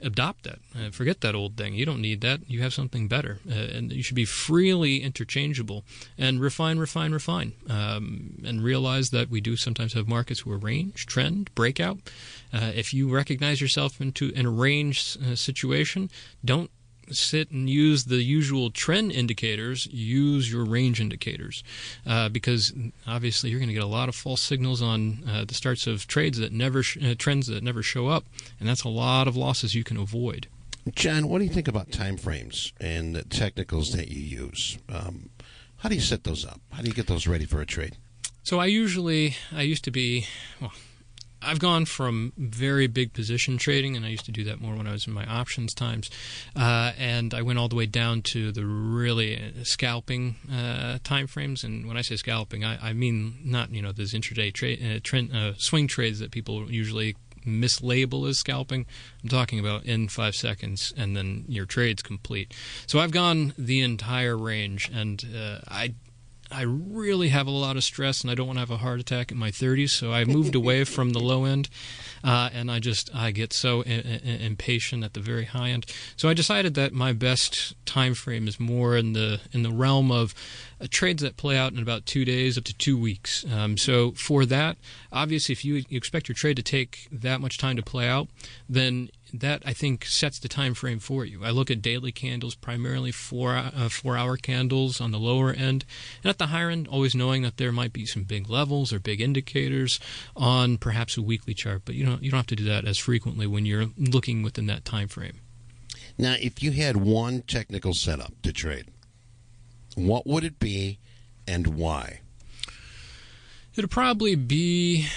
adopt 0.01 0.43
that. 0.43 0.59
Uh, 0.75 0.89
forget 0.91 1.21
that 1.21 1.35
old 1.35 1.57
thing. 1.57 1.73
You 1.73 1.85
don't 1.85 2.01
need 2.01 2.21
that. 2.21 2.41
You 2.49 2.61
have 2.61 2.73
something 2.73 3.07
better. 3.07 3.39
Uh, 3.49 3.53
and 3.53 3.91
you 3.91 4.03
should 4.03 4.15
be 4.15 4.25
freely 4.25 5.01
interchangeable 5.01 5.83
and 6.17 6.39
refine, 6.39 6.79
refine, 6.79 7.11
refine. 7.11 7.53
Um, 7.69 8.41
and 8.45 8.63
realize 8.63 9.09
that 9.11 9.29
we 9.29 9.41
do 9.41 9.55
sometimes 9.55 9.93
have 9.93 10.07
markets 10.07 10.45
where 10.45 10.57
range, 10.57 11.05
trend, 11.05 11.53
breakout. 11.55 11.97
Uh, 12.53 12.71
if 12.75 12.93
you 12.93 13.09
recognize 13.09 13.61
yourself 13.61 13.99
into 13.99 14.29
in 14.29 14.45
a 14.45 14.51
range 14.51 15.17
uh, 15.25 15.35
situation, 15.35 16.09
don't 16.43 16.71
sit 17.11 17.51
and 17.51 17.69
use 17.69 18.05
the 18.05 18.23
usual 18.23 18.69
trend 18.69 19.11
indicators, 19.11 19.87
use 19.87 20.51
your 20.51 20.65
range 20.65 20.99
indicators, 20.99 21.63
uh, 22.05 22.29
because 22.29 22.73
obviously 23.05 23.49
you're 23.49 23.59
going 23.59 23.69
to 23.69 23.73
get 23.73 23.83
a 23.83 23.87
lot 23.87 24.09
of 24.09 24.15
false 24.15 24.41
signals 24.41 24.81
on 24.81 25.23
uh, 25.27 25.45
the 25.45 25.53
starts 25.53 25.87
of 25.87 26.07
trades 26.07 26.37
that 26.37 26.51
never 26.51 26.83
sh- 26.83 26.97
uh, 27.03 27.15
trends 27.17 27.47
that 27.47 27.63
never 27.63 27.83
show 27.83 28.07
up, 28.07 28.25
and 28.59 28.67
that's 28.67 28.83
a 28.83 28.89
lot 28.89 29.27
of 29.27 29.35
losses 29.35 29.75
you 29.75 29.83
can 29.83 29.97
avoid. 29.97 30.47
John, 30.95 31.27
what 31.27 31.39
do 31.39 31.43
you 31.45 31.51
think 31.51 31.67
about 31.67 31.91
time 31.91 32.17
frames 32.17 32.71
and 32.79 33.15
the 33.15 33.23
technicals 33.23 33.91
that 33.91 34.09
you 34.09 34.21
use? 34.21 34.77
Um, 34.87 35.29
how 35.77 35.89
do 35.89 35.95
you 35.95 36.01
set 36.01 36.23
those 36.23 36.45
up? 36.45 36.61
How 36.71 36.81
do 36.81 36.87
you 36.87 36.93
get 36.93 37.07
those 37.07 37.27
ready 37.27 37.45
for 37.45 37.61
a 37.61 37.65
trade? 37.65 37.97
So 38.43 38.59
I 38.59 38.67
usually 38.67 39.35
I 39.53 39.63
used 39.63 39.83
to 39.83 39.91
be 39.91 40.25
well 40.61 40.71
I've 41.41 41.59
gone 41.59 41.85
from 41.85 42.33
very 42.37 42.87
big 42.87 43.13
position 43.13 43.57
trading, 43.57 43.95
and 43.95 44.05
I 44.05 44.09
used 44.09 44.25
to 44.25 44.31
do 44.31 44.43
that 44.45 44.59
more 44.59 44.75
when 44.75 44.87
I 44.87 44.91
was 44.91 45.07
in 45.07 45.13
my 45.13 45.25
options 45.25 45.73
times. 45.73 46.09
Uh, 46.55 46.91
and 46.97 47.33
I 47.33 47.41
went 47.41 47.59
all 47.59 47.67
the 47.67 47.75
way 47.75 47.85
down 47.85 48.21
to 48.33 48.51
the 48.51 48.65
really 48.65 49.53
scalping 49.63 50.35
uh, 50.51 50.97
time 51.03 51.27
frames. 51.27 51.63
And 51.63 51.87
when 51.87 51.97
I 51.97 52.01
say 52.01 52.15
scalping, 52.15 52.63
I, 52.63 52.89
I 52.89 52.93
mean 52.93 53.37
not 53.43 53.71
you 53.71 53.81
know 53.81 53.91
those 53.91 54.13
intraday 54.13 54.53
trade 54.53 54.83
uh, 54.83 54.99
trend 55.03 55.35
uh, 55.35 55.53
swing 55.57 55.87
trades 55.87 56.19
that 56.19 56.31
people 56.31 56.71
usually 56.71 57.15
mislabel 57.45 58.27
as 58.27 58.37
scalping. 58.37 58.85
I'm 59.23 59.29
talking 59.29 59.59
about 59.59 59.85
in 59.85 60.09
five 60.09 60.35
seconds, 60.35 60.93
and 60.97 61.15
then 61.15 61.45
your 61.47 61.65
trade's 61.65 62.03
complete. 62.03 62.53
So 62.85 62.99
I've 62.99 63.11
gone 63.11 63.53
the 63.57 63.81
entire 63.81 64.37
range, 64.37 64.89
and 64.93 65.23
uh, 65.35 65.59
I 65.67 65.93
I 66.51 66.61
really 66.61 67.29
have 67.29 67.47
a 67.47 67.51
lot 67.51 67.75
of 67.75 67.83
stress 67.83 68.21
and 68.21 68.31
I 68.31 68.35
don't 68.35 68.47
want 68.47 68.57
to 68.57 68.61
have 68.61 68.71
a 68.71 68.77
heart 68.77 68.99
attack 68.99 69.31
in 69.31 69.37
my 69.37 69.51
30s, 69.51 69.89
so 69.89 70.11
I 70.13 70.23
moved 70.23 70.55
away 70.61 70.83
from 70.83 71.11
the 71.11 71.19
low 71.19 71.45
end, 71.45 71.69
uh, 72.23 72.49
and 72.53 72.71
I 72.71 72.79
just 72.79 73.13
I 73.15 73.31
get 73.31 73.53
so 73.53 73.81
impatient 73.81 75.03
at 75.03 75.13
the 75.13 75.19
very 75.19 75.45
high 75.45 75.69
end. 75.69 75.85
So 76.15 76.29
I 76.29 76.33
decided 76.33 76.73
that 76.75 76.93
my 76.93 77.13
best 77.13 77.75
time 77.85 78.13
frame 78.13 78.47
is 78.47 78.59
more 78.59 78.95
in 78.97 79.13
the 79.13 79.39
in 79.51 79.63
the 79.63 79.71
realm 79.71 80.11
of 80.11 80.33
uh, 80.79 80.87
trades 80.89 81.23
that 81.23 81.37
play 81.37 81.57
out 81.57 81.73
in 81.73 81.79
about 81.79 82.05
two 82.05 82.25
days 82.25 82.57
up 82.57 82.63
to 82.65 82.73
two 82.73 82.97
weeks. 82.97 83.45
Um, 83.51 83.77
so 83.77 84.11
for 84.11 84.45
that, 84.45 84.77
obviously, 85.11 85.53
if 85.53 85.65
you, 85.65 85.83
you 85.89 85.97
expect 85.97 86.27
your 86.27 86.35
trade 86.35 86.57
to 86.57 86.63
take 86.63 87.07
that 87.11 87.41
much 87.41 87.57
time 87.57 87.75
to 87.77 87.83
play 87.83 88.07
out, 88.07 88.27
then 88.69 89.09
that 89.33 89.61
I 89.65 89.73
think 89.73 90.05
sets 90.05 90.39
the 90.39 90.47
time 90.47 90.73
frame 90.73 90.99
for 90.99 91.25
you. 91.25 91.43
I 91.43 91.49
look 91.49 91.69
at 91.69 91.81
daily 91.81 92.11
candles, 92.11 92.55
primarily 92.55 93.11
four 93.11 93.55
uh, 93.55 93.89
four 93.89 94.15
hour 94.15 94.37
candles 94.37 95.01
on 95.01 95.11
the 95.11 95.19
lower 95.19 95.51
end, 95.51 95.85
and 96.23 96.29
at 96.29 96.37
the 96.37 96.47
higher 96.47 96.69
end, 96.69 96.87
always 96.87 97.15
knowing 97.15 97.41
that 97.41 97.57
there 97.57 97.71
might 97.71 97.93
be 97.93 98.05
some 98.05 98.23
big 98.23 98.49
levels 98.49 98.93
or 98.93 98.99
big 98.99 99.19
indicators 99.19 99.99
on 100.35 100.77
perhaps 100.77 101.17
a 101.17 101.21
weekly 101.21 101.53
chart. 101.53 101.81
But 101.85 101.95
you 101.95 102.05
don't 102.07 102.23
you 102.23 102.31
don't 102.31 102.39
have 102.39 102.47
to 102.47 102.55
do 102.55 102.63
that 102.65 102.85
as 102.85 102.97
frequently 102.97 103.47
when 103.47 103.65
you're 103.65 103.87
looking 103.97 104.43
within 104.43 104.65
that 104.67 104.85
time 104.85 105.07
frame. 105.07 105.39
Now, 106.17 106.35
if 106.39 106.63
you 106.63 106.71
had 106.71 106.97
one 106.97 107.43
technical 107.43 107.93
setup 107.93 108.33
to 108.41 108.51
trade, 108.51 108.85
what 109.95 110.25
would 110.25 110.43
it 110.43 110.59
be, 110.59 110.99
and 111.47 111.67
why? 111.67 112.21
It'd 113.75 113.91
probably 113.91 114.35
be 114.35 115.07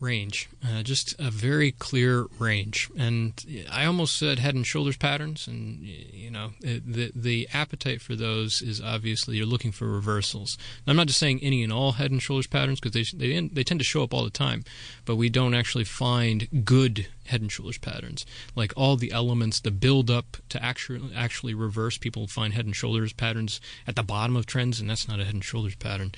range, 0.00 0.48
uh, 0.64 0.82
just 0.82 1.14
a 1.18 1.30
very 1.30 1.72
clear 1.72 2.26
range. 2.38 2.90
And 2.96 3.32
I 3.70 3.84
almost 3.84 4.16
said 4.16 4.38
head 4.38 4.54
and 4.54 4.66
shoulders 4.66 4.96
patterns, 4.96 5.46
and 5.46 5.80
you 5.80 6.30
know 6.30 6.52
the 6.60 7.12
the 7.14 7.48
appetite 7.52 8.00
for 8.00 8.14
those 8.14 8.62
is 8.62 8.80
obviously 8.80 9.36
you're 9.36 9.46
looking 9.46 9.72
for 9.72 9.86
reversals. 9.88 10.58
I'm 10.86 10.96
not 10.96 11.06
just 11.06 11.18
saying 11.18 11.40
any 11.42 11.62
and 11.62 11.72
all 11.72 11.92
head 11.92 12.10
and 12.10 12.22
shoulders 12.22 12.46
patterns 12.46 12.80
because 12.80 12.92
they 12.92 13.16
they 13.16 13.48
they 13.48 13.64
tend 13.64 13.80
to 13.80 13.84
show 13.84 14.02
up 14.02 14.12
all 14.12 14.24
the 14.24 14.30
time, 14.30 14.64
but 15.04 15.16
we 15.16 15.28
don't 15.28 15.54
actually 15.54 15.84
find 15.84 16.64
good 16.64 17.06
head 17.26 17.40
and 17.40 17.50
shoulders 17.50 17.78
patterns. 17.78 18.26
Like 18.54 18.72
all 18.76 18.96
the 18.96 19.12
elements, 19.12 19.60
the 19.60 19.70
build 19.70 20.10
up 20.10 20.36
to 20.50 20.62
actually 20.62 21.10
actually 21.14 21.54
reverse. 21.54 21.98
People 21.98 22.26
find 22.26 22.52
head 22.54 22.66
and 22.66 22.76
shoulders 22.76 23.12
patterns 23.12 23.60
at 23.86 23.96
the 23.96 24.02
bottom 24.02 24.36
of 24.36 24.46
trends, 24.46 24.80
and 24.80 24.90
that's 24.90 25.08
not 25.08 25.20
a 25.20 25.24
head 25.24 25.34
and 25.34 25.44
shoulders 25.44 25.76
pattern. 25.76 26.12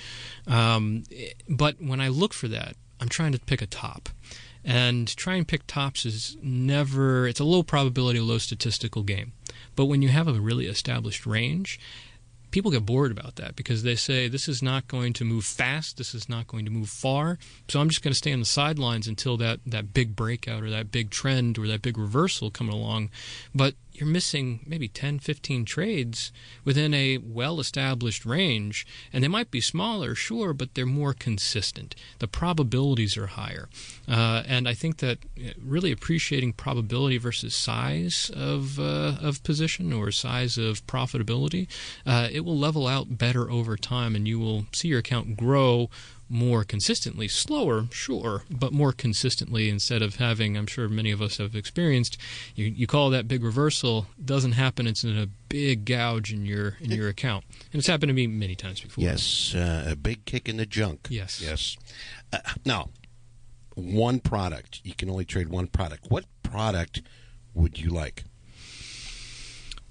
Um, 0.47 1.05
but 1.49 1.81
when 1.81 2.01
I 2.01 2.09
look 2.09 2.33
for 2.33 2.49
that, 2.49 2.77
I'm 3.01 3.09
trying 3.09 3.33
to 3.33 3.39
pick 3.39 3.63
a 3.63 3.67
top. 3.67 4.09
And 4.65 5.15
try 5.17 5.37
and 5.37 5.47
pick 5.47 5.67
tops 5.69 6.05
is 6.05 6.37
never, 6.43 7.29
it's 7.29 7.39
a 7.39 7.45
low 7.45 7.63
probability, 7.63 8.19
low 8.19 8.39
statistical 8.39 9.05
game. 9.05 9.33
But 9.77 9.85
when 9.85 10.03
you 10.03 10.09
have 10.09 10.27
a 10.27 10.33
really 10.33 10.67
established 10.67 11.25
range, 11.25 11.79
people 12.51 12.71
get 12.71 12.87
bored 12.87 13.13
about 13.13 13.37
that 13.37 13.55
because 13.55 13.83
they 13.83 13.95
say 13.95 14.29
this 14.29 14.49
is 14.49 14.63
not 14.63 14.89
going 14.89 15.13
to 15.13 15.25
move 15.25 15.45
fast, 15.45 15.99
this 15.99 16.15
is 16.15 16.29
not 16.29 16.47
going 16.47 16.65
to 16.65 16.71
move 16.71 16.89
far. 16.89 17.39
So 17.69 17.81
I'm 17.81 17.89
just 17.89 18.03
going 18.03 18.13
to 18.13 18.19
stay 18.19 18.33
on 18.33 18.41
the 18.41 18.47
sidelines 18.47 19.07
until 19.07 19.37
that, 19.37 19.61
that 19.67 19.93
big 19.93 20.17
breakout 20.17 20.63
or 20.63 20.71
that 20.71 20.91
big 20.91 21.11
trend 21.11 21.59
or 21.59 21.67
that 21.69 21.83
big 21.83 21.99
reversal 21.99 22.51
coming 22.51 22.75
along. 22.75 23.11
But 23.55 23.75
you're 23.99 24.09
missing 24.09 24.61
maybe 24.67 24.89
10, 24.89 25.19
15 25.19 25.65
trades 25.65 26.33
within 26.65 26.95
a 26.95 27.19
well 27.19 27.61
established 27.61 28.25
range. 28.25 28.87
And 29.13 29.23
they 29.23 29.29
might 29.29 29.51
be 29.51 29.61
smaller, 29.61 30.15
sure, 30.15 30.53
but 30.53 30.75
they're 30.75 30.87
more 30.87 31.13
consistent. 31.13 31.95
The 32.19 32.29
probabilities 32.29 33.17
are 33.17 33.29
higher. 33.29 33.69
Uh, 34.09 34.43
and 34.47 34.69
I 34.69 34.75
think 34.75 34.99
that 34.99 35.19
uh, 35.39 35.51
really 35.63 35.93
appreciating 35.93 36.55
probability 36.55 37.19
versus 37.19 37.55
size 37.55 38.31
of, 38.35 38.79
uh, 38.79 39.17
of 39.21 39.43
position 39.43 39.93
or 39.93 40.11
size 40.11 40.59
of 40.59 40.87
profitability, 40.87 41.69
uh, 42.05 42.29
it 42.31 42.41
will 42.41 42.59
level 42.59 42.87
out 42.87 43.19
better 43.19 43.51
over 43.51 43.77
time 43.77 44.15
and 44.15 44.29
you 44.29 44.39
will 44.39 44.67
see 44.73 44.89
your 44.89 45.01
account 45.01 45.37
grow 45.37 45.89
more 46.29 46.65
consistently, 46.65 47.29
slower, 47.29 47.87
sure, 47.91 48.43
but 48.51 48.73
more 48.73 48.93
consistently 48.93 49.69
instead 49.69 50.03
of 50.03 50.17
having, 50.17 50.57
I'm 50.57 50.67
sure 50.67 50.89
many 50.89 51.13
of 51.13 51.23
us 51.23 51.39
have 51.39 51.55
experienced, 51.55 52.19
you, 52.55 52.67
you 52.67 52.87
call 52.87 53.11
that 53.11 53.29
big 53.29 53.45
reversal, 53.45 54.07
doesn't 54.23 54.53
happen, 54.53 54.87
it's 54.87 55.05
in 55.05 55.17
a 55.17 55.29
big 55.49 55.85
gouge 55.85 56.33
in 56.33 56.45
your 56.45 56.77
in 56.81 56.91
your 56.91 57.09
account. 57.09 57.45
And 57.73 57.79
it's 57.79 57.87
happened 57.87 58.11
to 58.11 58.15
me 58.15 58.27
many 58.27 58.55
times 58.55 58.81
before. 58.81 59.05
Yes, 59.05 59.55
uh, 59.55 59.87
a 59.89 59.97
big 59.97 60.25
kick 60.25 60.49
in 60.49 60.57
the 60.57 60.67
junk. 60.67 61.07
Yes. 61.11 61.41
Yes. 61.41 61.77
Uh, 62.33 62.39
now, 62.65 62.91
one 63.75 64.19
product. 64.19 64.81
You 64.83 64.95
can 64.95 65.09
only 65.09 65.25
trade 65.25 65.49
one 65.49 65.69
product. 65.69 66.07
What 66.09 66.25
product 66.43 67.03
would 67.55 67.79
you 67.79 67.91
like? 67.91 68.25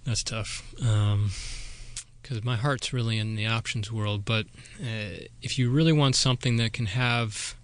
That's 0.06 0.24
tough. 0.24 0.64
Um, 0.86 1.32
because 2.26 2.44
my 2.44 2.56
heart's 2.56 2.92
really 2.92 3.20
in 3.20 3.36
the 3.36 3.46
options 3.46 3.92
world. 3.92 4.26
But 4.26 4.48
uh, 4.82 5.28
if 5.44 5.60
you 5.60 5.70
really 5.70 5.94
want 5.94 6.16
something 6.16 6.58
that 6.58 6.74
can 6.74 6.88
have 6.88 7.56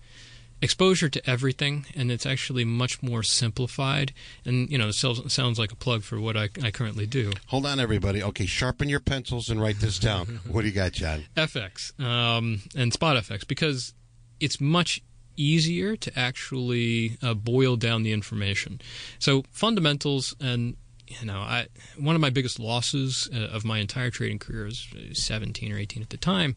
exposure 0.62 1.10
to 1.10 1.28
everything, 1.28 1.88
and 1.96 2.12
it's 2.12 2.28
actually 2.28 2.64
much 2.64 3.02
more 3.02 3.24
simplified, 3.24 4.14
and 4.46 4.70
you 4.70 4.78
know, 4.78 4.90
it 4.90 4.94
sounds 4.94 5.58
like 5.58 5.72
a 5.72 5.76
plug 5.76 6.04
for 6.04 6.20
what 6.20 6.38
I, 6.38 6.50
I 6.62 6.70
currently 6.70 7.08
do. 7.08 7.32
Hold 7.48 7.66
on, 7.66 7.80
everybody. 7.80 8.22
Okay, 8.22 8.46
sharpen 8.46 8.88
your 8.88 9.00
pencils 9.00 9.50
and 9.50 9.60
write 9.60 9.80
this 9.80 9.98
down. 9.98 10.42
what 10.48 10.62
do 10.62 10.68
you 10.68 10.74
got, 10.74 10.92
John? 10.92 11.24
FX 11.36 12.00
um, 12.00 12.62
and 12.76 12.94
spot 12.94 13.18
FX 13.18 13.48
because 13.48 13.96
it's 14.40 14.62
much 14.62 15.02
easier 15.36 15.96
to 15.96 16.20
actually 16.20 17.18
uh, 17.24 17.34
boil 17.34 17.78
down 17.78 18.04
the 18.04 18.12
information. 18.12 18.80
So 19.18 19.44
fundamentals 19.50 20.36
and 20.40 20.76
you 21.20 21.28
know, 21.28 21.40
I 21.40 21.68
one 21.98 22.16
of 22.16 22.22
my 22.22 22.30
biggest 22.30 22.60
losses 22.60 23.30
uh, 23.34 23.40
of 23.40 23.66
my 23.66 23.80
entire 23.80 24.10
trading 24.10 24.40
career 24.40 24.66
was 24.66 24.88
17 25.14 25.72
or 25.72 25.78
18 25.78 26.02
at 26.02 26.10
the 26.10 26.18
time. 26.18 26.56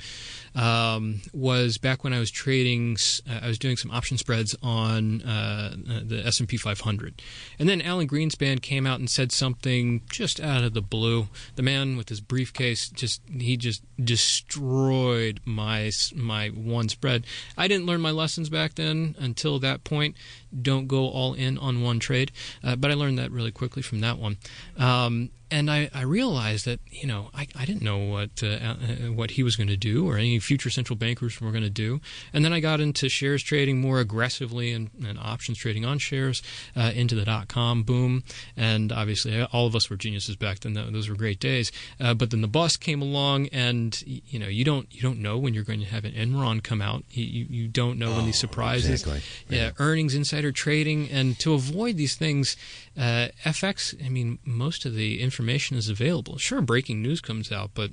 Um, 0.54 1.22
was 1.32 1.78
back 1.78 2.04
when 2.04 2.12
I 2.12 2.18
was 2.18 2.30
trading. 2.30 2.96
Uh, 3.28 3.40
I 3.42 3.48
was 3.48 3.58
doing 3.58 3.76
some 3.76 3.90
option 3.90 4.18
spreads 4.18 4.54
on 4.62 5.22
uh, 5.22 5.74
the 6.04 6.22
S 6.24 6.40
and 6.40 6.48
P 6.48 6.56
500, 6.56 7.22
and 7.58 7.68
then 7.68 7.82
Alan 7.82 8.08
Greenspan 8.08 8.60
came 8.62 8.86
out 8.86 8.98
and 8.98 9.10
said 9.10 9.32
something 9.32 10.02
just 10.10 10.40
out 10.40 10.64
of 10.64 10.74
the 10.74 10.82
blue. 10.82 11.28
The 11.56 11.62
man 11.62 11.96
with 11.96 12.08
his 12.08 12.20
briefcase 12.20 12.88
just 12.88 13.20
he 13.28 13.56
just 13.56 13.82
destroyed 14.02 15.40
my 15.44 15.90
my 16.14 16.48
one 16.48 16.88
spread. 16.88 17.26
I 17.56 17.68
didn't 17.68 17.86
learn 17.86 18.00
my 18.00 18.10
lessons 18.10 18.48
back 18.48 18.74
then 18.74 19.16
until 19.18 19.58
that 19.60 19.84
point. 19.84 20.16
Don't 20.60 20.86
go 20.86 21.08
all 21.08 21.34
in 21.34 21.58
on 21.58 21.82
one 21.82 21.98
trade, 21.98 22.30
uh, 22.62 22.76
but 22.76 22.90
I 22.90 22.94
learned 22.94 23.18
that 23.18 23.30
really 23.32 23.50
quickly 23.50 23.82
from 23.82 24.00
that 24.00 24.18
one. 24.18 24.36
Um, 24.76 25.30
and 25.50 25.70
I, 25.70 25.90
I, 25.94 26.02
realized 26.02 26.66
that 26.66 26.80
you 26.90 27.06
know 27.06 27.30
I, 27.34 27.46
I 27.56 27.64
didn't 27.64 27.82
know 27.82 27.98
what 27.98 28.42
uh, 28.42 28.46
uh, 28.46 28.74
what 29.12 29.32
he 29.32 29.42
was 29.42 29.56
going 29.56 29.68
to 29.68 29.76
do 29.76 30.08
or 30.08 30.16
any 30.16 30.38
future 30.38 30.70
central 30.70 30.96
bankers 30.96 31.40
were 31.40 31.50
going 31.50 31.64
to 31.64 31.70
do, 31.70 32.00
and 32.32 32.44
then 32.44 32.52
I 32.52 32.60
got 32.60 32.80
into 32.80 33.08
shares 33.08 33.42
trading 33.42 33.80
more 33.80 34.00
aggressively 34.00 34.72
and, 34.72 34.90
and 35.06 35.18
options 35.18 35.58
trading 35.58 35.84
on 35.84 35.98
shares 35.98 36.42
uh, 36.76 36.92
into 36.94 37.14
the 37.14 37.24
dot 37.24 37.48
com 37.48 37.82
boom, 37.82 38.24
and 38.56 38.92
obviously 38.92 39.42
all 39.42 39.66
of 39.66 39.76
us 39.76 39.90
were 39.90 39.96
geniuses 39.96 40.36
back 40.36 40.60
then. 40.60 40.74
Those 40.74 41.08
were 41.08 41.16
great 41.16 41.40
days. 41.40 41.70
Uh, 42.00 42.14
but 42.14 42.30
then 42.30 42.40
the 42.40 42.48
bust 42.48 42.80
came 42.80 43.02
along, 43.02 43.48
and 43.48 44.02
you 44.06 44.38
know 44.38 44.48
you 44.48 44.64
don't 44.64 44.92
you 44.94 45.00
don't 45.00 45.18
know 45.18 45.38
when 45.38 45.54
you're 45.54 45.64
going 45.64 45.80
to 45.80 45.86
have 45.86 46.04
an 46.04 46.12
Enron 46.12 46.62
come 46.62 46.82
out. 46.82 47.04
You, 47.10 47.46
you 47.48 47.68
don't 47.68 47.98
know 47.98 48.12
oh, 48.12 48.16
when 48.16 48.26
these 48.26 48.38
oh, 48.38 48.46
surprises, 48.46 49.02
exactly. 49.02 49.22
yeah, 49.48 49.64
yeah, 49.64 49.70
earnings, 49.78 50.14
insider 50.14 50.52
trading, 50.52 51.10
and 51.10 51.38
to 51.40 51.54
avoid 51.54 51.96
these 51.96 52.14
things, 52.14 52.56
uh, 52.96 53.28
FX. 53.44 53.94
I 54.04 54.08
mean, 54.08 54.38
most 54.44 54.84
of 54.86 54.94
the 54.94 55.20
information 55.34 55.76
is 55.76 55.88
available. 55.88 56.38
Sure, 56.38 56.62
breaking 56.62 57.02
news 57.02 57.20
comes 57.20 57.50
out, 57.50 57.72
but 57.74 57.90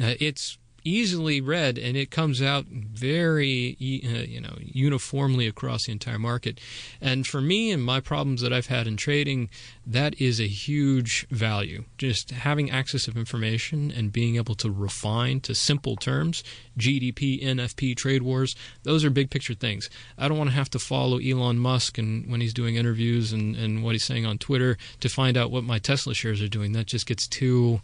uh, 0.00 0.14
it's 0.20 0.58
easily 0.84 1.40
read 1.40 1.78
and 1.78 1.96
it 1.96 2.10
comes 2.10 2.42
out 2.42 2.66
very 2.66 3.76
uh, 3.80 4.24
you 4.24 4.40
know 4.40 4.56
uniformly 4.60 5.46
across 5.46 5.86
the 5.86 5.92
entire 5.92 6.18
market. 6.18 6.60
And 7.00 7.26
for 7.26 7.40
me 7.40 7.70
and 7.70 7.82
my 7.82 8.00
problems 8.00 8.40
that 8.42 8.52
I've 8.52 8.66
had 8.66 8.86
in 8.86 8.96
trading 8.96 9.50
that 9.86 10.20
is 10.20 10.40
a 10.40 10.46
huge 10.46 11.26
value. 11.28 11.84
Just 11.98 12.30
having 12.30 12.70
access 12.70 13.08
of 13.08 13.16
information 13.16 13.90
and 13.90 14.12
being 14.12 14.36
able 14.36 14.54
to 14.56 14.70
refine 14.70 15.40
to 15.40 15.54
simple 15.54 15.96
terms 15.96 16.44
GDP 16.78 17.42
NFP 17.42 17.96
trade 17.96 18.22
wars 18.22 18.54
those 18.82 19.04
are 19.04 19.10
big 19.10 19.30
picture 19.30 19.54
things. 19.54 19.88
I 20.18 20.28
don't 20.28 20.38
want 20.38 20.50
to 20.50 20.56
have 20.56 20.70
to 20.70 20.78
follow 20.78 21.18
Elon 21.18 21.58
Musk 21.58 21.98
and 21.98 22.30
when 22.30 22.40
he's 22.40 22.54
doing 22.54 22.76
interviews 22.76 23.32
and, 23.32 23.56
and 23.56 23.82
what 23.82 23.92
he's 23.92 24.04
saying 24.04 24.26
on 24.26 24.38
Twitter 24.38 24.76
to 25.00 25.08
find 25.08 25.36
out 25.36 25.50
what 25.50 25.64
my 25.64 25.78
Tesla 25.78 26.14
shares 26.14 26.42
are 26.42 26.48
doing. 26.48 26.72
That 26.72 26.86
just 26.86 27.06
gets 27.06 27.26
too 27.26 27.80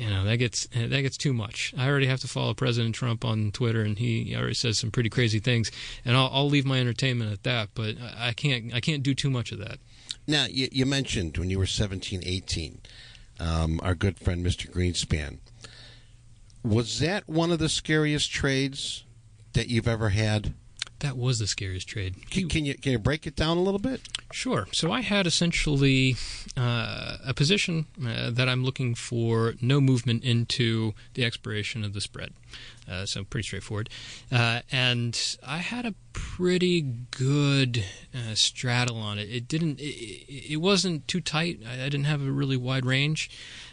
you 0.00 0.08
know 0.08 0.24
that 0.24 0.38
gets 0.38 0.66
that 0.68 1.02
gets 1.02 1.18
too 1.18 1.34
much. 1.34 1.74
I 1.76 1.86
already 1.86 2.06
have 2.06 2.20
to 2.20 2.28
follow 2.28 2.54
President 2.54 2.94
Trump 2.94 3.22
on 3.22 3.52
Twitter, 3.52 3.82
and 3.82 3.98
he 3.98 4.34
already 4.34 4.54
says 4.54 4.78
some 4.78 4.90
pretty 4.90 5.10
crazy 5.10 5.40
things, 5.40 5.70
and 6.06 6.16
I'll, 6.16 6.30
I'll 6.32 6.48
leave 6.48 6.64
my 6.64 6.80
entertainment 6.80 7.30
at 7.30 7.42
that. 7.42 7.68
But 7.74 7.96
I 8.18 8.32
can't 8.32 8.72
I 8.72 8.80
can't 8.80 9.02
do 9.02 9.14
too 9.14 9.28
much 9.28 9.52
of 9.52 9.58
that. 9.58 9.78
Now 10.26 10.46
you, 10.48 10.68
you 10.72 10.86
mentioned 10.86 11.36
when 11.36 11.50
you 11.50 11.58
were 11.58 11.66
17, 11.66 12.22
18, 12.24 12.80
um, 13.40 13.78
our 13.82 13.94
good 13.94 14.18
friend 14.18 14.44
Mr. 14.44 14.70
Greenspan. 14.70 15.38
Was 16.64 16.98
that 17.00 17.28
one 17.28 17.52
of 17.52 17.58
the 17.58 17.68
scariest 17.68 18.30
trades 18.30 19.04
that 19.52 19.68
you've 19.68 19.88
ever 19.88 20.10
had? 20.10 20.54
That 21.00 21.16
was 21.16 21.38
the 21.38 21.46
scariest 21.46 21.88
trade. 21.88 22.30
Can, 22.30 22.48
can, 22.48 22.64
you 22.64 22.74
can 22.74 22.92
you 22.92 22.98
break 22.98 23.26
it 23.26 23.34
down 23.34 23.56
a 23.56 23.62
little 23.62 23.80
bit? 23.80 24.02
Sure. 24.32 24.68
So 24.72 24.92
I 24.92 25.00
had 25.00 25.26
essentially 25.26 26.16
uh, 26.56 27.16
a 27.26 27.32
position 27.34 27.86
uh, 28.06 28.30
that 28.30 28.48
I'm 28.48 28.64
looking 28.64 28.94
for 28.94 29.54
no 29.62 29.80
movement 29.80 30.24
into 30.24 30.92
the 31.14 31.24
expiration 31.24 31.84
of 31.84 31.94
the 31.94 32.02
spread. 32.02 32.34
Uh, 32.90 33.06
so 33.06 33.24
pretty 33.24 33.46
straightforward. 33.46 33.88
Uh, 34.30 34.60
and 34.70 35.36
I 35.46 35.58
had 35.58 35.86
a 35.86 35.94
pretty 36.12 36.82
good 36.82 37.84
uh, 38.14 38.34
straddle 38.34 38.98
on 38.98 39.18
it. 39.18 39.30
It 39.30 39.48
didn't. 39.48 39.80
It, 39.80 40.52
it 40.52 40.60
wasn't 40.60 41.08
too 41.08 41.20
tight. 41.20 41.60
I, 41.66 41.84
I, 41.84 41.88
didn't 41.88 42.04
have 42.04 42.20
a 42.20 42.30
really 42.30 42.56
wide 42.56 42.84
range, 42.84 43.30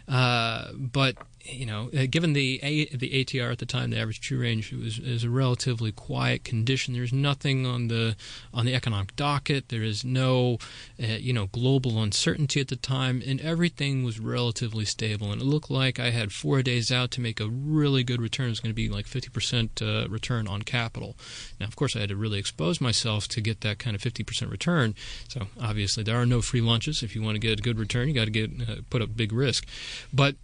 uh, 0.08 0.72
but 0.74 1.18
you 1.50 1.66
know, 1.66 1.89
uh, 1.98 2.06
given 2.10 2.34
the 2.34 2.60
a, 2.64 2.86
the 2.95 3.24
ATR 3.24 3.52
at 3.52 3.60
the 3.60 3.66
time, 3.66 3.89
the 3.89 4.00
average 4.00 4.22
true 4.22 4.39
range 4.39 4.72
was 4.74 5.00
is 5.00 5.24
a 5.24 5.30
relatively 5.30 5.91
quiet 5.91 6.43
condition. 6.43 6.93
There's 6.93 7.14
nothing 7.14 7.66
on 7.66 7.88
the 7.88 8.16
on 8.54 8.66
the 8.66 8.74
economic 8.74 9.16
docket. 9.16 9.70
There 9.70 9.84
is 9.84 10.04
no, 10.04 10.58
uh, 11.02 11.06
you 11.20 11.34
know, 11.34 11.48
global 11.48 12.02
uncertainty 12.02 12.60
at 12.60 12.68
the 12.68 12.76
time, 12.76 13.22
and 13.26 13.39
everything 13.41 14.04
was 14.04 14.20
relatively 14.20 14.86
stable. 14.86 15.32
And 15.32 15.41
it 15.41 15.45
looked 15.45 15.70
like 15.70 16.00
I 16.00 16.12
had 16.12 16.32
four 16.32 16.62
days 16.62 16.91
out 16.91 17.12
to 17.12 17.22
make 17.22 17.39
a 17.39 17.48
really 17.48 18.04
good 18.04 18.22
return. 18.22 18.48
It 18.48 18.52
was 18.52 18.60
going 18.60 18.72
to 18.72 18.76
be 18.76 18.89
like 18.89 19.06
50% 19.06 19.82
uh, 19.82 20.10
return 20.10 20.48
on 20.48 20.62
capital. 20.62 21.16
Now, 21.60 21.68
of 21.68 21.76
course, 21.76 21.95
I 21.95 22.00
had 22.00 22.10
to 22.10 22.16
really 22.16 22.39
expose 22.39 22.82
myself 22.82 23.28
to 23.30 23.41
get 23.41 23.62
that 23.62 23.80
kind 23.80 23.95
of 23.95 24.02
50% 24.02 24.52
return. 24.52 24.95
So 25.28 25.48
obviously, 25.62 26.04
there 26.04 26.20
are 26.20 26.26
no 26.26 26.41
free 26.41 26.62
lunches. 26.62 27.04
If 27.04 27.16
you 27.16 27.22
want 27.22 27.36
to 27.36 27.39
get 27.39 27.60
a 27.60 27.62
good 27.62 27.80
return, 27.80 28.08
you 28.08 28.14
got 28.14 28.26
to 28.26 28.32
get 28.32 28.52
uh, 28.62 28.76
put 28.89 29.02
up 29.02 29.16
big 29.16 29.32
risk. 29.32 29.66
But 30.14 30.36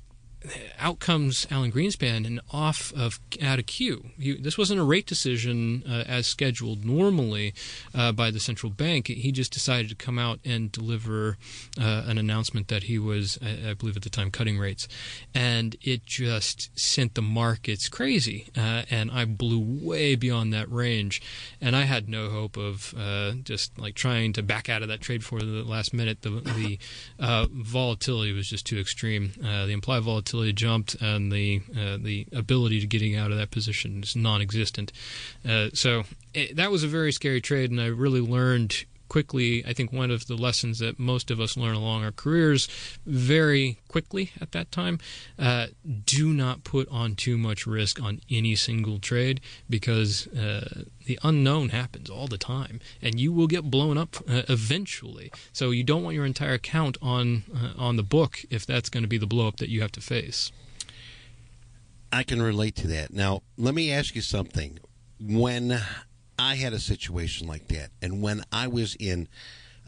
out 0.79 0.99
comes 0.99 1.47
Alan 1.49 1.71
Greenspan 1.71 2.25
and 2.25 2.41
off 2.51 2.91
of 2.93 3.19
out 3.41 3.59
of 3.59 3.65
queue. 3.65 4.09
He, 4.19 4.35
this 4.35 4.57
wasn't 4.57 4.79
a 4.79 4.83
rate 4.83 5.05
decision 5.05 5.83
uh, 5.87 6.03
as 6.07 6.27
scheduled 6.27 6.83
normally 6.83 7.53
uh, 7.95 8.11
by 8.11 8.31
the 8.31 8.39
central 8.39 8.69
bank. 8.69 9.07
He 9.07 9.31
just 9.31 9.53
decided 9.53 9.89
to 9.89 9.95
come 9.95 10.19
out 10.19 10.39
and 10.43 10.71
deliver 10.71 11.37
uh, 11.79 12.03
an 12.05 12.17
announcement 12.17 12.67
that 12.67 12.83
he 12.83 12.99
was, 12.99 13.39
I, 13.41 13.71
I, 13.71 13.73
believe 13.73 13.95
at 13.95 14.03
the 14.03 14.09
time, 14.09 14.31
cutting 14.31 14.59
rates, 14.59 14.87
and 15.33 15.75
it 15.81 16.05
just 16.05 16.77
sent 16.77 17.15
the 17.15 17.21
markets 17.21 17.87
crazy. 17.87 18.47
Uh, 18.57 18.83
and 18.89 19.11
I 19.11 19.25
blew 19.25 19.59
way 19.59 20.15
beyond 20.15 20.53
that 20.53 20.69
range, 20.71 21.21
and 21.61 21.75
I 21.75 21.83
had 21.83 22.09
no 22.09 22.29
hope 22.29 22.57
of 22.57 22.93
uh, 22.97 23.33
just 23.43 23.77
like 23.79 23.95
trying 23.95 24.33
to 24.33 24.43
back 24.43 24.69
out 24.69 24.81
of 24.81 24.89
that 24.89 25.01
trade 25.01 25.23
for 25.23 25.39
the 25.39 25.63
last 25.63 25.93
minute. 25.93 26.21
The, 26.21 26.29
the 26.29 26.79
uh, 27.19 27.47
volatility 27.51 28.33
was 28.33 28.47
just 28.47 28.65
too 28.65 28.79
extreme. 28.79 29.31
the 29.39 29.71
implied 29.71 30.03
volatility 30.03 30.32
jumped, 30.53 30.95
and 30.95 31.31
the 31.31 31.61
uh, 31.77 31.97
the 32.01 32.25
ability 32.31 32.79
to 32.79 32.87
getting 32.87 33.15
out 33.15 33.31
of 33.31 33.37
that 33.37 33.51
position 33.51 34.01
is 34.03 34.15
non-existent. 34.15 34.91
Uh, 35.47 35.69
so 35.73 36.03
it, 36.33 36.55
that 36.55 36.71
was 36.71 36.83
a 36.83 36.87
very 36.87 37.11
scary 37.11 37.41
trade, 37.41 37.69
and 37.71 37.79
I 37.79 37.87
really 37.87 38.21
learned 38.21 38.85
quickly. 39.13 39.63
I 39.63 39.73
think 39.73 39.93
one 39.93 40.09
of 40.09 40.25
the 40.25 40.35
lessons 40.35 40.79
that 40.79 40.97
most 40.97 41.29
of 41.29 41.39
us 41.39 41.55
learn 41.55 41.75
along 41.75 42.03
our 42.03 42.11
careers 42.11 42.67
very 43.05 43.77
quickly 43.87 44.31
at 44.41 44.53
that 44.53 44.71
time 44.71 44.97
uh, 45.37 45.67
do 46.03 46.33
not 46.33 46.63
put 46.63 46.87
on 46.89 47.13
too 47.13 47.37
much 47.37 47.67
risk 47.67 48.01
on 48.01 48.21
any 48.31 48.55
single 48.55 48.97
trade 48.97 49.39
because 49.69 50.25
uh, 50.29 50.85
the 51.05 51.19
unknown 51.21 51.69
happens 51.69 52.09
all 52.09 52.25
the 52.25 52.39
time 52.39 52.79
and 53.03 53.19
you 53.19 53.31
will 53.31 53.45
get 53.45 53.69
blown 53.69 53.99
up 53.99 54.15
uh, 54.27 54.41
eventually. 54.49 55.31
So 55.51 55.69
you 55.69 55.83
don't 55.83 56.01
want 56.01 56.15
your 56.15 56.25
entire 56.25 56.53
account 56.53 56.97
on, 56.99 57.43
uh, 57.55 57.79
on 57.79 57.97
the 57.97 58.03
book 58.17 58.39
if 58.49 58.65
that's 58.65 58.89
going 58.89 59.03
to 59.03 59.07
be 59.07 59.19
the 59.19 59.27
blowup 59.27 59.57
that 59.57 59.69
you 59.69 59.81
have 59.81 59.91
to 59.91 60.01
face. 60.01 60.51
I 62.11 62.23
can 62.23 62.41
relate 62.41 62.75
to 62.77 62.87
that. 62.87 63.13
Now, 63.13 63.43
let 63.59 63.75
me 63.75 63.91
ask 63.91 64.15
you 64.15 64.21
something. 64.21 64.79
When 65.19 65.79
I 66.37 66.55
had 66.55 66.73
a 66.73 66.79
situation 66.79 67.47
like 67.47 67.67
that, 67.69 67.89
and 68.01 68.21
when 68.21 68.43
I 68.51 68.67
was 68.67 68.95
in 68.95 69.27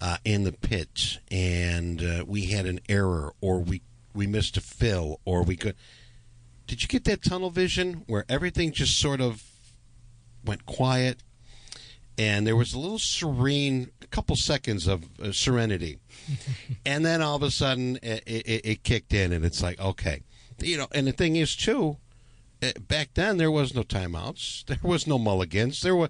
uh, 0.01 0.17
in 0.25 0.43
the 0.43 0.51
pits, 0.51 1.19
and 1.31 2.01
uh, 2.01 2.25
we 2.27 2.47
had 2.47 2.65
an 2.65 2.79
error, 2.89 3.33
or 3.41 3.59
we 3.59 3.81
we 4.13 4.27
missed 4.27 4.57
a 4.57 4.61
fill, 4.61 5.19
or 5.25 5.43
we 5.43 5.55
could. 5.55 5.75
Did 6.67 6.81
you 6.81 6.87
get 6.87 7.03
that 7.05 7.23
tunnel 7.23 7.51
vision 7.51 8.03
where 8.07 8.25
everything 8.27 8.71
just 8.71 8.99
sort 8.99 9.21
of 9.21 9.43
went 10.43 10.65
quiet, 10.65 11.19
and 12.17 12.45
there 12.45 12.55
was 12.55 12.73
a 12.73 12.79
little 12.79 12.99
serene, 12.99 13.91
a 14.01 14.07
couple 14.07 14.35
seconds 14.35 14.87
of 14.87 15.05
uh, 15.19 15.31
serenity, 15.31 15.99
and 16.85 17.05
then 17.05 17.21
all 17.21 17.35
of 17.35 17.43
a 17.43 17.51
sudden 17.51 17.97
it, 18.01 18.23
it, 18.25 18.65
it 18.65 18.83
kicked 18.83 19.13
in, 19.13 19.31
and 19.31 19.45
it's 19.45 19.61
like 19.61 19.79
okay, 19.79 20.23
you 20.61 20.77
know. 20.77 20.87
And 20.91 21.07
the 21.07 21.11
thing 21.11 21.35
is 21.35 21.55
too, 21.55 21.97
back 22.87 23.13
then 23.13 23.37
there 23.37 23.51
was 23.51 23.73
no 23.73 23.83
timeouts, 23.83 24.65
there 24.67 24.79
was 24.83 25.07
no 25.07 25.17
mulligans, 25.17 25.81
there 25.81 25.95
was 25.95 26.09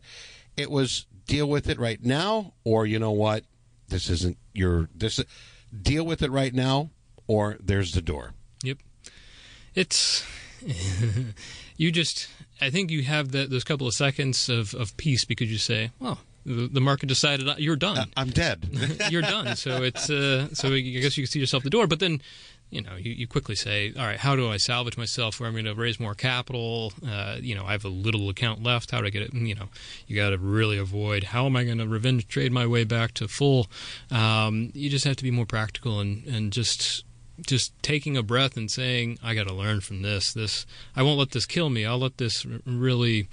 it 0.58 0.72
was 0.72 1.06
deal 1.28 1.48
with 1.48 1.70
it 1.70 1.80
right 1.80 2.04
now, 2.04 2.54
or 2.64 2.86
you 2.86 3.00
know 3.00 3.12
what, 3.12 3.44
this 3.90 4.10
isn't 4.10 4.38
your 4.54 4.90
this 4.96 5.20
deal 5.82 6.06
with 6.06 6.22
it 6.22 6.32
right 6.32 6.54
now, 6.54 6.90
or 7.28 7.58
there's 7.60 7.94
the 7.94 8.02
door. 8.02 8.34
Yep, 8.64 8.78
it's 9.74 10.26
you 11.78 11.92
just 11.92 12.28
I 12.62 12.70
think 12.70 12.92
you 12.92 13.04
have 13.04 13.32
that 13.32 13.50
those 13.50 13.64
couple 13.64 13.88
of 13.88 13.94
seconds 13.94 14.50
of 14.50 14.74
of 14.74 14.96
peace 14.98 15.26
because 15.26 15.52
you 15.52 15.58
say, 15.58 15.92
well. 16.00 16.20
The, 16.48 16.70
the 16.72 16.80
market 16.80 17.08
decided 17.08 17.50
uh, 17.50 17.56
you're 17.58 17.76
done. 17.76 17.98
Uh, 17.98 18.06
I'm 18.16 18.30
dead. 18.30 18.70
you're 19.10 19.24
done. 19.24 19.56
So 19.56 19.82
it's 19.82 20.12
uh, 20.12 20.54
so 20.54 20.72
I 20.72 20.80
guess 20.80 21.18
you 21.18 21.24
can 21.24 21.32
see 21.32 21.40
yourself 21.40 21.64
the 21.64 21.72
door. 21.72 21.88
But 21.88 22.00
then 22.00 22.22
you 22.76 22.82
know, 22.82 22.98
you, 22.98 23.14
you 23.14 23.26
quickly 23.26 23.56
say, 23.56 23.94
all 23.98 24.06
right, 24.06 24.20
how 24.20 24.36
do 24.36 24.52
I 24.52 24.58
salvage 24.58 24.98
myself 24.98 25.40
where 25.40 25.48
I'm 25.48 25.54
going 25.54 25.64
to 25.64 25.74
raise 25.74 25.98
more 25.98 26.14
capital? 26.14 26.92
Uh, 27.08 27.38
you 27.40 27.56
know, 27.56 27.66
I 27.66 27.72
have 27.72 27.86
a 27.86 27.90
little 27.90 28.28
account 28.28 28.62
left. 28.62 28.92
How 28.92 29.00
do 29.00 29.08
I 29.08 29.10
get 29.12 29.22
it? 29.22 29.34
You 29.34 29.56
know, 29.56 29.70
you 30.08 30.16
got 30.18 30.32
to 30.32 30.38
really 30.38 30.78
avoid 30.78 31.24
how 31.24 31.46
am 31.46 31.56
I 31.56 31.64
going 31.64 31.78
to 31.78 31.88
revenge 31.88 32.28
trade 32.28 32.52
my 32.52 32.68
way 32.68 32.84
back 32.84 33.14
to 33.14 33.30
full? 33.30 33.68
Um, 34.12 34.72
you 34.74 34.90
just 34.90 35.06
have 35.06 35.16
to 35.16 35.24
be 35.24 35.32
more 35.32 35.46
practical 35.46 36.02
and, 36.02 36.26
and 36.26 36.52
just 36.52 37.06
just 37.48 37.74
taking 37.82 38.16
a 38.16 38.24
breath 38.24 38.56
and 38.56 38.72
saying, 38.72 39.20
I 39.22 39.36
got 39.36 39.48
to 39.48 39.54
learn 39.54 39.82
from 39.82 40.02
this. 40.02 40.34
This 40.34 40.66
I 40.98 41.02
won't 41.02 41.20
let 41.20 41.32
this 41.32 41.46
kill 41.46 41.70
me. 41.70 41.86
I'll 41.86 41.98
let 41.98 42.18
this 42.18 42.46
really 42.66 43.30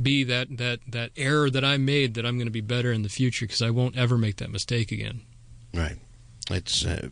be 0.00 0.24
that 0.24 0.56
that 0.56 0.80
that 0.88 1.10
error 1.18 1.50
that 1.50 1.64
I 1.64 1.76
made 1.76 2.14
that 2.14 2.24
I'm 2.24 2.36
going 2.36 2.46
to 2.46 2.50
be 2.50 2.62
better 2.62 2.92
in 2.92 3.02
the 3.02 3.10
future 3.10 3.44
because 3.44 3.60
I 3.60 3.70
won't 3.70 3.96
ever 3.96 4.16
make 4.16 4.36
that 4.36 4.50
mistake 4.50 4.90
again. 4.90 5.20
Right. 5.74 5.96
It's 6.50 6.86
uh, 6.86 7.08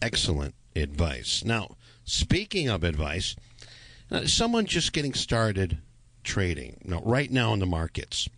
excellent 0.00 0.54
advice. 0.76 1.44
Now, 1.44 1.76
speaking 2.04 2.68
of 2.68 2.84
advice, 2.84 3.36
uh, 4.10 4.26
someone 4.26 4.66
just 4.66 4.92
getting 4.92 5.14
started 5.14 5.78
trading, 6.22 6.80
know, 6.84 7.02
right 7.04 7.30
now 7.30 7.52
in 7.52 7.60
the 7.60 7.66
markets, 7.66 8.28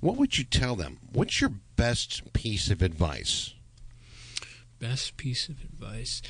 what 0.00 0.16
would 0.16 0.36
you 0.36 0.44
tell 0.44 0.74
them? 0.74 0.98
What's 1.12 1.40
your 1.40 1.52
best 1.76 2.32
piece 2.32 2.70
of 2.70 2.82
advice? 2.82 3.54
Best 4.80 5.16
piece 5.16 5.48
of 5.48 5.62
advice. 5.62 6.22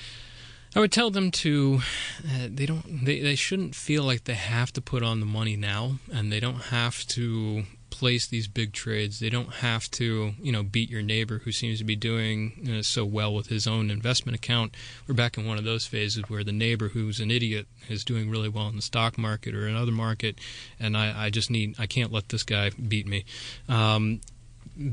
I 0.74 0.80
would 0.80 0.92
tell 0.92 1.10
them 1.10 1.30
to 1.30 1.80
uh, 2.24 2.48
they 2.48 2.66
don't 2.66 3.04
they, 3.04 3.20
they 3.20 3.34
shouldn't 3.34 3.74
feel 3.74 4.04
like 4.04 4.24
they 4.24 4.34
have 4.34 4.72
to 4.74 4.80
put 4.80 5.02
on 5.02 5.20
the 5.20 5.26
money 5.26 5.56
now 5.56 5.98
and 6.10 6.32
they 6.32 6.40
don't 6.40 6.64
have 6.64 7.06
to 7.08 7.64
place 8.02 8.26
these 8.26 8.48
big 8.48 8.72
trades. 8.72 9.20
They 9.20 9.30
don't 9.30 9.54
have 9.54 9.88
to, 9.92 10.32
you 10.42 10.50
know, 10.50 10.64
beat 10.64 10.90
your 10.90 11.02
neighbor 11.02 11.38
who 11.38 11.52
seems 11.52 11.78
to 11.78 11.84
be 11.84 11.94
doing 11.94 12.52
you 12.60 12.74
know, 12.74 12.82
so 12.82 13.04
well 13.04 13.32
with 13.32 13.46
his 13.46 13.68
own 13.68 13.92
investment 13.92 14.34
account. 14.34 14.74
We're 15.06 15.14
back 15.14 15.38
in 15.38 15.46
one 15.46 15.56
of 15.56 15.62
those 15.62 15.86
phases 15.86 16.24
where 16.28 16.42
the 16.42 16.50
neighbor 16.50 16.88
who's 16.88 17.20
an 17.20 17.30
idiot 17.30 17.68
is 17.88 18.02
doing 18.02 18.28
really 18.28 18.48
well 18.48 18.66
in 18.66 18.74
the 18.74 18.82
stock 18.82 19.16
market 19.16 19.54
or 19.54 19.68
another 19.68 19.92
market, 19.92 20.40
and 20.80 20.96
I, 20.96 21.26
I 21.26 21.30
just 21.30 21.48
need, 21.48 21.76
I 21.78 21.86
can't 21.86 22.10
let 22.10 22.30
this 22.30 22.42
guy 22.42 22.70
beat 22.70 23.06
me. 23.06 23.24
Um, 23.68 24.20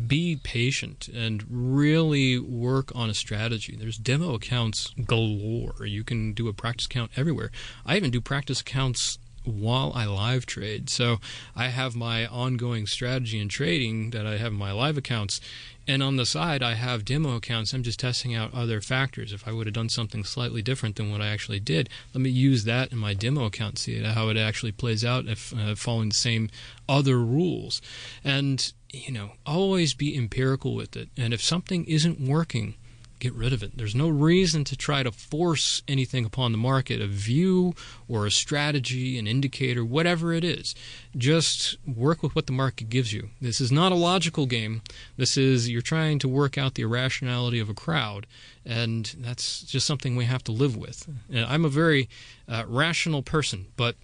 be 0.06 0.40
patient 0.44 1.08
and 1.08 1.44
really 1.50 2.38
work 2.38 2.92
on 2.94 3.10
a 3.10 3.16
strategy. 3.16 3.76
There's 3.76 3.98
demo 3.98 4.36
accounts 4.36 4.94
galore. 5.08 5.84
You 5.84 6.04
can 6.04 6.34
do 6.34 6.48
a 6.48 6.54
practice 6.54 6.86
account 6.86 7.10
everywhere. 7.16 7.50
I 7.88 7.98
even 7.98 8.12
do 8.12 8.22
practice 8.22 8.62
accounts 8.62 9.18
while 9.50 9.92
I 9.96 10.06
live 10.06 10.46
trade. 10.46 10.90
So 10.90 11.20
I 11.56 11.68
have 11.68 11.96
my 11.96 12.26
ongoing 12.28 12.88
strategy 12.88 13.40
in 13.40 13.50
trading 13.50 14.12
that 14.12 14.26
I 14.26 14.38
have 14.38 14.52
in 14.52 14.58
my 14.58 14.72
live 14.72 14.98
accounts. 14.98 15.42
And 15.88 16.04
on 16.04 16.18
the 16.18 16.26
side, 16.26 16.62
I 16.62 16.76
have 16.76 17.04
demo 17.04 17.36
accounts. 17.36 17.74
I'm 17.74 17.82
just 17.82 18.00
testing 18.00 18.36
out 18.36 18.54
other 18.54 18.80
factors. 18.80 19.34
If 19.34 19.48
I 19.48 19.52
would 19.52 19.66
have 19.66 19.74
done 19.74 19.90
something 19.90 20.24
slightly 20.24 20.62
different 20.62 20.98
than 20.98 21.12
what 21.12 21.20
I 21.20 21.28
actually 21.30 21.60
did, 21.60 21.90
let 22.14 22.22
me 22.22 22.30
use 22.30 22.64
that 22.66 22.92
in 22.92 23.00
my 23.00 23.16
demo 23.16 23.46
account, 23.46 23.80
see 23.80 24.00
how 24.04 24.30
it 24.30 24.38
actually 24.38 24.72
plays 24.72 25.04
out 25.04 25.26
if 25.26 25.52
uh, 25.58 25.74
following 25.74 26.10
the 26.10 26.16
same 26.16 26.52
other 26.88 27.18
rules. 27.18 27.82
And, 28.24 28.72
you 28.92 29.12
know, 29.12 29.32
always 29.48 29.96
be 29.96 30.16
empirical 30.16 30.76
with 30.76 30.96
it. 30.96 31.10
And 31.18 31.34
if 31.34 31.42
something 31.42 31.86
isn't 31.86 32.22
working, 32.22 32.76
get 33.20 33.34
rid 33.34 33.54
of 33.54 33.62
it. 33.62 33.78
There's 33.78 33.96
no 33.96 34.10
reason 34.10 34.64
to 34.66 34.76
try 34.76 35.04
to 35.04 35.12
force 35.12 35.82
anything 35.88 36.26
upon 36.26 36.52
the 36.52 36.58
market, 36.58 37.02
a 37.02 37.08
view 37.08 37.74
or 38.08 38.26
a 38.26 38.32
strategy, 38.32 39.18
an 39.20 39.28
indicator, 39.28 39.84
whatever 39.84 40.34
it 40.34 40.44
is. 40.44 40.76
Just 41.18 41.78
work 41.86 42.24
with 42.24 42.36
what 42.36 42.48
the 42.48 42.54
market 42.54 42.90
gives 42.90 43.14
you. 43.14 43.30
This 43.42 43.60
is 43.62 43.72
not 43.72 43.92
a 43.92 43.96
logical 43.96 44.46
game. 44.46 44.82
This 45.18 45.38
is 45.38 45.70
you're 45.70 45.82
trying 45.82 46.20
to 46.20 46.28
work 46.28 46.58
out 46.58 46.76
the 46.76 46.84
irrationality 46.84 47.60
of 47.60 47.70
a 47.70 47.74
crowd, 47.74 48.26
and 48.66 49.16
that's 49.20 49.64
just 49.64 49.86
something 49.86 50.16
we 50.16 50.26
have 50.26 50.44
to 50.46 50.52
live 50.52 50.78
with. 50.78 51.08
I'm 51.34 51.66
a 51.66 51.70
very 51.70 52.10
uh, 52.48 52.64
rational 52.68 53.22
person, 53.22 53.68
but 53.76 53.96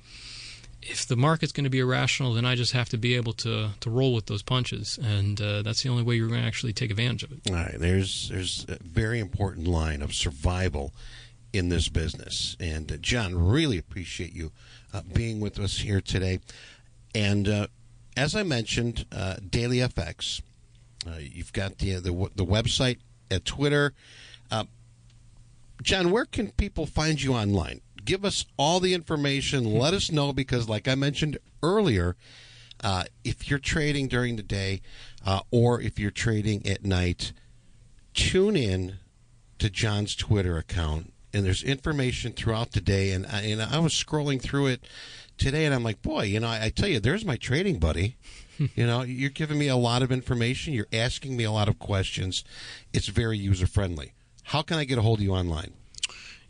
if 0.87 1.07
the 1.07 1.15
market's 1.15 1.51
going 1.51 1.63
to 1.63 1.69
be 1.69 1.79
irrational, 1.79 2.33
then 2.33 2.45
I 2.45 2.55
just 2.55 2.73
have 2.73 2.89
to 2.89 2.97
be 2.97 3.15
able 3.15 3.33
to 3.33 3.69
to 3.79 3.89
roll 3.89 4.13
with 4.13 4.27
those 4.27 4.43
punches, 4.43 4.99
and 5.01 5.39
uh, 5.41 5.61
that's 5.61 5.83
the 5.83 5.89
only 5.89 6.03
way 6.03 6.15
you're 6.15 6.27
going 6.27 6.41
to 6.41 6.47
actually 6.47 6.73
take 6.73 6.91
advantage 6.91 7.23
of 7.23 7.31
it. 7.31 7.39
All 7.49 7.55
right, 7.55 7.75
there's 7.77 8.29
there's 8.29 8.65
a 8.69 8.77
very 8.83 9.19
important 9.19 9.67
line 9.67 10.01
of 10.01 10.13
survival 10.13 10.93
in 11.53 11.69
this 11.69 11.89
business, 11.89 12.55
and 12.59 12.91
uh, 12.91 12.97
John, 12.97 13.35
really 13.35 13.77
appreciate 13.77 14.33
you 14.33 14.51
uh, 14.93 15.01
being 15.13 15.39
with 15.39 15.59
us 15.59 15.79
here 15.79 16.01
today. 16.01 16.39
And 17.13 17.47
uh, 17.47 17.67
as 18.15 18.35
I 18.35 18.43
mentioned, 18.43 19.05
uh, 19.11 19.37
Daily 19.49 19.77
FX, 19.77 20.41
uh, 21.07 21.17
you've 21.19 21.53
got 21.53 21.79
the 21.79 21.95
the 21.95 22.29
the 22.35 22.45
website 22.45 22.99
at 23.31 23.45
Twitter. 23.45 23.93
John, 25.83 26.09
where 26.09 26.25
can 26.25 26.51
people 26.51 26.85
find 26.85 27.21
you 27.21 27.33
online? 27.33 27.81
Give 28.05 28.23
us 28.23 28.45
all 28.57 28.79
the 28.79 28.93
information. 28.93 29.65
Let 29.79 29.93
us 29.93 30.11
know 30.11 30.31
because, 30.31 30.69
like 30.69 30.87
I 30.87 30.95
mentioned 30.95 31.37
earlier, 31.61 32.15
uh, 32.83 33.05
if 33.23 33.49
you're 33.49 33.59
trading 33.59 34.07
during 34.07 34.35
the 34.35 34.43
day 34.43 34.81
uh, 35.25 35.41
or 35.51 35.81
if 35.81 35.99
you're 35.99 36.11
trading 36.11 36.65
at 36.67 36.85
night, 36.85 37.33
tune 38.13 38.55
in 38.55 38.97
to 39.59 39.69
John's 39.69 40.15
Twitter 40.15 40.57
account. 40.57 41.13
And 41.33 41.45
there's 41.45 41.63
information 41.63 42.31
throughout 42.31 42.71
the 42.71 42.81
day. 42.81 43.11
And 43.11 43.25
I, 43.25 43.41
and 43.41 43.61
I 43.61 43.79
was 43.79 43.93
scrolling 43.93 44.41
through 44.41 44.67
it 44.67 44.85
today, 45.37 45.65
and 45.65 45.75
I'm 45.75 45.83
like, 45.83 46.01
boy, 46.01 46.23
you 46.23 46.39
know, 46.39 46.47
I, 46.47 46.65
I 46.65 46.69
tell 46.69 46.87
you, 46.87 46.99
there's 46.99 47.25
my 47.25 47.35
trading 47.35 47.77
buddy. 47.79 48.15
you 48.57 48.85
know, 48.85 49.01
you're 49.01 49.29
giving 49.29 49.57
me 49.57 49.67
a 49.67 49.75
lot 49.75 50.01
of 50.01 50.11
information. 50.11 50.73
You're 50.73 50.87
asking 50.93 51.35
me 51.35 51.43
a 51.43 51.51
lot 51.51 51.67
of 51.67 51.77
questions. 51.79 52.43
It's 52.93 53.07
very 53.07 53.37
user 53.37 53.67
friendly. 53.67 54.13
How 54.43 54.61
can 54.61 54.77
I 54.77 54.85
get 54.85 54.97
a 54.97 55.01
hold 55.01 55.19
of 55.19 55.23
you 55.23 55.33
online? 55.33 55.73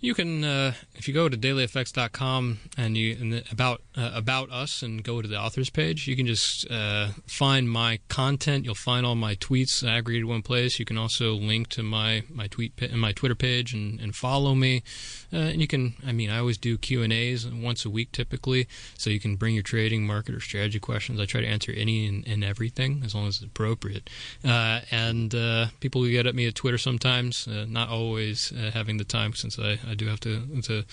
You 0.02 0.14
can, 0.14 0.44
uh, 0.44 0.74
if 0.96 1.08
you 1.08 1.14
go 1.14 1.30
to 1.30 1.38
dailyfx.com 1.38 2.60
and 2.78 2.98
you 2.98 3.18
and 3.20 3.44
about 3.52 3.82
uh, 3.96 4.12
about 4.14 4.52
us 4.52 4.84
and 4.84 5.04
go 5.04 5.22
to 5.22 5.28
the 5.28 5.40
authors 5.40 5.70
page, 5.70 6.08
you 6.08 6.16
can 6.16 6.28
just 6.28 6.70
uh, 6.70 7.10
find 7.28 7.70
my 7.70 8.00
content. 8.10 8.66
You'll 8.66 8.76
find 8.76 9.06
all 9.06 9.16
my 9.16 9.36
tweets 9.36 9.88
aggregated 9.88 10.26
one 10.26 10.42
place. 10.42 10.80
You 10.80 10.86
can 10.86 10.98
also 10.98 11.34
link 11.34 11.70
to 11.70 11.84
my 11.84 12.24
my 12.30 12.48
tweet 12.48 12.74
my 12.94 13.14
Twitter 13.14 13.36
page 13.36 13.74
and, 13.74 14.00
and 14.00 14.16
follow 14.16 14.54
me. 14.54 14.84
Uh, 15.32 15.38
and 15.38 15.62
you 15.62 15.68
can, 15.68 15.96
I 16.06 16.12
mean, 16.12 16.30
I 16.30 16.40
always 16.40 16.58
do 16.58 16.78
Q 16.78 17.02
and 17.02 17.14
A's 17.14 17.48
once 17.48 17.86
a 17.86 17.90
week 17.90 18.12
typically, 18.12 18.68
so 18.98 19.10
you 19.10 19.20
can 19.20 19.38
bring 19.38 19.54
your 19.54 19.64
trading, 19.64 20.06
market, 20.06 20.36
or 20.36 20.40
strategy 20.40 20.80
questions. 20.80 21.20
I 21.20 21.26
try 21.26 21.42
to 21.42 21.48
answer 21.48 21.72
any 21.72 22.06
and, 22.06 22.28
and 22.28 22.44
everything 22.44 23.02
as 23.04 23.16
long 23.16 23.28
as 23.28 23.38
it's 23.38 23.46
appropriate. 23.46 24.10
Uh, 24.44 24.82
and 24.92 25.34
uh, 25.34 25.68
people 25.80 26.06
get 26.06 26.28
at 26.28 26.36
me 26.36 26.48
at 26.48 26.56
Twitter 26.56 26.78
sometimes, 26.78 27.48
not 27.48 27.90
always 27.90 28.54
having 28.74 28.98
the 28.98 29.04
time 29.04 29.34
since 29.34 29.58
I 29.58 29.80
I 29.88 29.96
do 29.96 30.08
have 30.08 30.20
to 30.22 30.62
to 30.64 30.86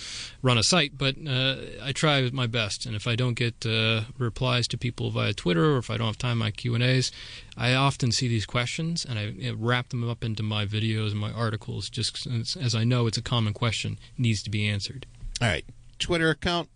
run 0.42 0.58
a 0.58 0.62
site, 0.62 0.96
but 0.96 1.16
uh, 1.26 1.56
I 1.82 1.92
try 1.92 2.28
my 2.32 2.46
best. 2.46 2.86
And 2.86 2.94
if 2.94 3.06
I 3.06 3.16
don't 3.16 3.34
get 3.34 3.64
uh, 3.66 4.02
replies 4.18 4.68
to 4.68 4.78
people 4.78 5.10
via 5.10 5.32
Twitter, 5.32 5.74
or 5.74 5.78
if 5.78 5.90
I 5.90 5.96
don't 5.96 6.06
have 6.06 6.18
time 6.18 6.38
my 6.38 6.50
Q 6.50 6.74
and 6.74 6.82
A's, 6.82 7.12
I 7.56 7.74
often 7.74 8.12
see 8.12 8.28
these 8.28 8.46
questions 8.46 9.04
and 9.04 9.18
I 9.18 9.52
wrap 9.56 9.90
them 9.90 10.08
up 10.08 10.24
into 10.24 10.42
my 10.42 10.66
videos 10.66 11.10
and 11.10 11.20
my 11.20 11.32
articles, 11.32 11.90
just 11.90 12.26
as 12.26 12.74
I 12.74 12.84
know 12.84 13.06
it's 13.06 13.18
a 13.18 13.22
common 13.22 13.52
question 13.52 13.98
needs 14.18 14.42
to 14.42 14.50
be 14.50 14.68
answered. 14.68 15.06
All 15.40 15.48
right, 15.48 15.64
Twitter 15.98 16.30
account 16.30 16.68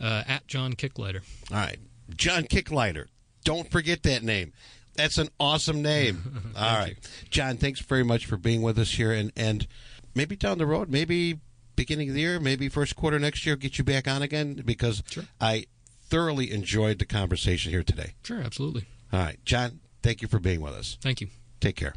uh, 0.00 0.24
at 0.26 0.46
John 0.46 0.74
Kicklighter. 0.74 1.22
All 1.50 1.58
right, 1.58 1.78
John 2.16 2.44
Kicklighter. 2.44 3.06
Don't 3.44 3.70
forget 3.70 4.02
that 4.04 4.22
name. 4.22 4.52
That's 4.94 5.18
an 5.18 5.28
awesome 5.40 5.82
name. 5.82 6.52
All 6.56 6.78
right, 6.78 6.96
you. 6.96 7.28
John. 7.30 7.56
Thanks 7.56 7.80
very 7.80 8.04
much 8.04 8.26
for 8.26 8.36
being 8.36 8.62
with 8.62 8.78
us 8.78 8.92
here, 8.92 9.12
and 9.12 9.32
and 9.36 9.66
maybe 10.14 10.36
down 10.36 10.58
the 10.58 10.66
road, 10.66 10.88
maybe 10.88 11.40
beginning 11.76 12.08
of 12.08 12.14
the 12.14 12.20
year, 12.20 12.40
maybe 12.40 12.68
first 12.68 12.96
quarter 12.96 13.18
next 13.18 13.46
year, 13.46 13.56
get 13.56 13.78
you 13.78 13.84
back 13.84 14.08
on 14.08 14.22
again 14.22 14.62
because 14.64 15.02
sure. 15.08 15.24
I 15.40 15.66
thoroughly 16.02 16.52
enjoyed 16.52 16.98
the 16.98 17.06
conversation 17.06 17.72
here 17.72 17.82
today. 17.82 18.14
Sure, 18.22 18.40
absolutely. 18.40 18.86
All 19.12 19.20
right, 19.20 19.38
John, 19.44 19.80
thank 20.02 20.22
you 20.22 20.28
for 20.28 20.38
being 20.38 20.60
with 20.60 20.74
us. 20.74 20.98
Thank 21.00 21.20
you. 21.20 21.28
Take 21.60 21.76
care. 21.76 21.94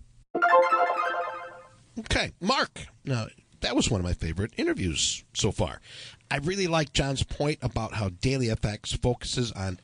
Okay, 1.99 2.32
Mark. 2.39 2.88
Now, 3.05 3.28
that 3.61 3.75
was 3.75 3.89
one 3.89 3.99
of 3.99 4.05
my 4.05 4.13
favorite 4.13 4.51
interviews 4.57 5.23
so 5.34 5.51
far. 5.51 5.82
I 6.30 6.38
really 6.38 6.67
like 6.67 6.93
John's 6.93 7.23
point 7.23 7.59
about 7.61 7.93
how 7.93 8.09
Daily 8.09 8.47
FX 8.47 8.97
focuses 8.97 9.51
on 9.51 9.80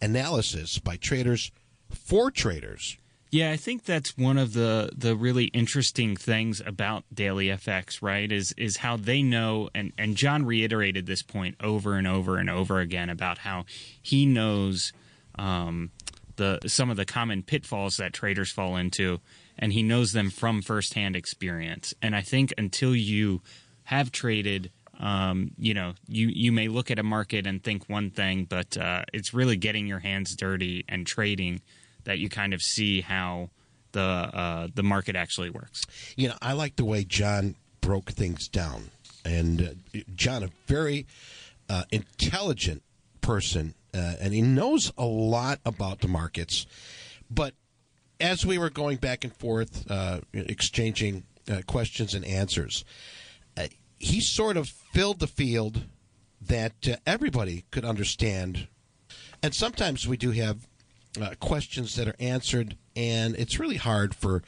analysis 0.00 0.78
by 0.78 0.96
traders 0.96 1.50
for 1.90 2.30
traders 2.30 2.96
yeah, 3.30 3.50
I 3.50 3.56
think 3.56 3.84
that's 3.84 4.16
one 4.16 4.38
of 4.38 4.54
the 4.54 4.90
the 4.96 5.14
really 5.14 5.46
interesting 5.46 6.16
things 6.16 6.62
about 6.64 7.04
Daily 7.12 7.46
FX, 7.46 8.00
right? 8.00 8.30
Is 8.30 8.52
is 8.56 8.78
how 8.78 8.96
they 8.96 9.22
know 9.22 9.68
and 9.74 9.92
and 9.98 10.16
John 10.16 10.46
reiterated 10.46 11.06
this 11.06 11.22
point 11.22 11.56
over 11.60 11.94
and 11.94 12.06
over 12.06 12.38
and 12.38 12.48
over 12.48 12.80
again 12.80 13.10
about 13.10 13.38
how 13.38 13.66
he 14.00 14.24
knows 14.24 14.92
um, 15.38 15.90
the 16.36 16.58
some 16.66 16.88
of 16.88 16.96
the 16.96 17.04
common 17.04 17.42
pitfalls 17.42 17.98
that 17.98 18.14
traders 18.14 18.50
fall 18.50 18.76
into, 18.76 19.20
and 19.58 19.74
he 19.74 19.82
knows 19.82 20.12
them 20.12 20.30
from 20.30 20.62
firsthand 20.62 21.14
experience. 21.14 21.92
And 22.00 22.16
I 22.16 22.22
think 22.22 22.54
until 22.56 22.96
you 22.96 23.42
have 23.84 24.10
traded 24.10 24.70
um, 25.00 25.52
you 25.58 25.74
know, 25.74 25.94
you 26.08 26.28
you 26.28 26.50
may 26.50 26.68
look 26.68 26.90
at 26.90 26.98
a 26.98 27.04
market 27.04 27.46
and 27.46 27.62
think 27.62 27.88
one 27.88 28.10
thing, 28.10 28.44
but 28.44 28.76
uh, 28.76 29.02
it's 29.12 29.32
really 29.32 29.56
getting 29.56 29.86
your 29.86 30.00
hands 30.00 30.34
dirty 30.34 30.84
and 30.88 31.06
trading 31.06 31.60
that 32.08 32.18
you 32.18 32.30
kind 32.30 32.54
of 32.54 32.62
see 32.62 33.02
how 33.02 33.50
the 33.92 34.00
uh, 34.00 34.68
the 34.74 34.82
market 34.82 35.14
actually 35.14 35.50
works. 35.50 35.84
You 36.16 36.28
know, 36.28 36.36
I 36.40 36.54
like 36.54 36.76
the 36.76 36.84
way 36.84 37.04
John 37.04 37.54
broke 37.82 38.10
things 38.12 38.48
down, 38.48 38.90
and 39.26 39.76
uh, 39.94 40.00
John, 40.14 40.42
a 40.42 40.48
very 40.66 41.06
uh, 41.68 41.84
intelligent 41.90 42.82
person, 43.20 43.74
uh, 43.92 44.14
and 44.20 44.32
he 44.32 44.40
knows 44.40 44.90
a 44.96 45.04
lot 45.04 45.60
about 45.66 46.00
the 46.00 46.08
markets. 46.08 46.66
But 47.30 47.52
as 48.18 48.44
we 48.46 48.56
were 48.56 48.70
going 48.70 48.96
back 48.96 49.22
and 49.22 49.36
forth, 49.36 49.88
uh, 49.90 50.20
exchanging 50.32 51.24
uh, 51.50 51.60
questions 51.66 52.14
and 52.14 52.24
answers, 52.24 52.84
he 54.00 54.20
sort 54.20 54.56
of 54.56 54.68
filled 54.68 55.18
the 55.18 55.26
field 55.26 55.82
that 56.40 57.00
everybody 57.04 57.64
could 57.72 57.84
understand. 57.84 58.68
And 59.42 59.52
sometimes 59.52 60.06
we 60.06 60.16
do 60.16 60.30
have 60.30 60.68
uh, 61.20 61.34
questions 61.40 61.96
that 61.96 62.08
are 62.08 62.16
answered, 62.18 62.76
and 62.96 63.34
it's 63.36 63.58
really 63.58 63.76
hard 63.76 64.14
for 64.14 64.42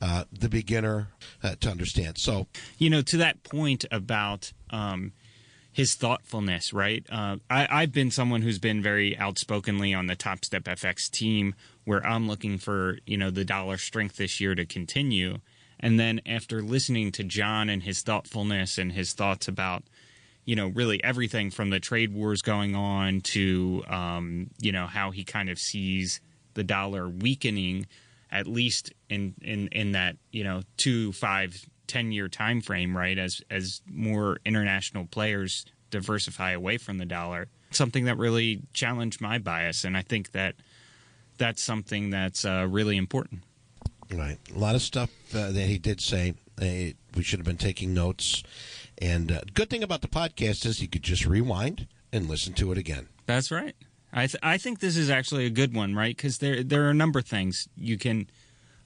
uh, 0.00 0.24
the 0.32 0.48
beginner 0.48 1.08
uh, 1.42 1.54
to 1.60 1.70
understand. 1.70 2.18
So, 2.18 2.46
you 2.78 2.90
know, 2.90 3.02
to 3.02 3.16
that 3.18 3.42
point 3.42 3.84
about 3.90 4.52
um, 4.70 5.12
his 5.72 5.94
thoughtfulness, 5.94 6.72
right? 6.72 7.04
Uh, 7.10 7.36
I, 7.50 7.80
have 7.80 7.92
been 7.92 8.10
someone 8.10 8.42
who's 8.42 8.58
been 8.58 8.82
very 8.82 9.16
outspokenly 9.18 9.92
on 9.92 10.06
the 10.06 10.16
Top 10.16 10.44
Step 10.44 10.64
FX 10.64 11.10
team, 11.10 11.54
where 11.84 12.04
I'm 12.06 12.26
looking 12.26 12.58
for 12.58 12.98
you 13.06 13.16
know 13.18 13.30
the 13.30 13.44
dollar 13.44 13.76
strength 13.76 14.16
this 14.16 14.40
year 14.40 14.54
to 14.54 14.64
continue. 14.64 15.38
And 15.78 16.00
then 16.00 16.22
after 16.24 16.62
listening 16.62 17.12
to 17.12 17.24
John 17.24 17.68
and 17.68 17.82
his 17.82 18.00
thoughtfulness 18.00 18.78
and 18.78 18.92
his 18.92 19.12
thoughts 19.12 19.48
about 19.48 19.84
you 20.46 20.54
know, 20.54 20.68
really 20.68 21.02
everything 21.04 21.50
from 21.50 21.70
the 21.70 21.80
trade 21.80 22.14
wars 22.14 22.40
going 22.40 22.74
on 22.74 23.20
to, 23.20 23.84
um, 23.88 24.48
you 24.60 24.72
know, 24.72 24.86
how 24.86 25.10
he 25.10 25.24
kind 25.24 25.50
of 25.50 25.58
sees 25.58 26.20
the 26.54 26.62
dollar 26.62 27.08
weakening, 27.08 27.86
at 28.30 28.46
least 28.46 28.92
in, 29.10 29.34
in, 29.42 29.68
in 29.68 29.92
that, 29.92 30.16
you 30.30 30.44
know, 30.44 30.62
two, 30.76 31.12
five, 31.12 31.68
ten 31.88 32.12
year 32.12 32.28
time 32.28 32.60
frame, 32.60 32.96
right? 32.96 33.18
As, 33.18 33.42
as 33.50 33.82
more 33.90 34.38
international 34.44 35.06
players 35.06 35.66
diversify 35.90 36.52
away 36.52 36.78
from 36.78 36.98
the 36.98 37.06
dollar. 37.06 37.48
Something 37.72 38.04
that 38.04 38.16
really 38.16 38.62
challenged 38.72 39.20
my 39.20 39.38
bias. 39.38 39.84
And 39.84 39.96
I 39.96 40.02
think 40.02 40.30
that 40.30 40.54
that's 41.38 41.60
something 41.60 42.10
that's 42.10 42.44
uh, 42.44 42.66
really 42.70 42.96
important. 42.96 43.42
Right. 44.12 44.38
A 44.54 44.58
lot 44.58 44.76
of 44.76 44.82
stuff 44.82 45.10
uh, 45.34 45.50
that 45.50 45.66
he 45.66 45.78
did 45.78 46.00
say. 46.00 46.34
Uh, 46.60 46.94
we 47.14 47.22
should 47.22 47.38
have 47.38 47.46
been 47.46 47.58
taking 47.58 47.92
notes 47.92 48.42
and 48.98 49.30
uh, 49.30 49.40
good 49.54 49.70
thing 49.70 49.82
about 49.82 50.00
the 50.00 50.08
podcast 50.08 50.64
is 50.66 50.80
you 50.80 50.88
could 50.88 51.02
just 51.02 51.26
rewind 51.26 51.86
and 52.12 52.28
listen 52.28 52.52
to 52.54 52.72
it 52.72 52.78
again. 52.78 53.08
That's 53.26 53.50
right. 53.50 53.74
I 54.12 54.26
th- 54.26 54.40
I 54.42 54.56
think 54.56 54.80
this 54.80 54.96
is 54.96 55.10
actually 55.10 55.44
a 55.46 55.50
good 55.50 55.74
one, 55.74 55.94
right? 55.94 56.16
Because 56.16 56.38
there 56.38 56.62
there 56.62 56.84
are 56.86 56.90
a 56.90 56.94
number 56.94 57.18
of 57.18 57.26
things 57.26 57.68
you 57.76 57.98
can 57.98 58.30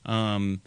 um, 0.05 0.63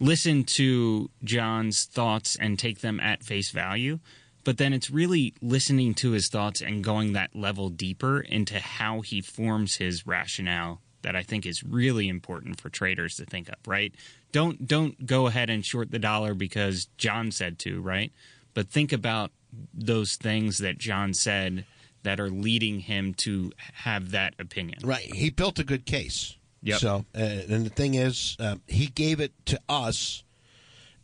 listen 0.00 0.44
to 0.44 1.10
John's 1.24 1.84
thoughts 1.84 2.36
and 2.36 2.58
take 2.58 2.80
them 2.80 3.00
at 3.00 3.22
face 3.22 3.50
value, 3.50 4.00
but 4.44 4.58
then 4.58 4.72
it's 4.72 4.90
really 4.90 5.34
listening 5.40 5.94
to 5.94 6.10
his 6.10 6.28
thoughts 6.28 6.60
and 6.60 6.84
going 6.84 7.12
that 7.12 7.34
level 7.34 7.70
deeper 7.70 8.20
into 8.20 8.58
how 8.58 9.00
he 9.00 9.20
forms 9.20 9.76
his 9.76 10.06
rationale 10.06 10.82
that 11.02 11.16
I 11.16 11.22
think 11.22 11.46
is 11.46 11.64
really 11.64 12.08
important 12.08 12.60
for 12.60 12.68
traders 12.68 13.16
to 13.16 13.24
think 13.24 13.48
up. 13.48 13.60
Right? 13.66 13.94
Don't 14.32 14.66
don't 14.66 15.06
go 15.06 15.26
ahead 15.26 15.48
and 15.48 15.64
short 15.64 15.90
the 15.90 15.98
dollar 15.98 16.34
because 16.34 16.86
John 16.98 17.30
said 17.30 17.58
to. 17.60 17.80
Right? 17.80 18.12
But 18.54 18.68
think 18.68 18.92
about 18.92 19.30
those 19.72 20.16
things 20.16 20.58
that 20.58 20.78
John 20.78 21.14
said 21.14 21.64
that 22.02 22.18
are 22.18 22.30
leading 22.30 22.80
him 22.80 23.14
to 23.14 23.52
have 23.74 24.10
that 24.10 24.34
opinion. 24.38 24.80
Right. 24.82 25.14
He 25.14 25.30
built 25.30 25.58
a 25.58 25.64
good 25.64 25.86
case. 25.86 26.36
Yep. 26.62 26.78
So, 26.80 27.04
uh, 27.14 27.18
and 27.18 27.66
the 27.66 27.70
thing 27.70 27.94
is, 27.94 28.36
uh, 28.38 28.56
he 28.66 28.86
gave 28.86 29.20
it 29.20 29.32
to 29.46 29.60
us 29.68 30.24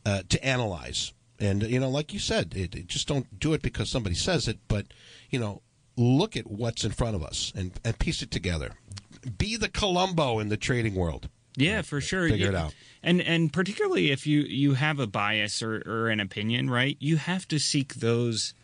uh, 0.06 0.22
to 0.28 0.44
analyze. 0.44 1.12
And, 1.40 1.62
you 1.62 1.78
know, 1.78 1.88
like 1.88 2.12
you 2.12 2.18
said, 2.18 2.54
it, 2.56 2.74
it 2.74 2.86
just 2.86 3.06
don't 3.06 3.38
do 3.38 3.52
it 3.52 3.62
because 3.62 3.90
somebody 3.90 4.14
says 4.14 4.48
it, 4.48 4.58
but, 4.66 4.86
you 5.30 5.38
know, 5.38 5.62
look 5.96 6.36
at 6.36 6.48
what's 6.48 6.84
in 6.84 6.90
front 6.90 7.16
of 7.16 7.22
us 7.22 7.52
and, 7.54 7.72
and 7.84 7.98
piece 7.98 8.22
it 8.22 8.30
together. 8.30 8.72
Be 9.36 9.56
the 9.56 9.68
Columbo 9.68 10.38
in 10.38 10.48
the 10.48 10.56
trading 10.56 10.94
world. 10.94 11.28
Yeah, 11.58 11.82
for 11.82 12.00
sure. 12.00 12.28
Figure 12.28 12.48
it 12.48 12.54
out. 12.54 12.74
And 13.02 13.20
and 13.20 13.52
particularly 13.52 14.10
if 14.10 14.26
you 14.26 14.40
you 14.40 14.74
have 14.74 14.98
a 14.98 15.06
bias 15.06 15.62
or, 15.62 15.82
or 15.86 16.08
an 16.08 16.20
opinion, 16.20 16.70
right? 16.70 16.96
You 17.00 17.16
have 17.16 17.46
to 17.48 17.58
seek 17.58 17.94
those 17.94 18.54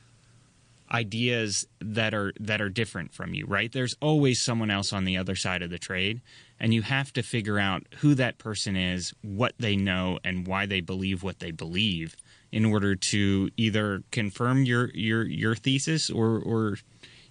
ideas 0.91 1.67
that 1.81 2.15
are 2.15 2.33
that 2.39 2.61
are 2.61 2.69
different 2.69 3.13
from 3.13 3.35
you, 3.35 3.47
right? 3.47 3.73
There's 3.73 3.97
always 4.01 4.41
someone 4.41 4.71
else 4.71 4.93
on 4.93 5.05
the 5.05 5.17
other 5.17 5.35
side 5.35 5.63
of 5.63 5.71
the 5.71 5.79
trade, 5.79 6.21
and 6.61 6.73
you 6.73 6.83
have 6.83 7.13
to 7.15 7.23
figure 7.23 7.59
out 7.59 7.83
who 7.99 8.15
that 8.15 8.39
person 8.39 8.77
is, 8.77 9.13
what 9.23 9.55
they 9.59 9.77
know, 9.77 10.19
and 10.25 10.47
why 10.47 10.67
they 10.67 10.81
believe 10.81 11.23
what 11.23 11.41
they 11.41 11.51
believe 11.51 12.17
in 12.53 12.65
order 12.65 12.95
to 12.95 13.51
either 13.57 14.03
confirm 14.13 14.65
your 14.65 14.91
your 14.95 15.25
your 15.25 15.55
thesis 15.57 16.11
or 16.11 16.39
or 16.39 16.77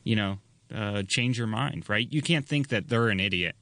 you 0.04 0.16
know 0.16 0.40
uh, 0.74 1.04
change 1.08 1.38
your 1.38 1.48
mind, 1.48 1.88
right? 1.90 2.12
You 2.12 2.22
can't 2.22 2.46
think 2.46 2.70
that 2.70 2.90
they're 2.90 3.10
an 3.10 3.20
idiot. 3.20 3.56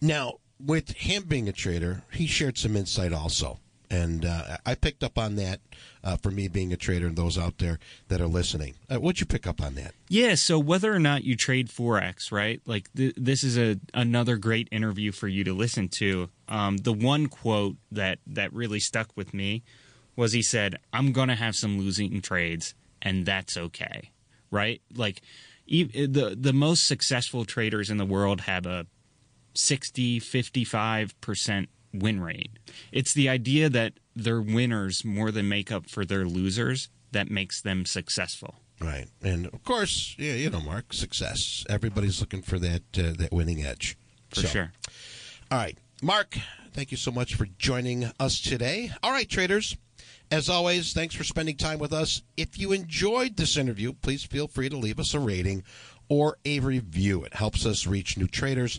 Now, 0.00 0.34
with 0.64 0.90
him 0.90 1.24
being 1.24 1.48
a 1.48 1.52
trader, 1.52 2.02
he 2.12 2.26
shared 2.26 2.58
some 2.58 2.76
insight 2.76 3.12
also. 3.12 3.58
And 3.90 4.26
uh, 4.26 4.58
I 4.66 4.74
picked 4.74 5.02
up 5.02 5.16
on 5.16 5.36
that 5.36 5.60
uh, 6.04 6.16
for 6.18 6.30
me 6.30 6.46
being 6.48 6.72
a 6.72 6.76
trader 6.76 7.06
and 7.06 7.16
those 7.16 7.38
out 7.38 7.56
there 7.56 7.78
that 8.08 8.20
are 8.20 8.26
listening. 8.26 8.74
Uh, 8.90 8.96
what'd 8.96 9.20
you 9.20 9.26
pick 9.26 9.46
up 9.46 9.62
on 9.62 9.76
that? 9.76 9.94
Yeah, 10.08 10.34
so 10.34 10.58
whether 10.58 10.92
or 10.92 10.98
not 10.98 11.24
you 11.24 11.36
trade 11.36 11.68
Forex, 11.68 12.30
right? 12.30 12.60
Like 12.66 12.92
th- 12.94 13.14
this 13.16 13.42
is 13.42 13.56
a 13.56 13.80
another 13.94 14.36
great 14.36 14.68
interview 14.70 15.10
for 15.10 15.26
you 15.26 15.42
to 15.44 15.54
listen 15.54 15.88
to. 15.88 16.28
Um, 16.48 16.78
the 16.78 16.92
one 16.92 17.28
quote 17.28 17.76
that, 17.90 18.18
that 18.26 18.52
really 18.52 18.80
stuck 18.80 19.08
with 19.16 19.32
me 19.32 19.62
was 20.16 20.32
he 20.32 20.42
said, 20.42 20.76
"I'm 20.92 21.12
going 21.12 21.28
to 21.28 21.34
have 21.34 21.56
some 21.56 21.78
losing 21.78 22.20
trades, 22.20 22.74
and 23.00 23.24
that's 23.24 23.56
okay." 23.56 24.10
Right? 24.50 24.82
Like 24.94 25.22
the 25.66 26.36
the 26.38 26.52
most 26.52 26.86
successful 26.86 27.44
traders 27.44 27.88
in 27.88 27.96
the 27.96 28.04
world 28.04 28.42
have 28.42 28.66
a 28.66 28.86
60 29.58 30.20
55% 30.20 31.66
win 31.92 32.20
rate. 32.20 32.58
It's 32.92 33.12
the 33.12 33.28
idea 33.28 33.68
that 33.68 33.94
they're 34.14 34.40
winners 34.40 35.04
more 35.04 35.30
than 35.30 35.48
make 35.48 35.72
up 35.72 35.88
for 35.88 36.04
their 36.04 36.24
losers 36.24 36.88
that 37.12 37.30
makes 37.30 37.60
them 37.60 37.84
successful. 37.84 38.56
Right, 38.80 39.08
and 39.22 39.46
of 39.46 39.64
course, 39.64 40.14
yeah, 40.18 40.34
you 40.34 40.50
know, 40.50 40.60
Mark, 40.60 40.92
success. 40.92 41.64
Everybody's 41.68 42.20
looking 42.20 42.42
for 42.42 42.60
that 42.60 42.82
uh, 42.96 43.12
that 43.18 43.30
winning 43.32 43.64
edge. 43.64 43.96
For 44.30 44.42
so. 44.42 44.48
sure. 44.48 44.72
All 45.50 45.58
right, 45.58 45.76
Mark. 46.00 46.38
Thank 46.72 46.92
you 46.92 46.96
so 46.96 47.10
much 47.10 47.34
for 47.34 47.46
joining 47.58 48.12
us 48.20 48.40
today. 48.40 48.92
All 49.02 49.10
right, 49.10 49.28
traders. 49.28 49.76
As 50.30 50.48
always, 50.48 50.92
thanks 50.92 51.16
for 51.16 51.24
spending 51.24 51.56
time 51.56 51.80
with 51.80 51.92
us. 51.92 52.22
If 52.36 52.58
you 52.58 52.70
enjoyed 52.70 53.36
this 53.36 53.56
interview, 53.56 53.94
please 53.94 54.22
feel 54.22 54.46
free 54.46 54.68
to 54.68 54.76
leave 54.76 55.00
us 55.00 55.14
a 55.14 55.18
rating 55.18 55.64
or 56.08 56.36
a 56.44 56.60
review. 56.60 57.24
It 57.24 57.34
helps 57.34 57.66
us 57.66 57.86
reach 57.86 58.16
new 58.16 58.28
traders. 58.28 58.78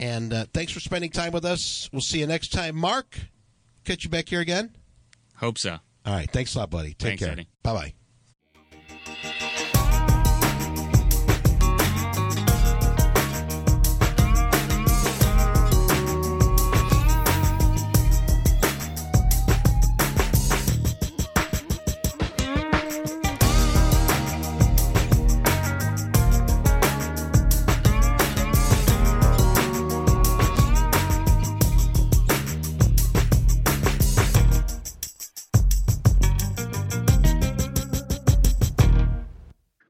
And 0.00 0.32
uh, 0.32 0.46
thanks 0.52 0.72
for 0.72 0.80
spending 0.80 1.10
time 1.10 1.32
with 1.32 1.44
us. 1.44 1.88
We'll 1.92 2.00
see 2.00 2.20
you 2.20 2.26
next 2.26 2.52
time. 2.52 2.76
Mark, 2.76 3.18
catch 3.84 4.04
you 4.04 4.10
back 4.10 4.28
here 4.28 4.40
again? 4.40 4.76
Hope 5.36 5.58
so. 5.58 5.78
All 6.06 6.14
right. 6.14 6.30
Thanks 6.30 6.54
a 6.54 6.60
lot, 6.60 6.70
buddy. 6.70 6.90
Take 6.90 7.18
thanks, 7.18 7.24
care. 7.24 7.36
Bye 7.62 7.74
bye. 7.74 7.97